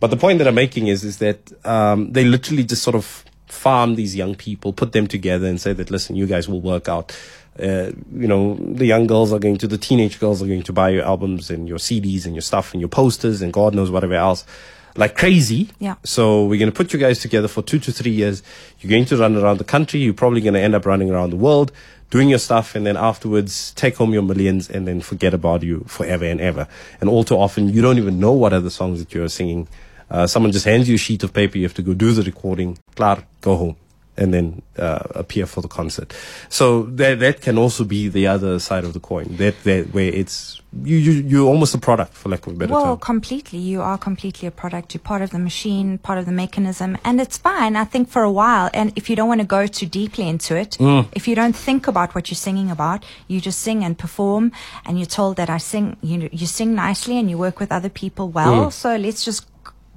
But 0.00 0.06
the 0.06 0.16
point 0.16 0.38
that 0.38 0.48
I'm 0.48 0.54
making 0.54 0.86
is, 0.86 1.04
is 1.04 1.18
that 1.18 1.52
um, 1.66 2.12
they 2.12 2.24
literally 2.24 2.64
just 2.64 2.82
sort 2.82 2.96
of 2.96 3.24
farm 3.46 3.96
these 3.96 4.16
young 4.16 4.34
people, 4.34 4.72
put 4.72 4.92
them 4.92 5.06
together, 5.06 5.46
and 5.46 5.60
say 5.60 5.74
that 5.74 5.90
listen, 5.90 6.16
you 6.16 6.26
guys 6.26 6.48
will 6.48 6.62
work 6.62 6.88
out. 6.88 7.14
Uh, 7.58 7.92
you 8.14 8.26
know, 8.26 8.54
the 8.54 8.86
young 8.86 9.06
girls 9.06 9.34
are 9.34 9.38
going 9.38 9.58
to, 9.58 9.68
the 9.68 9.76
teenage 9.76 10.18
girls 10.18 10.42
are 10.42 10.46
going 10.46 10.62
to 10.62 10.72
buy 10.72 10.88
your 10.88 11.04
albums 11.04 11.50
and 11.50 11.68
your 11.68 11.76
CDs 11.76 12.24
and 12.24 12.34
your 12.34 12.40
stuff 12.40 12.72
and 12.72 12.80
your 12.80 12.88
posters 12.88 13.42
and 13.42 13.52
God 13.52 13.74
knows 13.74 13.90
whatever 13.90 14.14
else 14.14 14.46
like 14.96 15.16
crazy. 15.16 15.70
Yeah. 15.78 15.96
So 16.04 16.44
we're 16.44 16.58
going 16.58 16.70
to 16.70 16.76
put 16.76 16.92
you 16.92 16.98
guys 16.98 17.18
together 17.20 17.48
for 17.48 17.62
two 17.62 17.78
to 17.80 17.92
three 17.92 18.10
years. 18.10 18.42
You're 18.80 18.90
going 18.90 19.04
to 19.06 19.16
run 19.16 19.36
around 19.36 19.58
the 19.58 19.64
country. 19.64 20.00
You're 20.00 20.14
probably 20.14 20.40
going 20.40 20.54
to 20.54 20.60
end 20.60 20.74
up 20.74 20.86
running 20.86 21.10
around 21.10 21.30
the 21.30 21.36
world, 21.36 21.72
doing 22.10 22.28
your 22.28 22.38
stuff, 22.38 22.74
and 22.74 22.86
then 22.86 22.96
afterwards 22.96 23.72
take 23.72 23.96
home 23.96 24.12
your 24.12 24.22
millions 24.22 24.68
and 24.68 24.86
then 24.86 25.00
forget 25.00 25.34
about 25.34 25.62
you 25.62 25.84
forever 25.86 26.24
and 26.24 26.40
ever. 26.40 26.68
And 27.00 27.08
all 27.08 27.24
too 27.24 27.36
often, 27.36 27.68
you 27.68 27.82
don't 27.82 27.98
even 27.98 28.20
know 28.20 28.32
what 28.32 28.52
are 28.52 28.60
the 28.60 28.70
songs 28.70 28.98
that 28.98 29.14
you're 29.14 29.28
singing. 29.28 29.68
Uh, 30.10 30.26
someone 30.26 30.52
just 30.52 30.66
hands 30.66 30.88
you 30.88 30.96
a 30.96 30.98
sheet 30.98 31.22
of 31.22 31.32
paper. 31.32 31.56
You 31.56 31.64
have 31.64 31.74
to 31.74 31.82
go 31.82 31.94
do 31.94 32.12
the 32.12 32.22
recording. 32.22 32.78
Clar, 32.94 33.24
go 33.40 33.56
home. 33.56 33.76
And 34.16 34.32
then 34.34 34.60
uh, 34.78 34.98
appear 35.14 35.46
for 35.46 35.62
the 35.62 35.68
concert. 35.68 36.12
So 36.48 36.82
that 36.98 37.18
that 37.20 37.40
can 37.40 37.56
also 37.58 37.84
be 37.84 38.08
the 38.08 38.26
other 38.26 38.58
side 38.58 38.84
of 38.84 38.92
the 38.92 39.00
coin. 39.00 39.36
That 39.38 39.54
that 39.64 39.92
where 39.94 40.12
it's 40.12 40.60
you 40.84 40.96
you 40.96 41.12
you're 41.30 41.48
almost 41.48 41.74
a 41.74 41.78
product 41.78 42.12
for 42.14 42.28
lack 42.30 42.46
of 42.46 42.52
a 42.54 42.56
better 42.56 42.72
Well, 42.72 42.96
term. 42.96 42.98
completely. 42.98 43.58
You 43.58 43.80
are 43.82 43.98
completely 43.98 44.46
a 44.48 44.50
product. 44.50 44.92
You're 44.94 45.00
part 45.02 45.22
of 45.22 45.30
the 45.30 45.38
machine, 45.38 45.98
part 45.98 46.18
of 46.18 46.24
the 46.26 46.32
mechanism, 46.32 46.96
and 47.04 47.20
it's 47.20 47.38
fine. 47.38 47.74
I 47.76 47.84
think 47.84 48.08
for 48.10 48.22
a 48.22 48.30
while, 48.30 48.68
and 48.74 48.92
if 48.96 49.08
you 49.08 49.16
don't 49.16 49.28
want 49.28 49.40
to 49.40 49.46
go 49.46 49.66
too 49.66 49.86
deeply 49.86 50.28
into 50.28 50.56
it, 50.56 50.76
Mm. 50.80 51.06
if 51.12 51.26
you 51.28 51.34
don't 51.34 51.56
think 51.56 51.88
about 51.88 52.14
what 52.14 52.30
you're 52.30 52.36
singing 52.48 52.70
about, 52.70 53.04
you 53.28 53.40
just 53.40 53.60
sing 53.60 53.84
and 53.84 53.96
perform, 53.96 54.52
and 54.86 54.98
you're 54.98 55.06
told 55.20 55.36
that 55.36 55.48
I 55.48 55.58
sing. 55.58 55.96
You 56.02 56.28
you 56.32 56.46
sing 56.46 56.74
nicely, 56.74 57.18
and 57.18 57.28
you 57.30 57.38
work 57.38 57.60
with 57.60 57.70
other 57.72 57.90
people 57.90 58.28
well. 58.28 58.66
Mm. 58.66 58.72
So 58.72 58.96
let's 58.96 59.24
just 59.24 59.46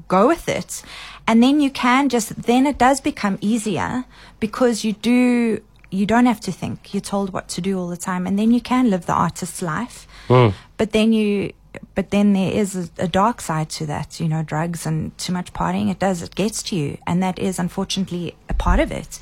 go 0.07 0.27
with 0.27 0.47
it, 0.49 0.83
and 1.27 1.41
then 1.41 1.59
you 1.59 1.71
can 1.71 2.09
just. 2.09 2.35
Then 2.43 2.65
it 2.65 2.77
does 2.77 3.01
become 3.01 3.37
easier 3.41 4.05
because 4.39 4.83
you 4.83 4.93
do. 4.93 5.61
You 5.91 6.05
don't 6.05 6.25
have 6.25 6.41
to 6.41 6.51
think. 6.51 6.93
You're 6.93 7.01
told 7.01 7.31
what 7.31 7.47
to 7.49 7.61
do 7.61 7.79
all 7.79 7.87
the 7.87 7.97
time, 7.97 8.27
and 8.27 8.37
then 8.37 8.51
you 8.51 8.61
can 8.61 8.89
live 8.89 9.05
the 9.05 9.13
artist's 9.13 9.61
life. 9.61 10.07
Hmm. 10.27 10.49
But 10.77 10.91
then 10.91 11.13
you, 11.13 11.53
but 11.93 12.11
then 12.11 12.33
there 12.33 12.51
is 12.51 12.75
a, 12.75 12.89
a 13.03 13.07
dark 13.07 13.41
side 13.41 13.69
to 13.71 13.85
that. 13.87 14.19
You 14.19 14.27
know, 14.27 14.43
drugs 14.43 14.85
and 14.85 15.17
too 15.17 15.33
much 15.33 15.53
partying. 15.53 15.89
It 15.89 15.99
does. 15.99 16.21
It 16.21 16.35
gets 16.35 16.61
to 16.63 16.75
you, 16.75 16.97
and 17.07 17.23
that 17.23 17.39
is 17.39 17.59
unfortunately 17.59 18.35
a 18.49 18.53
part 18.53 18.79
of 18.79 18.91
it. 18.91 19.19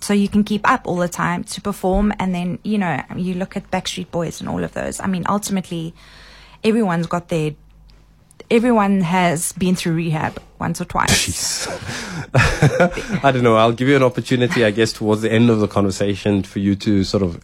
So 0.00 0.14
you 0.14 0.28
can 0.28 0.44
keep 0.44 0.68
up 0.68 0.86
all 0.86 0.96
the 0.96 1.08
time 1.08 1.44
to 1.44 1.60
perform, 1.60 2.12
and 2.18 2.34
then 2.34 2.58
you 2.62 2.78
know 2.78 3.02
you 3.16 3.34
look 3.34 3.56
at 3.56 3.70
Backstreet 3.70 4.10
Boys 4.10 4.40
and 4.40 4.48
all 4.48 4.62
of 4.62 4.72
those. 4.72 5.00
I 5.00 5.06
mean, 5.06 5.24
ultimately, 5.28 5.94
everyone's 6.62 7.06
got 7.06 7.28
their. 7.28 7.52
Everyone 8.50 9.00
has 9.00 9.52
been 9.52 9.74
through 9.74 9.94
rehab 9.94 10.40
once 10.58 10.80
or 10.80 10.84
twice. 10.84 11.66
I 12.34 13.30
don't 13.32 13.42
know. 13.42 13.56
I'll 13.56 13.72
give 13.72 13.88
you 13.88 13.96
an 13.96 14.02
opportunity, 14.02 14.64
I 14.64 14.70
guess, 14.70 14.92
towards 14.92 15.22
the 15.22 15.32
end 15.32 15.50
of 15.50 15.60
the 15.60 15.68
conversation 15.68 16.42
for 16.42 16.58
you 16.58 16.74
to 16.76 17.04
sort 17.04 17.22
of, 17.22 17.40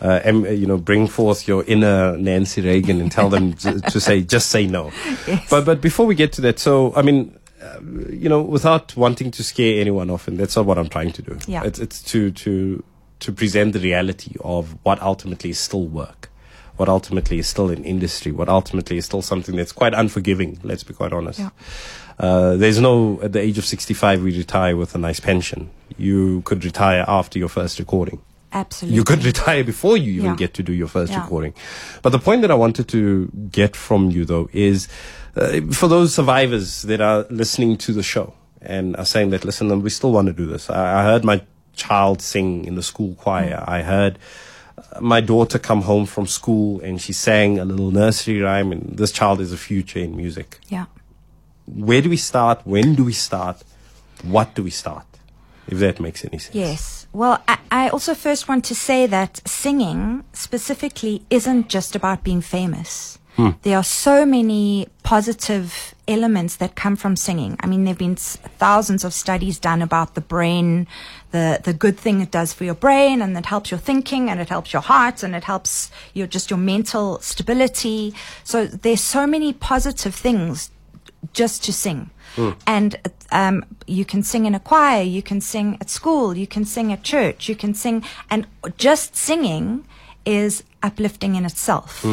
uh, 0.00 0.20
you 0.24 0.66
know, 0.66 0.76
bring 0.76 1.06
forth 1.06 1.46
your 1.46 1.64
inner 1.64 2.16
Nancy 2.16 2.60
Reagan 2.60 3.00
and 3.00 3.10
tell 3.10 3.28
them 3.28 3.52
to, 3.62 3.80
to 3.80 4.00
say, 4.00 4.22
just 4.22 4.50
say 4.50 4.66
no. 4.66 4.92
Yes. 5.26 5.48
But 5.48 5.64
but 5.64 5.80
before 5.80 6.06
we 6.06 6.14
get 6.14 6.32
to 6.34 6.40
that, 6.42 6.58
so 6.58 6.94
I 6.94 7.02
mean, 7.02 7.38
uh, 7.62 7.80
you 8.10 8.28
know, 8.28 8.42
without 8.42 8.96
wanting 8.96 9.30
to 9.32 9.44
scare 9.44 9.80
anyone 9.80 10.10
off, 10.10 10.28
and 10.28 10.38
that's 10.38 10.56
not 10.56 10.66
what 10.66 10.78
I'm 10.78 10.88
trying 10.88 11.12
to 11.12 11.22
do. 11.22 11.38
Yeah. 11.46 11.64
It's 11.64 11.78
it's 11.78 12.02
to 12.04 12.30
to 12.30 12.82
to 13.20 13.32
present 13.32 13.72
the 13.72 13.80
reality 13.80 14.34
of 14.40 14.76
what 14.82 15.00
ultimately 15.02 15.50
is 15.50 15.58
still 15.58 15.86
work. 15.86 16.30
What 16.76 16.88
ultimately 16.88 17.38
is 17.38 17.46
still 17.46 17.70
an 17.70 17.84
industry, 17.84 18.32
what 18.32 18.48
ultimately 18.48 18.98
is 18.98 19.06
still 19.06 19.22
something 19.22 19.56
that's 19.56 19.72
quite 19.72 19.94
unforgiving, 19.94 20.58
let's 20.62 20.84
be 20.84 20.92
quite 20.94 21.12
honest. 21.12 21.38
Yeah. 21.38 21.50
Uh, 22.18 22.56
there's 22.56 22.80
no, 22.80 23.20
at 23.22 23.32
the 23.32 23.40
age 23.40 23.58
of 23.58 23.64
65, 23.64 24.22
we 24.22 24.36
retire 24.36 24.76
with 24.76 24.94
a 24.94 24.98
nice 24.98 25.20
pension. 25.20 25.70
You 25.98 26.42
could 26.42 26.64
retire 26.64 27.04
after 27.08 27.38
your 27.38 27.48
first 27.48 27.78
recording. 27.78 28.20
Absolutely. 28.52 28.96
You 28.96 29.04
could 29.04 29.24
retire 29.24 29.64
before 29.64 29.96
you 29.96 30.12
even 30.12 30.24
Yeah. 30.30 30.36
get 30.36 30.54
to 30.54 30.62
do 30.62 30.72
your 30.72 30.88
first 30.88 31.12
Yeah. 31.12 31.22
recording. 31.22 31.52
But 32.02 32.10
the 32.10 32.18
point 32.18 32.42
that 32.42 32.50
I 32.50 32.54
wanted 32.54 32.88
to 32.88 33.30
get 33.50 33.76
from 33.76 34.10
you, 34.10 34.24
though, 34.24 34.48
is 34.52 34.88
uh, 35.36 35.60
for 35.72 35.88
those 35.88 36.14
survivors 36.14 36.82
that 36.82 37.00
are 37.02 37.26
listening 37.28 37.76
to 37.78 37.92
the 37.92 38.02
show 38.02 38.32
and 38.62 38.96
are 38.96 39.04
saying 39.04 39.28
that, 39.30 39.44
listen, 39.44 39.82
we 39.82 39.90
still 39.90 40.12
want 40.12 40.28
to 40.28 40.32
do 40.32 40.46
this. 40.46 40.70
I, 40.70 41.00
I 41.00 41.02
heard 41.02 41.24
my 41.24 41.42
child 41.74 42.22
sing 42.22 42.64
in 42.64 42.74
the 42.76 42.82
school 42.82 43.14
choir. 43.16 43.58
Mm. 43.62 43.68
I 43.68 43.82
heard 43.82 44.18
my 45.00 45.20
daughter 45.20 45.58
come 45.58 45.82
home 45.82 46.06
from 46.06 46.26
school 46.26 46.80
and 46.80 47.00
she 47.00 47.12
sang 47.12 47.58
a 47.58 47.64
little 47.64 47.90
nursery 47.90 48.40
rhyme, 48.40 48.72
and 48.72 48.96
this 48.96 49.12
child 49.12 49.40
is 49.40 49.52
a 49.52 49.56
future 49.56 49.98
in 49.98 50.16
music. 50.16 50.58
Yeah. 50.68 50.86
Where 51.66 52.00
do 52.00 52.10
we 52.10 52.16
start? 52.16 52.60
When 52.64 52.94
do 52.94 53.04
we 53.04 53.12
start? 53.12 53.62
What 54.22 54.54
do 54.54 54.62
we 54.62 54.70
start? 54.70 55.06
If 55.66 55.78
that 55.78 55.98
makes 55.98 56.24
any 56.24 56.38
sense. 56.38 56.54
Yes. 56.54 57.06
Well, 57.12 57.42
I, 57.48 57.58
I 57.70 57.88
also 57.88 58.14
first 58.14 58.48
want 58.48 58.64
to 58.66 58.74
say 58.74 59.06
that 59.06 59.40
singing 59.44 60.22
specifically 60.32 61.22
isn't 61.28 61.68
just 61.68 61.96
about 61.96 62.22
being 62.22 62.40
famous. 62.40 63.18
Hmm. 63.34 63.50
There 63.62 63.76
are 63.76 63.84
so 63.84 64.24
many 64.24 64.88
positive 65.02 65.94
elements 66.08 66.56
that 66.56 66.74
come 66.74 66.96
from 66.96 67.16
singing. 67.16 67.56
I 67.60 67.66
mean, 67.66 67.84
there 67.84 67.92
have 67.92 67.98
been 67.98 68.16
thousands 68.16 69.04
of 69.04 69.12
studies 69.12 69.58
done 69.58 69.82
about 69.82 70.14
the 70.14 70.20
brain, 70.20 70.86
the, 71.30 71.60
the 71.62 71.72
good 71.72 71.98
thing 71.98 72.20
it 72.20 72.30
does 72.30 72.52
for 72.52 72.64
your 72.64 72.74
brain, 72.74 73.20
and 73.22 73.36
it 73.36 73.46
helps 73.46 73.70
your 73.70 73.80
thinking, 73.80 74.30
and 74.30 74.40
it 74.40 74.48
helps 74.48 74.72
your 74.72 74.82
heart, 74.82 75.22
and 75.22 75.34
it 75.34 75.44
helps 75.44 75.90
your 76.14 76.26
just 76.26 76.50
your 76.50 76.58
mental 76.58 77.18
stability. 77.20 78.14
So 78.44 78.66
there's 78.66 79.00
so 79.02 79.26
many 79.26 79.52
positive 79.52 80.14
things 80.14 80.70
just 81.32 81.64
to 81.64 81.72
sing. 81.72 82.10
And 82.66 82.96
um, 83.32 83.64
you 83.86 84.04
can 84.04 84.22
sing 84.22 84.44
in 84.44 84.54
a 84.54 84.60
choir, 84.60 85.02
you 85.02 85.22
can 85.22 85.40
sing 85.40 85.78
at 85.80 85.88
school, 85.88 86.36
you 86.36 86.46
can 86.46 86.64
sing 86.66 86.92
at 86.92 87.02
church, 87.02 87.48
you 87.48 87.56
can 87.56 87.72
sing, 87.74 88.04
and 88.30 88.46
just 88.76 89.16
singing 89.16 89.86
is 90.26 90.62
uplifting 90.82 91.34
in 91.34 91.44
itself. 91.46 92.04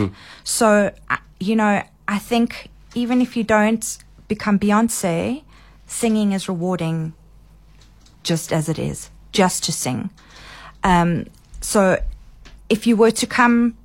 So, 0.43 0.91
uh, 1.09 1.17
you 1.39 1.55
know, 1.55 1.83
I 2.07 2.19
think 2.19 2.69
even 2.95 3.21
if 3.21 3.35
you 3.37 3.43
don't 3.43 3.97
become 4.27 4.59
Beyonce, 4.59 5.43
singing 5.87 6.31
is 6.31 6.47
rewarding 6.47 7.13
just 8.23 8.51
as 8.53 8.69
it 8.69 8.79
is, 8.79 9.09
just 9.31 9.63
to 9.65 9.71
sing. 9.71 10.09
Um, 10.83 11.25
so, 11.61 12.01
if 12.69 12.87
you 12.87 12.95
were 12.95 13.11
to 13.11 13.27
come 13.27 13.75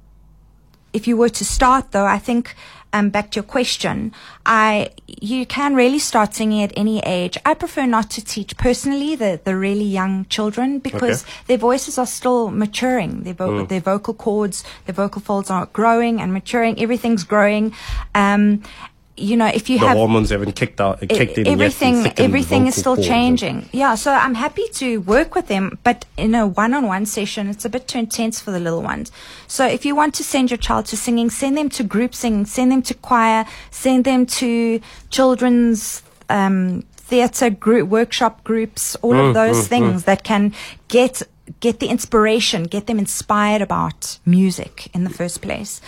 if 0.92 1.06
you 1.06 1.16
were 1.16 1.28
to 1.28 1.44
start 1.44 1.92
though, 1.92 2.06
I 2.06 2.18
think 2.18 2.54
um, 2.94 3.10
back 3.10 3.30
to 3.32 3.36
your 3.36 3.44
question, 3.44 4.12
I 4.46 4.90
you 5.06 5.44
can 5.44 5.74
really 5.74 5.98
start 5.98 6.34
singing 6.34 6.62
at 6.62 6.72
any 6.76 7.00
age. 7.00 7.36
I 7.44 7.52
prefer 7.54 7.84
not 7.86 8.10
to 8.12 8.24
teach 8.24 8.56
personally 8.56 9.14
the, 9.14 9.38
the 9.44 9.54
really 9.56 9.84
young 9.84 10.24
children 10.26 10.78
because 10.78 11.22
Okay. 11.24 11.32
their 11.48 11.58
voices 11.58 11.98
are 11.98 12.06
still 12.06 12.50
maturing. 12.50 13.24
Their 13.24 13.34
vo- 13.34 13.66
their 13.66 13.80
vocal 13.80 14.14
cords, 14.14 14.64
their 14.86 14.94
vocal 14.94 15.20
folds 15.20 15.50
are 15.50 15.66
growing 15.66 16.20
and 16.20 16.32
maturing. 16.32 16.80
Everything's 16.80 17.24
growing. 17.24 17.74
Um, 18.14 18.62
you 19.18 19.36
know, 19.36 19.46
if 19.46 19.68
you 19.70 19.78
The 19.78 19.86
have 19.88 19.96
hormones 19.96 20.30
haven't 20.30 20.52
kicked 20.52 20.80
out, 20.80 21.00
kicked 21.00 21.38
in 21.38 21.44
yet 21.46 21.52
everything 21.52 21.94
thickened 22.02 22.24
everything 22.28 22.66
is 22.66 22.74
still 22.76 22.96
changing. 22.96 23.68
Yeah 23.72 23.94
so 23.96 24.12
i'm 24.12 24.34
happy 24.34 24.66
to 24.80 24.88
work 25.14 25.34
with 25.34 25.46
them 25.48 25.78
but 25.82 26.04
in 26.16 26.34
a 26.34 26.46
one-on-one 26.46 27.06
session 27.06 27.48
it's 27.48 27.64
a 27.64 27.68
bit 27.76 27.88
too 27.88 27.98
intense 27.98 28.40
for 28.40 28.50
the 28.50 28.60
little 28.60 28.82
ones. 28.82 29.10
So 29.46 29.66
if 29.66 29.84
you 29.86 29.94
want 29.96 30.14
to 30.16 30.24
send 30.24 30.50
your 30.50 30.58
child 30.58 30.86
to 30.86 30.96
singing 30.96 31.30
send 31.30 31.56
them 31.58 31.68
to 31.70 31.82
group 31.82 32.14
singing 32.14 32.46
send 32.46 32.70
them 32.72 32.82
to 32.82 32.94
choir 32.94 33.44
send 33.70 34.04
them 34.04 34.26
to 34.40 34.80
children's 35.10 36.02
um, 36.30 36.82
theatre 36.96 37.50
group 37.50 37.88
workshop 37.88 38.44
groups 38.44 38.82
all 39.02 39.12
Mm, 39.14 39.28
of 39.28 39.34
those 39.34 39.66
things 39.66 40.04
that 40.04 40.20
can 40.24 40.52
get 40.88 41.22
get 41.60 41.80
the 41.80 41.88
inspiration 41.88 42.64
get 42.64 42.86
them 42.86 42.98
inspired 42.98 43.62
about 43.62 44.18
music 44.26 44.74
in 44.94 45.04
the 45.04 45.10
first 45.20 45.40
place 45.40 45.80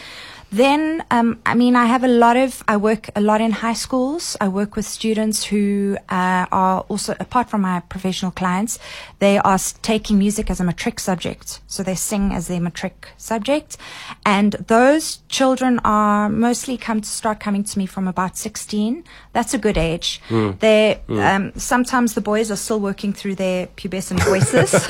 then, 0.53 1.05
um, 1.11 1.41
I 1.47 1.55
mean, 1.55 1.77
I 1.77 1.87
have 1.87 2.03
a 2.03 2.09
lot 2.09 2.37
of, 2.37 2.63
I 2.67 2.77
work 2.77 3.11
a 3.15 3.21
lot 3.21 3.41
in 3.41 3.53
high 3.53 3.75
schools. 3.75 4.37
I 4.41 4.49
work 4.49 4.77
with 4.77 4.85
students 4.85 5.45
who 5.45 5.97
uh, 6.09 6.47
are 6.51 6.81
also, 6.89 7.15
apart 7.21 7.49
from 7.49 7.61
my 7.61 7.81
professional 7.89 8.33
clients, 8.33 8.79
they 9.21 9.39
are 9.39 9.59
taking 9.83 10.19
music 10.19 10.51
as 10.51 10.61
a 10.61 10.65
matric 10.65 10.99
subject. 10.99 11.61
So 11.67 11.83
they 11.83 11.95
sing 11.95 12.33
as 12.33 12.49
their 12.49 12.61
matric 12.61 13.09
subject. 13.17 13.77
And 14.27 14.53
those 14.55 15.19
children 15.29 15.81
are 15.85 16.29
mostly 16.29 16.77
come 16.77 17.01
to 17.01 17.09
start 17.09 17.39
coming 17.39 17.63
to 17.65 17.79
me 17.79 17.87
from 17.87 18.09
about 18.09 18.37
16. 18.37 19.05
That's 19.33 19.55
a 19.55 19.59
good 19.59 19.79
age. 19.79 20.21
They, 20.59 21.01
um, 21.09 21.53
sometimes 21.57 22.15
the 22.15 22.21
boys 22.21 22.51
are 22.51 22.57
still 22.57 22.81
working 22.81 23.13
through 23.13 23.37
their 23.37 23.69
pubescent 23.69 24.23
voices. 24.25 24.75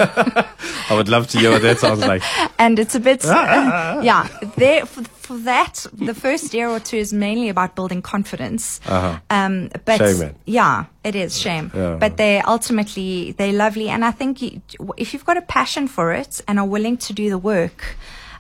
I 0.91 0.95
would 0.95 1.09
love 1.09 1.29
to 1.29 1.39
hear 1.39 1.51
what 1.51 1.63
that 1.63 1.79
sounds 1.79 2.01
like. 2.01 2.23
and 2.59 2.79
it's 2.79 2.95
a 2.95 3.01
bit 3.01 3.25
yeah 3.25 4.29
there 4.57 4.85
for, 5.31 5.45
that 5.45 5.87
the 5.93 6.15
first 6.15 6.55
year 6.55 6.69
or 6.69 6.81
two 6.81 6.97
is 6.97 7.13
mainly 7.13 7.49
about 7.49 7.75
building 7.75 8.03
confidence. 8.03 8.81
Um 9.31 9.71
but 9.85 9.99
Shame, 9.99 10.35
yeah 10.47 10.85
it 11.05 11.15
is 11.15 11.39
shame. 11.39 11.71
Yeah. 11.75 11.97
but 12.01 12.17
they 12.17 12.41
ultimately 12.41 13.33
they're 13.39 13.53
lovely. 13.53 13.89
And 13.89 14.05
i 14.05 14.11
think 14.11 14.43
you, 14.43 14.61
if 14.97 15.13
you've 15.13 15.25
got 15.25 15.37
a 15.37 15.43
passion 15.43 15.89
for 15.89 16.13
it 16.13 16.41
and 16.47 16.59
are 16.59 16.67
willing 16.67 16.97
to 17.07 17.13
do 17.13 17.31
the 17.31 17.39
work 17.39 17.97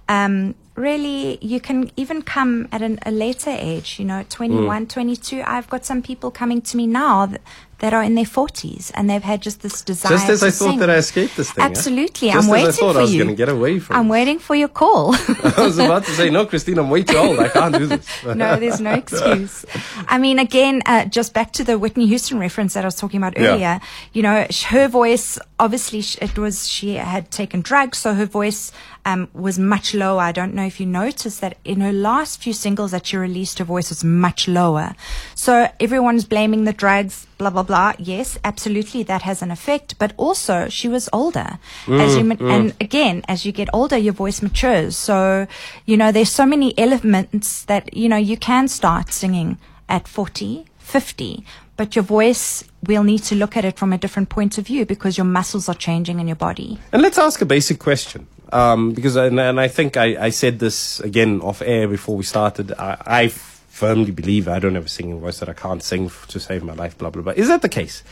um 0.08 0.54
really 0.76 1.38
you 1.40 1.60
can 1.60 1.90
even 1.96 2.22
come 2.22 2.66
at 2.72 2.82
an, 2.82 2.98
a 3.04 3.10
later 3.10 3.50
age 3.50 3.98
you 3.98 4.04
know 4.04 4.24
21 4.28 4.86
22 4.86 5.42
i've 5.46 5.68
got 5.68 5.84
some 5.84 6.00
people 6.02 6.30
coming 6.30 6.60
to 6.62 6.76
me 6.76 6.86
now 6.86 7.26
that, 7.26 7.40
that 7.80 7.92
are 7.92 8.02
in 8.02 8.14
their 8.14 8.24
40s 8.24 8.90
and 8.94 9.08
they've 9.10 9.22
had 9.22 9.42
just 9.42 9.60
this 9.62 9.82
desire 9.82 10.12
Just 10.12 10.28
as 10.30 10.40
to 10.40 10.46
I 10.46 10.50
thought 10.50 10.70
sing. 10.70 10.78
that 10.80 10.90
I 10.90 10.96
escaped 10.96 11.36
this 11.36 11.50
thing. 11.50 11.64
Absolutely, 11.64 12.28
Just 12.28 12.36
I'm 12.36 12.44
as 12.44 12.48
waiting 12.50 12.68
I 12.68 12.72
thought 12.72 12.92
for 12.94 12.98
I 12.98 13.02
was 13.02 13.12
you. 13.14 13.24
going 13.24 13.34
to 13.36 13.38
get 13.42 13.48
away 13.48 13.78
from 13.78 13.96
I'm 13.96 14.06
it. 14.06 14.10
waiting 14.10 14.38
for 14.38 14.54
your 14.54 14.68
call. 14.68 15.14
I 15.44 15.54
was 15.58 15.78
about 15.78 16.04
to 16.04 16.10
say, 16.12 16.30
no, 16.30 16.46
Christine, 16.46 16.78
I'm 16.78 16.88
way 16.90 17.02
too 17.02 17.16
old. 17.16 17.38
I 17.40 17.48
can't 17.48 17.74
do 17.74 17.86
this. 17.86 18.06
no, 18.24 18.56
there's 18.56 18.80
no 18.80 18.92
excuse. 18.92 19.64
I 20.08 20.18
mean, 20.18 20.38
again, 20.38 20.82
uh, 20.86 21.06
just 21.06 21.34
back 21.34 21.52
to 21.54 21.64
the 21.64 21.78
Whitney 21.78 22.06
Houston 22.06 22.38
reference 22.38 22.74
that 22.74 22.84
I 22.84 22.86
was 22.86 22.96
talking 22.96 23.18
about 23.18 23.36
Yeah. 23.38 23.46
earlier. 23.48 23.80
You 24.12 24.22
know, 24.22 24.46
her 24.68 24.88
voice 24.88 25.38
obviously 25.60 26.02
it 26.20 26.38
was 26.38 26.66
she 26.66 26.94
had 26.94 27.30
taken 27.30 27.60
drugs, 27.60 27.98
so 27.98 28.14
her 28.14 28.24
voice 28.24 28.72
um, 29.04 29.28
was 29.32 29.58
much 29.58 29.94
lower. 29.94 30.20
I 30.20 30.32
don't 30.32 30.54
know 30.54 30.64
if 30.64 30.80
you 30.80 30.86
noticed 30.86 31.40
that 31.42 31.58
in 31.64 31.80
her 31.82 31.92
last 31.92 32.42
few 32.42 32.52
singles 32.52 32.90
that 32.90 33.06
she 33.06 33.16
released, 33.16 33.58
her 33.58 33.64
voice 33.64 33.90
was 33.90 34.02
much 34.02 34.48
lower. 34.48 34.94
So 35.34 35.68
everyone's 35.78 36.24
blaming 36.24 36.64
the 36.64 36.72
drugs, 36.72 37.26
blah 37.38 37.50
blah 37.50 37.62
blah. 37.62 37.92
Yes, 37.98 38.38
absolutely, 38.42 39.02
that 39.04 39.22
has 39.22 39.42
an 39.42 39.50
effect. 39.50 39.98
But 39.98 40.14
also, 40.16 40.68
she 40.68 40.88
was 40.88 41.08
older. 41.12 41.58
as 41.86 42.16
you 42.16 42.24
ma- 42.24 42.36
and 42.40 42.74
again, 42.80 43.22
as 43.28 43.44
you 43.44 43.52
get 43.52 43.68
older, 43.72 43.98
your 43.98 44.14
voice 44.14 44.42
matures. 44.42 44.96
So 44.96 45.46
you 45.84 45.96
know, 45.96 46.10
there's 46.10 46.32
so 46.32 46.46
many 46.46 46.76
elements 46.78 47.64
that 47.64 47.94
you 47.94 48.08
know 48.08 48.16
you 48.16 48.36
can 48.36 48.66
start 48.66 49.12
singing 49.12 49.58
at 49.88 50.08
40, 50.08 50.66
50, 50.78 51.44
but 51.80 51.96
your 51.96 52.02
voice, 52.02 52.62
we'll 52.82 53.04
need 53.04 53.22
to 53.22 53.34
look 53.34 53.56
at 53.56 53.64
it 53.64 53.78
from 53.78 53.90
a 53.90 53.96
different 53.96 54.28
point 54.28 54.58
of 54.58 54.66
view 54.66 54.84
because 54.84 55.16
your 55.16 55.24
muscles 55.24 55.66
are 55.66 55.74
changing 55.74 56.20
in 56.20 56.26
your 56.28 56.36
body. 56.36 56.78
And 56.92 57.00
let's 57.00 57.16
ask 57.16 57.40
a 57.40 57.46
basic 57.46 57.78
question. 57.78 58.26
Um, 58.52 58.92
because, 58.92 59.16
and, 59.16 59.40
and 59.40 59.58
I 59.58 59.68
think 59.68 59.96
I, 59.96 60.26
I 60.26 60.28
said 60.28 60.58
this 60.58 61.00
again 61.00 61.40
off 61.40 61.62
air 61.62 61.88
before 61.88 62.18
we 62.18 62.22
started. 62.22 62.72
I, 62.72 63.00
I 63.06 63.28
firmly 63.28 64.10
believe 64.10 64.46
I 64.46 64.58
don't 64.58 64.74
have 64.74 64.84
a 64.84 64.88
singing 64.90 65.20
voice 65.20 65.38
that 65.38 65.48
I 65.48 65.54
can't 65.54 65.82
sing 65.82 66.04
f- 66.04 66.26
to 66.26 66.38
save 66.38 66.62
my 66.62 66.74
life, 66.74 66.98
blah, 66.98 67.08
blah, 67.08 67.22
blah. 67.22 67.32
Is 67.32 67.48
that 67.48 67.62
the 67.62 67.68
case? 67.70 68.02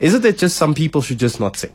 Is 0.00 0.14
it 0.14 0.22
that 0.22 0.38
just 0.38 0.56
some 0.56 0.74
people 0.74 1.02
should 1.02 1.18
just 1.18 1.38
not 1.38 1.54
sing? 1.58 1.74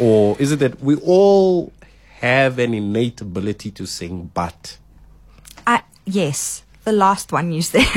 Or 0.00 0.36
is 0.40 0.50
it 0.50 0.58
that 0.58 0.80
we 0.80 0.96
all 0.96 1.72
have 2.18 2.58
an 2.58 2.74
innate 2.74 3.20
ability 3.20 3.70
to 3.70 3.86
sing, 3.86 4.32
but 4.34 4.78
I, 5.64 5.84
yes, 6.04 6.64
the 6.84 6.92
last 6.92 7.32
one 7.32 7.52
you 7.52 7.60
said. 7.62 7.82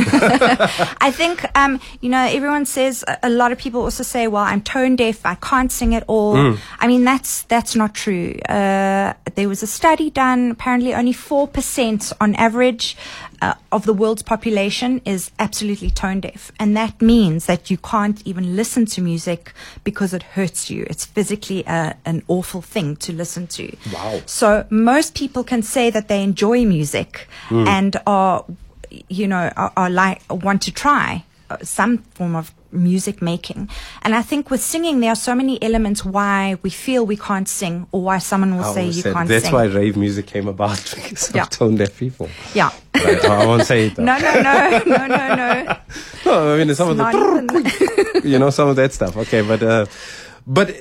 I 1.01 1.11
think, 1.11 1.45
um, 1.57 1.79
you 2.01 2.09
know, 2.09 2.19
everyone 2.29 2.65
says, 2.65 3.03
a- 3.23 3.29
lot 3.29 3.51
of 3.51 3.57
people 3.57 3.81
also 3.81 4.03
say, 4.03 4.27
well, 4.27 4.43
I'm 4.43 4.61
tone 4.61 4.95
deaf, 4.97 5.25
I 5.25 5.35
can't 5.35 5.71
sing 5.71 5.95
at 5.95 6.03
all. 6.07 6.35
I 6.79 6.87
mean, 6.87 7.03
that's, 7.05 7.43
that's 7.43 7.75
not 7.75 7.93
true. 7.95 8.35
Uh, 8.49 9.13
there 9.35 9.47
was 9.47 9.63
a 9.63 9.67
study 9.67 10.09
done, 10.09 10.51
apparently 10.51 10.93
only 10.93 11.13
4% 11.13 12.13
on 12.19 12.35
average 12.35 12.97
uh, 13.41 13.55
of 13.71 13.85
the 13.85 13.93
world's 13.93 14.21
population 14.21 15.01
is 15.05 15.31
absolutely 15.39 15.89
tone 15.89 16.19
deaf. 16.21 16.51
And 16.59 16.77
that 16.77 17.01
means 17.01 17.47
that 17.47 17.71
you 17.71 17.77
can't 17.77 18.21
even 18.25 18.55
listen 18.55 18.85
to 18.87 19.01
music 19.01 19.53
because 19.83 20.13
it 20.13 20.23
hurts 20.23 20.69
you. 20.69 20.85
It's 20.89 21.05
physically 21.05 21.63
a, 21.65 21.95
an 22.05 22.23
awful 22.27 22.61
thing 22.61 22.95
to 22.97 23.13
listen 23.13 23.47
to. 23.47 23.75
Wow. 23.93 24.21
So 24.25 24.65
most 24.69 25.15
people 25.15 25.43
can 25.43 25.63
say 25.63 25.89
that 25.89 26.07
they 26.07 26.23
enjoy 26.23 26.65
music 26.65 27.27
and 27.67 27.99
are, 28.05 28.45
you 29.09 29.27
know, 29.27 29.51
are, 29.55 29.73
are 29.75 29.89
like 29.89 30.21
want 30.29 30.61
to 30.63 30.71
try 30.71 31.23
uh, 31.49 31.57
some 31.63 31.99
form 32.15 32.35
of 32.35 32.53
music 32.73 33.21
making. 33.21 33.69
And 34.01 34.13
I 34.15 34.21
think 34.21 34.49
with 34.49 34.61
singing, 34.61 34.99
there 34.99 35.11
are 35.11 35.15
so 35.15 35.35
many 35.35 35.61
elements 35.61 36.03
why 36.05 36.57
we 36.63 36.69
feel 36.69 37.05
we 37.05 37.17
can't 37.17 37.47
sing 37.47 37.87
or 37.91 38.01
why 38.03 38.17
someone 38.19 38.55
will 38.57 38.65
I 38.65 38.73
say 38.73 38.85
you 38.87 38.93
said 39.01 39.13
can't 39.13 39.27
that's 39.29 39.45
sing. 39.45 39.53
That's 39.53 39.73
why 39.73 39.79
rave 39.79 39.97
music 39.97 40.27
came 40.27 40.47
about 40.47 40.77
because 40.95 41.31
Yeah. 41.33 41.43
of 41.43 41.49
tone 41.49 41.75
deaf 41.75 41.97
people. 41.97 42.29
yeah. 42.53 42.71
Right, 42.95 43.23
I 43.25 43.45
won't 43.45 43.65
say 43.65 43.87
it 43.87 43.95
though. 43.95 44.03
no, 44.03 44.17
no, 44.19 44.33
no, 44.41 44.69
no, 44.85 45.07
no, 45.07 45.35
no. 45.35 45.77
No, 46.25 46.53
I 46.53 46.57
mean 46.63 46.75
some 46.75 46.89
of 46.89 46.97
the 46.97 48.21
you 48.23 48.37
know 48.37 48.49
some 48.51 48.67
of 48.67 48.75
that 48.75 48.93
stuff. 48.93 49.17
Okay, 49.17 49.41
but 49.41 49.63
uh, 49.63 49.85
but 50.45 50.75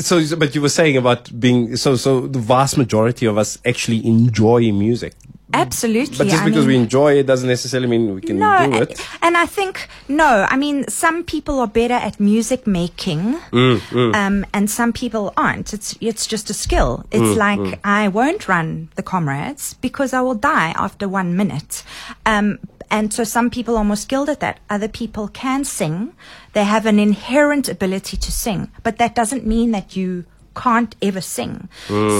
so 0.00 0.20
but 0.36 0.54
you 0.54 0.62
were 0.62 0.68
saying 0.68 0.96
about 0.96 1.30
being 1.38 1.76
so 1.76 1.94
so 1.96 2.26
the 2.26 2.38
vast 2.40 2.76
majority 2.76 3.26
of 3.26 3.38
us 3.38 3.58
actually 3.64 4.04
enjoy 4.06 4.72
music. 4.72 5.14
Absolutely. 5.52 6.16
But 6.18 6.28
just 6.28 6.42
I 6.42 6.44
because 6.46 6.66
mean- 6.66 6.76
we 6.78 6.82
enjoy 6.84 7.18
it 7.18 7.26
doesn't 7.26 7.48
necessarily 7.48 7.88
mean 7.88 8.14
we 8.14 8.20
can 8.20 8.38
no, 8.38 8.70
do 8.70 8.76
it. 8.82 9.00
and 9.22 9.36
I 9.36 9.46
think 9.46 9.88
no. 10.08 10.46
I 10.48 10.56
mean, 10.56 10.86
some 10.88 11.24
people 11.24 11.58
are 11.60 11.66
better 11.66 11.94
at 11.94 12.18
music 12.20 12.66
making, 12.66 13.38
Mm, 13.52 14.14
Um, 14.14 14.46
and 14.54 14.70
some 14.70 14.92
people 14.92 15.32
aren't. 15.36 15.72
It's 15.74 15.96
it's 16.00 16.26
just 16.26 16.50
a 16.50 16.54
skill. 16.54 17.04
It's 17.10 17.34
Mm, 17.34 17.36
like 17.36 17.80
I 17.84 18.08
won't 18.08 18.48
run 18.48 18.88
the 18.96 19.02
comrades 19.02 19.74
because 19.80 20.12
I 20.12 20.20
will 20.20 20.34
die 20.38 20.72
after 20.76 21.08
one 21.08 21.36
minute. 21.36 21.82
Um, 22.26 22.58
and 22.90 23.12
so 23.12 23.24
some 23.24 23.50
people 23.50 23.76
are 23.76 23.84
more 23.84 23.96
skilled 23.96 24.28
at 24.28 24.40
that. 24.40 24.58
Other 24.68 24.88
people 24.88 25.28
can 25.28 25.64
sing. 25.64 26.12
They 26.52 26.64
have 26.64 26.86
an 26.86 26.98
inherent 26.98 27.68
ability 27.68 28.16
to 28.16 28.32
sing, 28.32 28.68
but 28.82 28.96
that 28.98 29.14
doesn't 29.14 29.46
mean 29.46 29.70
that 29.72 29.94
you 29.96 30.24
can't 30.62 30.94
ever 31.00 31.22
sing. 31.36 31.68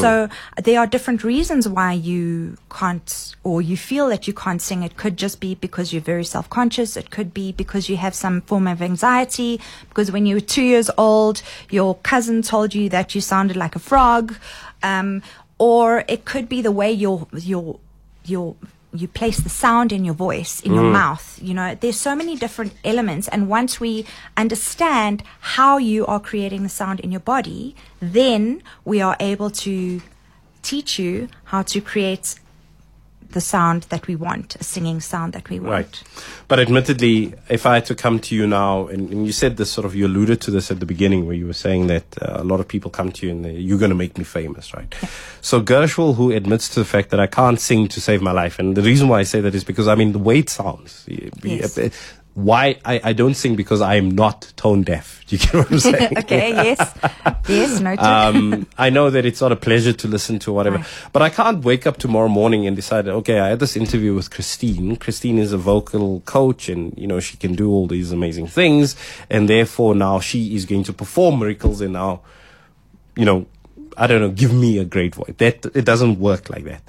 So 0.01 0.28
there 0.64 0.78
are 0.80 0.86
different 0.86 1.22
reasons 1.24 1.68
why 1.68 1.93
you 1.93 2.57
can't 2.70 3.34
or 3.45 3.61
you 3.70 3.76
feel 3.76 4.09
that 4.09 4.26
you 4.28 4.34
can't 4.45 4.62
sing. 4.62 4.82
It 4.82 4.97
could 4.97 5.16
just 5.16 5.41
be 5.41 5.55
because 5.66 5.93
you're 5.93 6.09
very 6.14 6.24
self-conscious. 6.24 6.97
It 6.97 7.11
could 7.11 7.30
be 7.34 7.53
because 7.53 7.88
you 7.91 7.97
have 7.97 8.14
some 8.14 8.41
form 8.43 8.66
of 8.66 8.80
anxiety 8.82 9.61
because 9.88 10.11
when 10.11 10.24
you 10.26 10.36
were 10.36 10.47
two 10.57 10.62
years 10.62 10.91
old, 10.97 11.43
your 11.70 11.95
cousin 12.12 12.43
told 12.43 12.74
you 12.74 12.88
that 12.88 13.14
you 13.14 13.20
sounded 13.20 13.57
like 13.57 13.76
a 13.76 13.84
frog. 13.91 14.34
Um, 14.82 15.22
or 15.59 16.05
it 16.09 16.24
could 16.24 16.49
be 16.49 16.62
the 16.62 16.72
way 16.72 16.91
your, 16.91 17.28
your, 17.34 17.78
your, 18.24 18.57
you 18.93 19.07
place 19.07 19.38
the 19.38 19.49
sound 19.49 19.93
in 19.93 20.05
your 20.05 20.14
voice, 20.14 20.61
in 20.61 20.74
your 20.74 20.84
mm. 20.84 20.93
mouth. 20.93 21.38
You 21.41 21.55
know, 21.55 21.74
there's 21.74 21.97
so 21.97 22.14
many 22.16 22.36
different 22.36 22.74
elements. 22.84 23.28
And 23.28 23.49
once 23.49 23.78
we 23.78 24.05
understand 24.36 25.22
how 25.41 25.78
you 25.78 26.07
are 26.07 26.20
creating 26.20 26.62
the 26.62 26.68
sound 26.68 27.01
in 27.01 27.12
your 27.12 27.20
body, 27.20 27.76
then 28.01 28.62
we 28.84 29.01
are 29.01 29.16
able 29.20 29.51
to 29.51 30.01
teach 30.62 30.99
you 30.99 31.28
how 31.45 31.62
to 31.62 31.80
create 31.80 32.34
the 33.33 33.41
sound 33.41 33.85
that 33.85 34.07
we 34.07 34.16
want, 34.16 34.57
a 34.57 34.64
singing 34.64 35.01
sound 35.01 35.33
that 35.33 35.49
we 35.49 35.61
want. 35.61 35.70
Right. 35.70 36.03
But 36.49 36.59
admittedly, 36.59 37.35
if 37.49 37.66
I 37.66 37.74
had 37.74 37.87
to 37.87 37.95
come 37.95 38.18
to 38.20 38.35
you 38.35 38.47
now, 38.47 38.87
and, 38.89 39.11
and 39.11 39.26
you 39.26 39.33
said 39.33 39.57
this 39.57 39.70
sort 39.70 39.85
of, 39.85 39.95
you 39.95 40.07
alluded 40.07 40.41
to 40.43 40.51
this 40.51 40.70
at 40.70 40.81
the 40.81 40.87
beginning 40.87 41.26
where 41.26 41.37
you 41.37 41.47
were 41.47 41.53
saying 41.53 41.87
that 41.89 42.05
uh, 42.22 42.41
a 42.41 42.45
lot 42.45 42.61
of 42.61 42.68
people 42.68 42.91
come 42.91 43.12
to 43.12 43.26
you 43.26 43.33
and 43.33 43.59
you're 43.61 43.78
going 43.78 43.91
to 43.91 43.97
make 43.97 44.18
me 44.18 44.24
famous, 44.24 44.74
right? 44.74 44.93
So 45.41 45.61
Gushwell, 45.61 46.14
who 46.14 46.31
admits 46.33 46.68
to 46.70 46.81
the 46.81 46.87
fact 46.87 47.11
that 47.11 47.20
I 47.20 47.26
can't 47.26 47.61
sing 47.61 47.89
to 47.89 48.01
save 48.01 48.22
my 48.22 48.33
life, 48.33 48.59
and 48.59 48.76
the 48.76 48.83
reason 48.83 49.09
why 49.09 49.20
I 49.20 49.24
say 49.24 49.41
that 49.41 49.55
is 49.55 49.64
because, 49.64 49.89
I 49.89 49.95
mean, 49.95 50.12
the 50.12 50.18
way 50.18 50.39
it 50.39 50.51
sounds. 50.51 51.05
Yes. 51.43 51.78
Why 52.35 52.78
I, 52.85 53.01
I 53.03 53.12
don't 53.12 53.35
sing 53.35 53.57
because 53.57 53.81
I 53.81 53.97
am 53.97 54.11
not 54.11 54.53
tone 54.57 54.83
deaf. 54.83 55.22
Do 55.26 55.37
you 55.37 55.43
get 55.43 55.55
what 55.55 55.70
I'm 55.70 55.78
saying? 55.78 56.18
okay, 56.18 56.51
yes. 56.51 56.99
Yes, 57.49 57.81
noted. 57.81 58.05
um, 58.05 58.66
I 58.78 58.91
know 58.91 59.11
that 59.11 59.24
it's 59.24 59.41
not 59.41 59.53
a 59.53 59.57
pleasure 59.57 59.93
to 59.93 60.09
listen 60.09 60.39
to, 60.41 60.53
whatever. 60.53 60.76
Right. 60.76 60.87
But 61.12 61.22
I 61.22 61.31
can't 61.31 61.64
wake 61.64 61.87
up 61.87 61.97
tomorrow 61.97 62.28
morning 62.28 62.66
and 62.66 62.76
decide, 62.76 63.09
okay, 63.09 63.41
I 63.41 63.49
had 63.49 63.59
this 63.59 63.76
interview 63.76 64.14
with 64.14 64.31
Christine. 64.31 64.97
Christine 64.97 65.39
is 65.39 65.53
a 65.53 65.59
vocal 65.59 66.20
coach 66.20 66.68
and, 66.68 66.97
you 66.97 67.07
know, 67.07 67.20
she 67.20 67.37
can 67.37 67.55
do 67.55 67.70
all 67.70 67.87
these 67.87 68.12
amazing 68.12 68.47
things. 68.47 68.97
And 69.28 69.49
therefore 69.49 69.95
now 69.95 70.20
she 70.20 70.55
is 70.55 70.64
going 70.66 70.85
to 70.85 70.93
perform 70.93 71.41
miracles 71.41 71.81
and 71.81 71.93
now, 71.95 72.22
you 73.16 73.24
know, 73.24 73.47
I 73.97 74.07
don't 74.07 74.20
know, 74.20 74.31
give 74.31 74.55
me 74.55 74.78
a 74.78 74.85
great 74.85 75.14
voice. 75.14 75.35
That, 75.39 75.66
it 75.74 75.85
doesn't 75.85 76.18
work 76.20 76.49
like 76.49 76.64
that. 76.64 76.83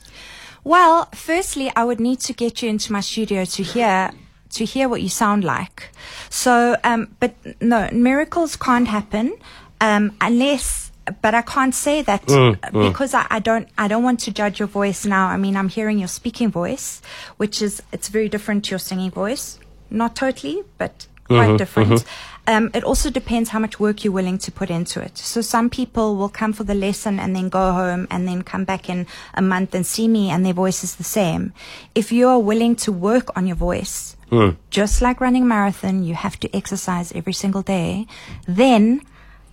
Well, 0.63 1.09
firstly, 1.15 1.71
I 1.75 1.83
would 1.83 1.99
need 1.99 2.19
to 2.21 2.33
get 2.33 2.61
you 2.61 2.69
into 2.69 2.91
my 2.91 3.01
studio 3.01 3.45
to 3.45 3.63
hear 3.63 4.11
to 4.51 4.65
hear 4.65 4.89
what 4.89 5.01
you 5.01 5.09
sound 5.09 5.43
like. 5.43 5.89
So, 6.29 6.75
um, 6.83 7.15
but 7.19 7.35
no, 7.61 7.89
miracles 7.91 8.55
can't 8.55 8.87
happen 8.87 9.37
um, 9.79 10.15
unless. 10.21 10.91
But 11.21 11.33
I 11.33 11.41
can't 11.41 11.73
say 11.73 12.03
that 12.03 12.29
uh, 12.29 12.55
because 12.71 13.15
I, 13.15 13.25
I 13.29 13.39
don't. 13.39 13.67
I 13.77 13.87
don't 13.87 14.03
want 14.03 14.19
to 14.21 14.31
judge 14.31 14.59
your 14.59 14.67
voice 14.67 15.03
now. 15.03 15.27
I 15.27 15.35
mean, 15.35 15.57
I'm 15.57 15.67
hearing 15.67 15.97
your 15.97 16.07
speaking 16.07 16.51
voice, 16.51 17.01
which 17.37 17.61
is 17.61 17.81
it's 17.91 18.07
very 18.07 18.29
different 18.29 18.65
to 18.65 18.71
your 18.71 18.79
singing 18.79 19.09
voice. 19.09 19.59
Not 19.89 20.15
totally, 20.15 20.63
but 20.77 21.07
quite 21.27 21.57
different. 21.57 22.05
Um, 22.47 22.71
it 22.73 22.83
also 22.83 23.09
depends 23.09 23.49
how 23.49 23.59
much 23.59 23.79
work 23.79 24.03
you're 24.03 24.13
willing 24.13 24.37
to 24.39 24.51
put 24.51 24.69
into 24.69 24.99
it. 25.01 25.17
So 25.17 25.41
some 25.41 25.69
people 25.69 26.15
will 26.15 26.29
come 26.29 26.53
for 26.53 26.63
the 26.63 26.73
lesson 26.73 27.19
and 27.19 27.35
then 27.35 27.49
go 27.49 27.71
home 27.71 28.07
and 28.09 28.27
then 28.27 28.41
come 28.41 28.63
back 28.65 28.89
in 28.89 29.05
a 29.33 29.41
month 29.41 29.75
and 29.75 29.85
see 29.85 30.07
me 30.07 30.29
and 30.29 30.45
their 30.45 30.53
voice 30.53 30.83
is 30.83 30.95
the 30.95 31.03
same. 31.03 31.53
If 31.93 32.11
you 32.11 32.27
are 32.27 32.39
willing 32.39 32.75
to 32.77 32.91
work 32.91 33.35
on 33.37 33.45
your 33.47 33.55
voice, 33.55 34.15
Mm. 34.31 34.55
just 34.69 35.01
like 35.01 35.19
running 35.19 35.43
a 35.43 35.45
marathon, 35.45 36.03
you 36.03 36.15
have 36.15 36.39
to 36.39 36.55
exercise 36.55 37.11
every 37.11 37.33
single 37.33 37.61
day, 37.61 38.07
then 38.47 39.01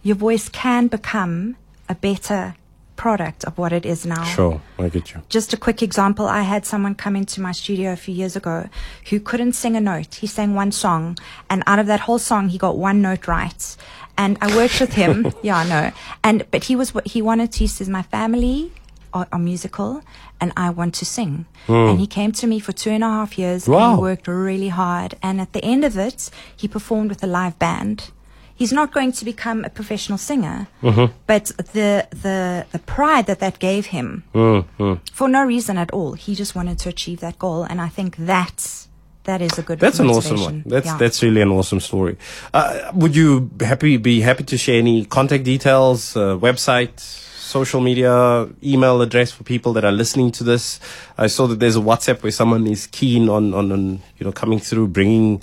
your 0.05 0.15
voice 0.15 0.49
can 0.49 0.87
become 0.87 1.57
a 1.89 1.97
better 1.97 2.55
product 2.95 3.45
of 3.45 3.57
what 3.59 3.73
it 3.73 3.85
is 3.85 4.07
now. 4.07 4.23
Sure, 4.25 4.61
I 4.79 4.89
get 4.89 5.15
you. 5.15 5.23
Just 5.29 5.53
a 5.53 5.57
quick 5.57 5.83
example. 5.83 6.27
I 6.27 6.43
had 6.43 6.65
someone 6.65 6.95
come 6.95 7.17
into 7.17 7.41
my 7.41 7.53
studio 7.53 7.93
a 7.93 7.97
few 7.97 8.15
years 8.15 8.37
ago 8.37 8.69
who 9.09 9.19
couldn't 9.19 9.55
sing 9.55 9.77
a 9.77 9.81
note. 9.81 10.17
He 10.17 10.27
sang 10.27 10.55
one 10.55 10.73
song, 10.73 11.19
and 11.51 11.63
out 11.67 11.79
of 11.79 11.87
that 11.87 12.01
whole 12.01 12.19
song, 12.19 12.49
he 12.49 12.59
got 12.59 12.77
one 12.77 13.01
note 13.01 13.27
right. 13.27 13.77
And 14.17 14.37
I 14.41 14.55
worked 14.55 14.81
with 14.81 14.93
him. 14.93 15.33
yeah, 15.43 15.59
I 15.59 15.69
know. 15.69 15.93
And 16.23 16.45
but 16.51 16.65
he 16.65 16.77
was 16.77 16.93
what 16.93 17.07
he 17.07 17.23
wanted 17.23 17.53
to. 17.53 17.59
He 17.61 17.67
says, 17.69 17.89
"My 17.89 18.03
family 18.03 18.73
are, 19.13 19.27
are 19.33 19.39
musical, 19.39 20.03
and 20.41 20.53
I 20.57 20.71
want 20.71 20.95
to 20.97 21.05
sing." 21.05 21.47
And 21.69 21.99
he 22.01 22.07
came 22.07 22.33
to 22.33 22.47
me 22.47 22.61
for 22.61 22.73
two 22.73 22.91
and 22.91 23.05
a 23.05 23.09
half 23.09 23.39
years. 23.39 23.67
And 23.67 23.75
Wow. 23.75 23.97
he 23.97 24.01
worked 24.03 24.27
really 24.29 24.69
hard. 24.69 25.15
And 25.23 25.41
at 25.41 25.53
the 25.53 25.65
end 25.65 25.85
of 25.85 25.97
it, 25.99 26.31
he 26.57 26.67
performed 26.69 27.11
with 27.11 27.23
a 27.23 27.27
live 27.27 27.59
band. 27.59 28.11
He's 28.55 28.73
not 28.73 28.93
going 28.93 29.13
to 29.13 29.25
become 29.25 29.65
a 29.65 29.71
professional 29.71 30.19
singer, 30.19 30.67
but 31.27 31.45
the 31.73 32.09
the 32.25 32.67
the 32.73 32.79
pride 32.87 33.27
that 33.27 33.39
that 33.39 33.59
gave 33.61 33.87
him 33.87 34.25
for 35.13 35.29
no 35.29 35.45
reason 35.45 35.79
at 35.79 35.91
all. 35.93 36.15
He 36.15 36.35
just 36.35 36.55
wanted 36.57 36.79
to 36.81 36.89
achieve 36.89 37.21
that 37.21 37.39
goal, 37.39 37.63
and 37.63 37.81
I 37.81 37.89
think 37.89 38.17
that's 38.19 38.89
that 39.25 39.41
is 39.43 39.59
a 39.59 39.63
good. 39.63 39.79
That's 39.79 40.01
an 40.01 40.09
awesome 40.11 40.41
one. 40.41 40.63
That's 40.67 40.87
Yeah. 40.87 40.97
that's 40.99 41.23
really 41.23 41.41
an 41.43 41.51
awesome 41.51 41.79
story. 41.81 42.17
Uh, 42.53 42.91
would 42.95 43.15
you 43.15 43.49
happy 43.61 43.97
be 43.97 44.23
happy 44.23 44.43
to 44.45 44.57
share 44.59 44.79
any 44.81 45.05
contact 45.05 45.45
details, 45.45 46.17
uh, 46.17 46.37
website, 46.41 46.97
social 47.49 47.81
media, 47.81 48.49
email 48.63 49.01
address 49.01 49.33
for 49.33 49.43
people 49.43 49.73
that 49.73 49.85
are 49.85 49.93
listening 49.93 50.31
to 50.33 50.45
this? 50.45 50.79
I 51.17 51.29
saw 51.29 51.47
that 51.47 51.61
there's 51.61 51.77
a 51.77 51.81
WhatsApp 51.81 52.23
where 52.23 52.33
someone 52.33 52.67
is 52.67 52.87
keen 52.87 53.29
on 53.29 53.55
on, 53.55 53.73
on 53.73 54.01
you 54.19 54.27
know 54.27 54.33
coming 54.33 54.61
through, 54.61 54.89
bringing 54.89 55.43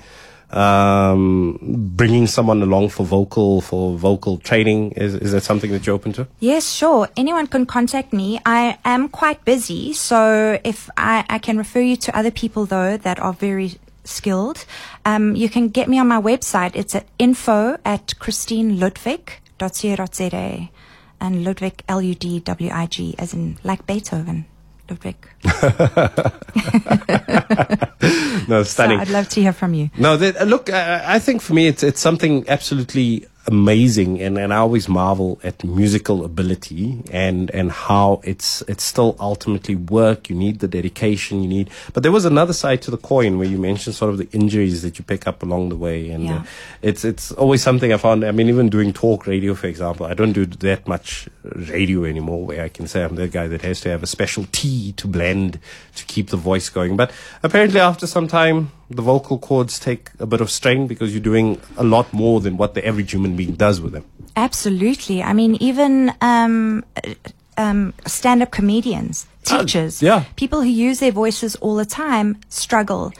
um, 0.51 1.57
bringing 1.95 2.27
someone 2.27 2.61
along 2.61 2.89
for 2.89 3.05
vocal 3.05 3.61
for 3.61 3.97
vocal 3.97 4.37
training. 4.37 4.91
Is 4.91 5.15
is 5.15 5.31
that 5.31 5.41
something 5.41 5.71
that 5.71 5.85
you're 5.85 5.95
open 5.95 6.13
to? 6.13 6.27
Yes, 6.39 6.71
sure. 6.71 7.09
Anyone 7.17 7.47
can 7.47 7.65
contact 7.65 8.13
me. 8.13 8.39
I 8.45 8.77
am 8.85 9.09
quite 9.09 9.43
busy, 9.43 9.93
so 9.93 10.59
if 10.63 10.89
I, 10.97 11.25
I 11.29 11.39
can 11.39 11.57
refer 11.57 11.81
you 11.81 11.97
to 11.97 12.15
other 12.17 12.31
people 12.31 12.65
though 12.65 12.97
that 12.97 13.19
are 13.19 13.33
very 13.33 13.79
skilled, 14.03 14.65
um, 15.05 15.35
you 15.35 15.49
can 15.49 15.69
get 15.69 15.89
me 15.89 15.97
on 15.97 16.07
my 16.07 16.21
website. 16.21 16.75
It's 16.75 16.93
at 16.93 17.07
info 17.17 17.79
at 17.83 18.13
christineludwig.co.za 18.19 20.69
and 21.21 21.43
Ludwig 21.43 21.83
L 21.87 22.01
U 22.01 22.15
D 22.15 22.39
W 22.39 22.69
I 22.71 22.85
G 22.87 23.15
as 23.17 23.33
in 23.33 23.57
like 23.63 23.85
Beethoven. 23.87 24.45
Ludwig. 24.89 25.15
No, 28.47 28.61
So 28.61 28.63
stunning. 28.63 28.99
I'd 28.99 29.09
love 29.09 29.27
to 29.29 29.41
hear 29.41 29.53
from 29.53 29.73
you. 29.73 29.89
No, 29.97 30.17
that, 30.17 30.37
uh, 30.37 30.43
look, 30.43 30.69
uh, 30.69 31.01
I 31.03 31.17
think 31.17 31.41
for 31.41 31.55
me 31.55 31.65
it's 31.67 31.81
it's 31.81 31.99
something 31.99 32.47
absolutely 32.47 33.25
amazing, 33.47 34.21
and, 34.21 34.37
and 34.37 34.53
I 34.53 34.57
always 34.57 34.89
marvel 34.89 35.39
at 35.43 35.63
musical 35.63 36.25
ability 36.25 37.03
and 37.11 37.49
and 37.51 37.71
how 37.71 38.21
it's 38.23 38.61
it's 38.67 38.83
still 38.83 39.15
ultimately 39.19 39.75
work. 39.75 40.29
You 40.29 40.35
need 40.35 40.59
the 40.59 40.67
dedication, 40.67 41.41
you 41.43 41.47
need. 41.47 41.69
But 41.93 42.03
there 42.03 42.11
was 42.11 42.25
another 42.25 42.53
side 42.53 42.81
to 42.83 42.91
the 42.91 42.97
coin 42.97 43.37
where 43.37 43.47
you 43.47 43.57
mentioned 43.57 43.95
sort 43.95 44.11
of 44.11 44.17
the 44.17 44.29
injuries 44.31 44.81
that 44.81 44.97
you 44.97 45.05
pick 45.05 45.27
up 45.27 45.43
along 45.43 45.69
the 45.69 45.75
way, 45.75 46.09
and 46.09 46.23
Yeah. 46.25 46.37
uh, 46.37 46.43
it's 46.81 47.05
it's 47.05 47.31
always 47.33 47.61
something 47.61 47.93
I 47.93 47.97
found. 47.97 48.23
I 48.23 48.31
mean, 48.31 48.49
even 48.49 48.69
doing 48.69 48.93
talk 48.93 49.27
radio, 49.27 49.53
for 49.53 49.67
example, 49.67 50.05
I 50.05 50.13
don't 50.13 50.33
do 50.33 50.45
that 50.45 50.87
much 50.87 51.27
radio 51.43 52.03
anymore, 52.05 52.45
where 52.45 52.63
I 52.63 52.69
can 52.69 52.87
say 52.87 53.03
I'm 53.03 53.15
the 53.15 53.27
guy 53.27 53.47
that 53.47 53.61
has 53.61 53.81
to 53.81 53.89
have 53.89 54.03
a 54.03 54.07
special 54.07 54.45
tea 54.51 54.93
to 54.93 55.07
blend 55.07 55.59
to 55.95 56.05
keep 56.05 56.29
the 56.29 56.37
voice 56.37 56.69
going. 56.69 56.97
But 56.97 57.11
apparently, 57.43 57.79
after 57.79 58.07
some 58.07 58.27
time, 58.27 58.71
the 58.89 59.01
vocal 59.01 59.37
cords 59.37 59.79
take 59.79 60.11
a 60.19 60.25
bit 60.25 60.41
of 60.41 60.51
strain 60.51 60.87
because 60.87 61.13
you're 61.13 61.23
doing 61.23 61.59
a 61.77 61.83
lot 61.83 62.11
more 62.13 62.39
than 62.39 62.57
what 62.57 62.73
the 62.73 62.87
average 62.87 63.11
human 63.11 63.35
being 63.35 63.53
does 63.53 63.81
with 63.81 63.93
them. 63.93 64.05
Absolutely. 64.35 65.23
I 65.23 65.33
mean, 65.33 65.55
even 65.55 66.13
um, 66.21 66.83
uh, 67.03 67.13
um, 67.57 67.93
stand-up 68.05 68.51
comedians, 68.51 69.27
teachers, 69.43 70.01
yeah. 70.01 70.25
people 70.35 70.61
who 70.61 70.69
use 70.69 70.99
their 70.99 71.11
voices 71.11 71.55
all 71.57 71.75
the 71.75 71.85
time 71.85 72.39
struggle 72.49 73.13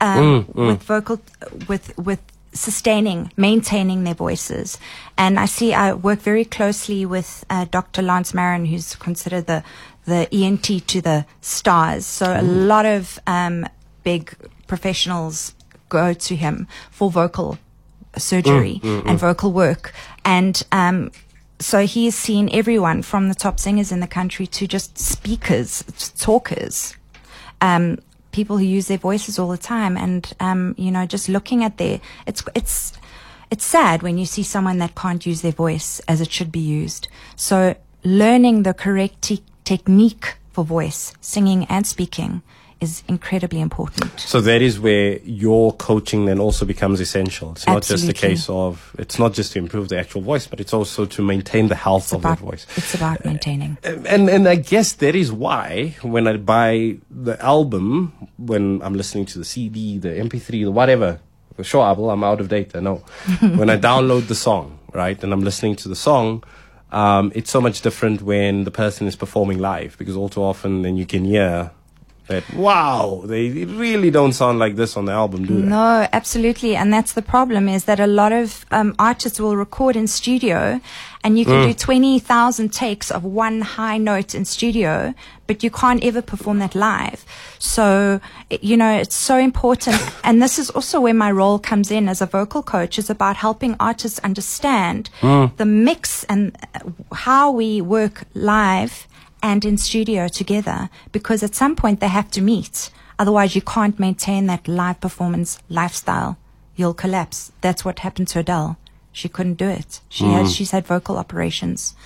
um, 0.00 0.46
with 0.54 0.82
vocal, 0.82 1.20
with 1.68 1.96
with 1.98 2.20
sustaining, 2.52 3.32
maintaining 3.36 4.04
their 4.04 4.14
voices. 4.14 4.78
And 5.16 5.38
I 5.38 5.46
see, 5.46 5.74
I 5.74 5.92
work 5.94 6.20
very 6.20 6.44
closely 6.44 7.06
with 7.06 7.44
uh, 7.50 7.66
Dr. 7.70 8.02
Lance 8.02 8.34
Marin, 8.34 8.66
who's 8.66 8.94
considered 8.96 9.46
the 9.46 9.62
the 10.04 10.28
ENT 10.32 10.86
to 10.88 11.00
the 11.02 11.26
stars. 11.40 12.06
So 12.06 12.34
a 12.34 12.42
lot 12.42 12.86
of 12.86 13.18
um, 13.26 13.66
big 14.02 14.34
professionals 14.66 15.54
go 15.88 16.12
to 16.12 16.36
him 16.36 16.66
for 16.90 17.10
vocal 17.10 17.58
surgery 18.16 18.80
and 18.82 19.18
vocal 19.18 19.52
work. 19.52 19.92
And 20.24 20.62
um, 20.72 21.10
so 21.58 21.86
he 21.86 22.06
has 22.06 22.14
seen 22.14 22.48
everyone 22.52 23.02
from 23.02 23.28
the 23.28 23.34
top 23.34 23.58
singers 23.58 23.92
in 23.92 24.00
the 24.00 24.06
country 24.06 24.46
to 24.46 24.66
just 24.66 24.98
speakers, 24.98 25.82
talkers, 26.18 26.96
um, 27.60 27.98
people 28.32 28.58
who 28.58 28.64
use 28.64 28.88
their 28.88 28.98
voices 28.98 29.38
all 29.38 29.48
the 29.48 29.58
time. 29.58 29.96
And, 29.96 30.32
um, 30.40 30.74
you 30.78 30.90
know, 30.90 31.06
just 31.06 31.28
looking 31.28 31.64
at 31.64 31.78
their, 31.78 32.00
it's, 32.26 32.42
it's, 32.54 32.92
it's 33.50 33.64
sad 33.64 34.02
when 34.02 34.18
you 34.18 34.26
see 34.26 34.42
someone 34.42 34.78
that 34.78 34.94
can't 34.94 35.24
use 35.24 35.42
their 35.42 35.52
voice 35.52 36.00
as 36.06 36.20
it 36.20 36.30
should 36.30 36.52
be 36.52 36.60
used. 36.60 37.08
So 37.36 37.74
learning 38.04 38.62
the 38.62 38.74
correct 38.74 39.22
te- 39.22 39.42
technique 39.64 40.36
for 40.50 40.64
voice, 40.64 41.14
singing 41.20 41.64
and 41.66 41.86
speaking 41.86 42.42
is 42.80 43.02
incredibly 43.08 43.60
important. 43.60 44.20
So 44.20 44.40
that 44.42 44.62
is 44.62 44.78
where 44.78 45.18
your 45.24 45.72
coaching 45.74 46.26
then 46.26 46.38
also 46.38 46.64
becomes 46.64 47.00
essential. 47.00 47.52
It's 47.52 47.66
not 47.66 47.82
just 47.82 48.08
a 48.08 48.12
case 48.12 48.48
of 48.48 48.94
it's 48.98 49.18
not 49.18 49.32
just 49.34 49.52
to 49.52 49.58
improve 49.58 49.88
the 49.88 49.98
actual 49.98 50.20
voice, 50.22 50.46
but 50.46 50.60
it's 50.60 50.72
also 50.72 51.04
to 51.06 51.22
maintain 51.22 51.68
the 51.68 51.74
health 51.74 52.04
It's 52.04 52.12
of 52.12 52.20
about, 52.20 52.38
that 52.38 52.44
voice. 52.44 52.66
it's 52.76 52.94
about 52.94 53.24
maintaining. 53.24 53.78
and 53.82 54.28
and 54.30 54.48
I 54.48 54.56
guess 54.56 54.92
that 54.94 55.14
is 55.16 55.32
why 55.32 55.96
when 56.02 56.28
I 56.28 56.36
buy 56.36 56.98
the 57.10 57.40
album, 57.44 58.12
when 58.36 58.80
I'm 58.82 58.94
listening 58.94 59.26
to 59.26 59.38
the 59.38 59.44
CD, 59.44 59.98
the 59.98 60.10
MP3, 60.10 60.64
the 60.64 60.70
whatever, 60.70 61.20
show 61.62 61.82
album, 61.82 62.04
I'm 62.06 62.22
out 62.22 62.40
of 62.40 62.48
date. 62.48 62.76
I 62.76 62.80
know. 62.80 62.96
when 63.40 63.70
I 63.70 63.76
download 63.76 64.28
the 64.28 64.36
song, 64.36 64.78
right, 64.94 65.20
and 65.24 65.32
I'm 65.32 65.40
listening 65.42 65.74
to 65.76 65.88
the 65.88 65.96
song, 65.96 66.44
um, 66.92 67.32
it's 67.34 67.50
so 67.50 67.60
much 67.60 67.82
different 67.82 68.22
when 68.22 68.62
the 68.64 68.70
person 68.70 69.08
is 69.08 69.16
performing 69.16 69.58
live 69.58 69.98
because 69.98 70.16
all 70.16 70.28
too 70.28 70.42
often 70.42 70.82
then 70.82 70.96
you 70.96 71.04
can 71.06 71.24
hear 71.24 71.72
that 72.28 72.44
wow, 72.54 73.22
they 73.24 73.64
really 73.64 74.10
don't 74.10 74.32
sound 74.32 74.58
like 74.58 74.76
this 74.76 74.96
on 74.96 75.06
the 75.06 75.12
album, 75.12 75.46
do 75.46 75.60
they? 75.60 75.66
No, 75.66 76.06
absolutely. 76.12 76.76
And 76.76 76.92
that's 76.92 77.12
the 77.14 77.22
problem 77.22 77.68
is 77.68 77.84
that 77.84 77.98
a 78.00 78.06
lot 78.06 78.32
of 78.32 78.64
um, 78.70 78.94
artists 78.98 79.40
will 79.40 79.56
record 79.56 79.96
in 79.96 80.06
studio 80.06 80.80
and 81.24 81.38
you 81.38 81.44
can 81.44 81.66
do 81.66 81.74
20,000 81.74 82.72
takes 82.72 83.10
of 83.10 83.24
one 83.24 83.60
high 83.60 83.98
note 83.98 84.34
in 84.34 84.44
studio, 84.44 85.14
but 85.46 85.64
you 85.64 85.70
can't 85.70 86.02
ever 86.04 86.22
perform 86.22 86.60
that 86.60 86.74
live. 86.74 87.24
So, 87.58 88.20
you 88.50 88.76
know, 88.76 88.92
it's 88.92 89.16
so 89.16 89.36
important. 89.36 90.00
and 90.24 90.40
this 90.40 90.58
is 90.58 90.70
also 90.70 91.00
where 91.00 91.14
my 91.14 91.32
role 91.32 91.58
comes 91.58 91.90
in 91.90 92.08
as 92.08 92.22
a 92.22 92.26
vocal 92.26 92.62
coach 92.62 92.98
is 92.98 93.10
about 93.10 93.36
helping 93.36 93.74
artists 93.80 94.18
understand 94.20 95.10
the 95.20 95.64
mix 95.64 96.24
and 96.24 96.56
how 97.12 97.50
we 97.50 97.80
work 97.80 98.24
live 98.34 99.08
and 99.42 99.64
in 99.64 99.76
studio 99.78 100.28
together 100.28 100.90
because 101.12 101.42
at 101.42 101.54
some 101.54 101.76
point 101.76 102.00
they 102.00 102.08
have 102.08 102.30
to 102.32 102.40
meet. 102.42 102.90
Otherwise, 103.18 103.54
you 103.54 103.62
can't 103.62 103.98
maintain 103.98 104.46
that 104.46 104.68
live 104.68 105.00
performance 105.00 105.58
lifestyle. 105.68 106.36
You'll 106.76 106.94
collapse. 106.94 107.50
That's 107.60 107.84
what 107.84 107.98
happened 108.00 108.28
to 108.28 108.38
Adele. 108.40 108.76
She 109.12 109.28
couldn't 109.28 109.54
do 109.54 109.68
it. 109.68 110.00
She 110.08 110.24
had 110.24 110.48
she's 110.48 110.70
had 110.70 110.86
vocal 110.86 111.16
operations 111.16 111.96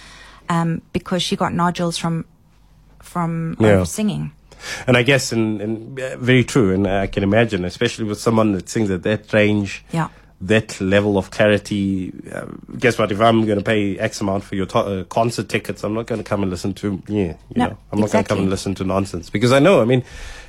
um, 0.48 0.80
because 0.94 1.22
she 1.22 1.36
got 1.36 1.52
nodules 1.52 1.98
from 1.98 2.24
from 3.00 3.56
Yeah. 3.60 3.80
um, 3.80 3.84
singing. 3.86 4.32
And 4.86 4.96
I 4.96 5.02
guess, 5.02 5.32
and, 5.32 5.60
and 5.60 5.98
uh, 6.00 6.16
very 6.18 6.44
true, 6.44 6.72
and 6.72 6.86
I 6.86 7.08
can 7.08 7.24
imagine, 7.24 7.64
especially 7.64 8.04
with 8.04 8.20
someone 8.20 8.52
that 8.52 8.68
sings 8.68 8.90
at 8.90 9.02
that 9.02 9.32
range, 9.32 9.84
Yeah. 9.92 10.08
That 10.42 10.80
level 10.80 11.16
of 11.18 11.30
clarity. 11.30 12.12
Uh, 12.32 12.46
guess 12.78 12.98
what? 12.98 13.10
If 13.12 13.20
I'm 13.20 13.46
going 13.46 13.58
to 13.58 13.64
pay 13.64 13.98
X 13.98 14.20
amount 14.20 14.44
for 14.44 14.56
your 14.56 14.66
to- 14.66 14.78
uh, 14.78 15.04
concert 15.04 15.48
tickets, 15.48 15.84
I'm 15.84 15.94
not 15.94 16.06
going 16.06 16.18
to 16.22 16.24
come 16.28 16.42
and 16.42 16.50
listen 16.50 16.74
to 16.74 17.02
yeah, 17.06 17.24
you 17.24 17.36
No, 17.56 17.66
know, 17.68 17.78
I'm 17.92 18.00
not 18.00 18.10
going 18.10 18.24
to 18.24 18.28
come 18.28 18.38
and 18.38 18.50
listen 18.50 18.74
to 18.76 18.84
nonsense 18.84 19.30
because 19.30 19.52
I 19.52 19.58
know. 19.60 19.80
I 19.80 19.84
mean, 19.84 20.04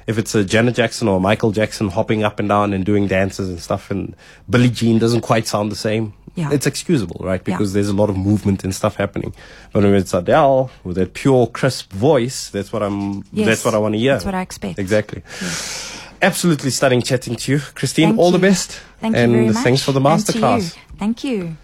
if 0.08 0.18
it's 0.18 0.34
a 0.36 0.44
Janet 0.44 0.76
Jackson 0.76 1.08
or 1.08 1.22
Michael 1.22 1.52
Jackson 1.52 1.90
hopping 1.90 2.24
up 2.24 2.40
and 2.40 2.50
down 2.50 2.74
and 2.74 2.84
doing 2.86 3.08
dances 3.08 3.48
and 3.50 3.60
stuff, 3.60 3.92
and 3.92 4.16
Billie 4.50 4.70
Jean 4.70 5.00
doesn't 5.00 5.22
quite 5.22 5.48
sound 5.48 5.72
the 5.72 5.76
same. 5.78 6.14
Yeah. 6.36 6.52
It's 6.52 6.66
excusable, 6.66 7.22
right? 7.24 7.40
Yeah. 7.46 7.56
Because 7.56 7.74
there's 7.74 7.90
a 7.90 7.94
lot 7.94 8.10
of 8.10 8.18
movement 8.18 8.64
and 8.64 8.74
stuff 8.74 8.96
happening. 8.96 9.36
But 9.72 9.84
when 9.84 9.94
it's 9.94 10.16
Adele 10.16 10.72
with 10.84 10.96
that 10.96 11.14
pure, 11.14 11.46
crisp 11.46 11.94
voice, 11.94 12.50
that's 12.50 12.74
what 12.74 12.82
I'm. 12.82 13.24
Yes, 13.32 13.46
that's 13.46 13.66
what 13.66 13.76
I 13.76 13.78
want 13.78 13.94
to 13.94 14.00
hear. 14.00 14.14
that's 14.14 14.26
what 14.26 14.34
I 14.34 14.42
expect. 14.42 14.80
Exactly. 14.80 15.22
Absolutely 16.24 16.70
stunning 16.72 17.02
chatting 17.02 17.36
to 17.36 17.52
you, 17.52 17.60
Christine. 17.60 18.10
Thank 18.10 18.20
all 18.20 18.32
the 18.32 18.40
best. 18.40 18.80
Thank 19.02 19.18
and 19.18 19.32
you 19.34 19.38
very 19.38 19.54
much. 19.54 19.64
thanks 19.64 19.84
for 19.84 19.92
the 19.92 20.00
you. 20.00 20.06
masterclass. 20.06 20.78
Thank 20.98 21.24
you. 21.26 21.58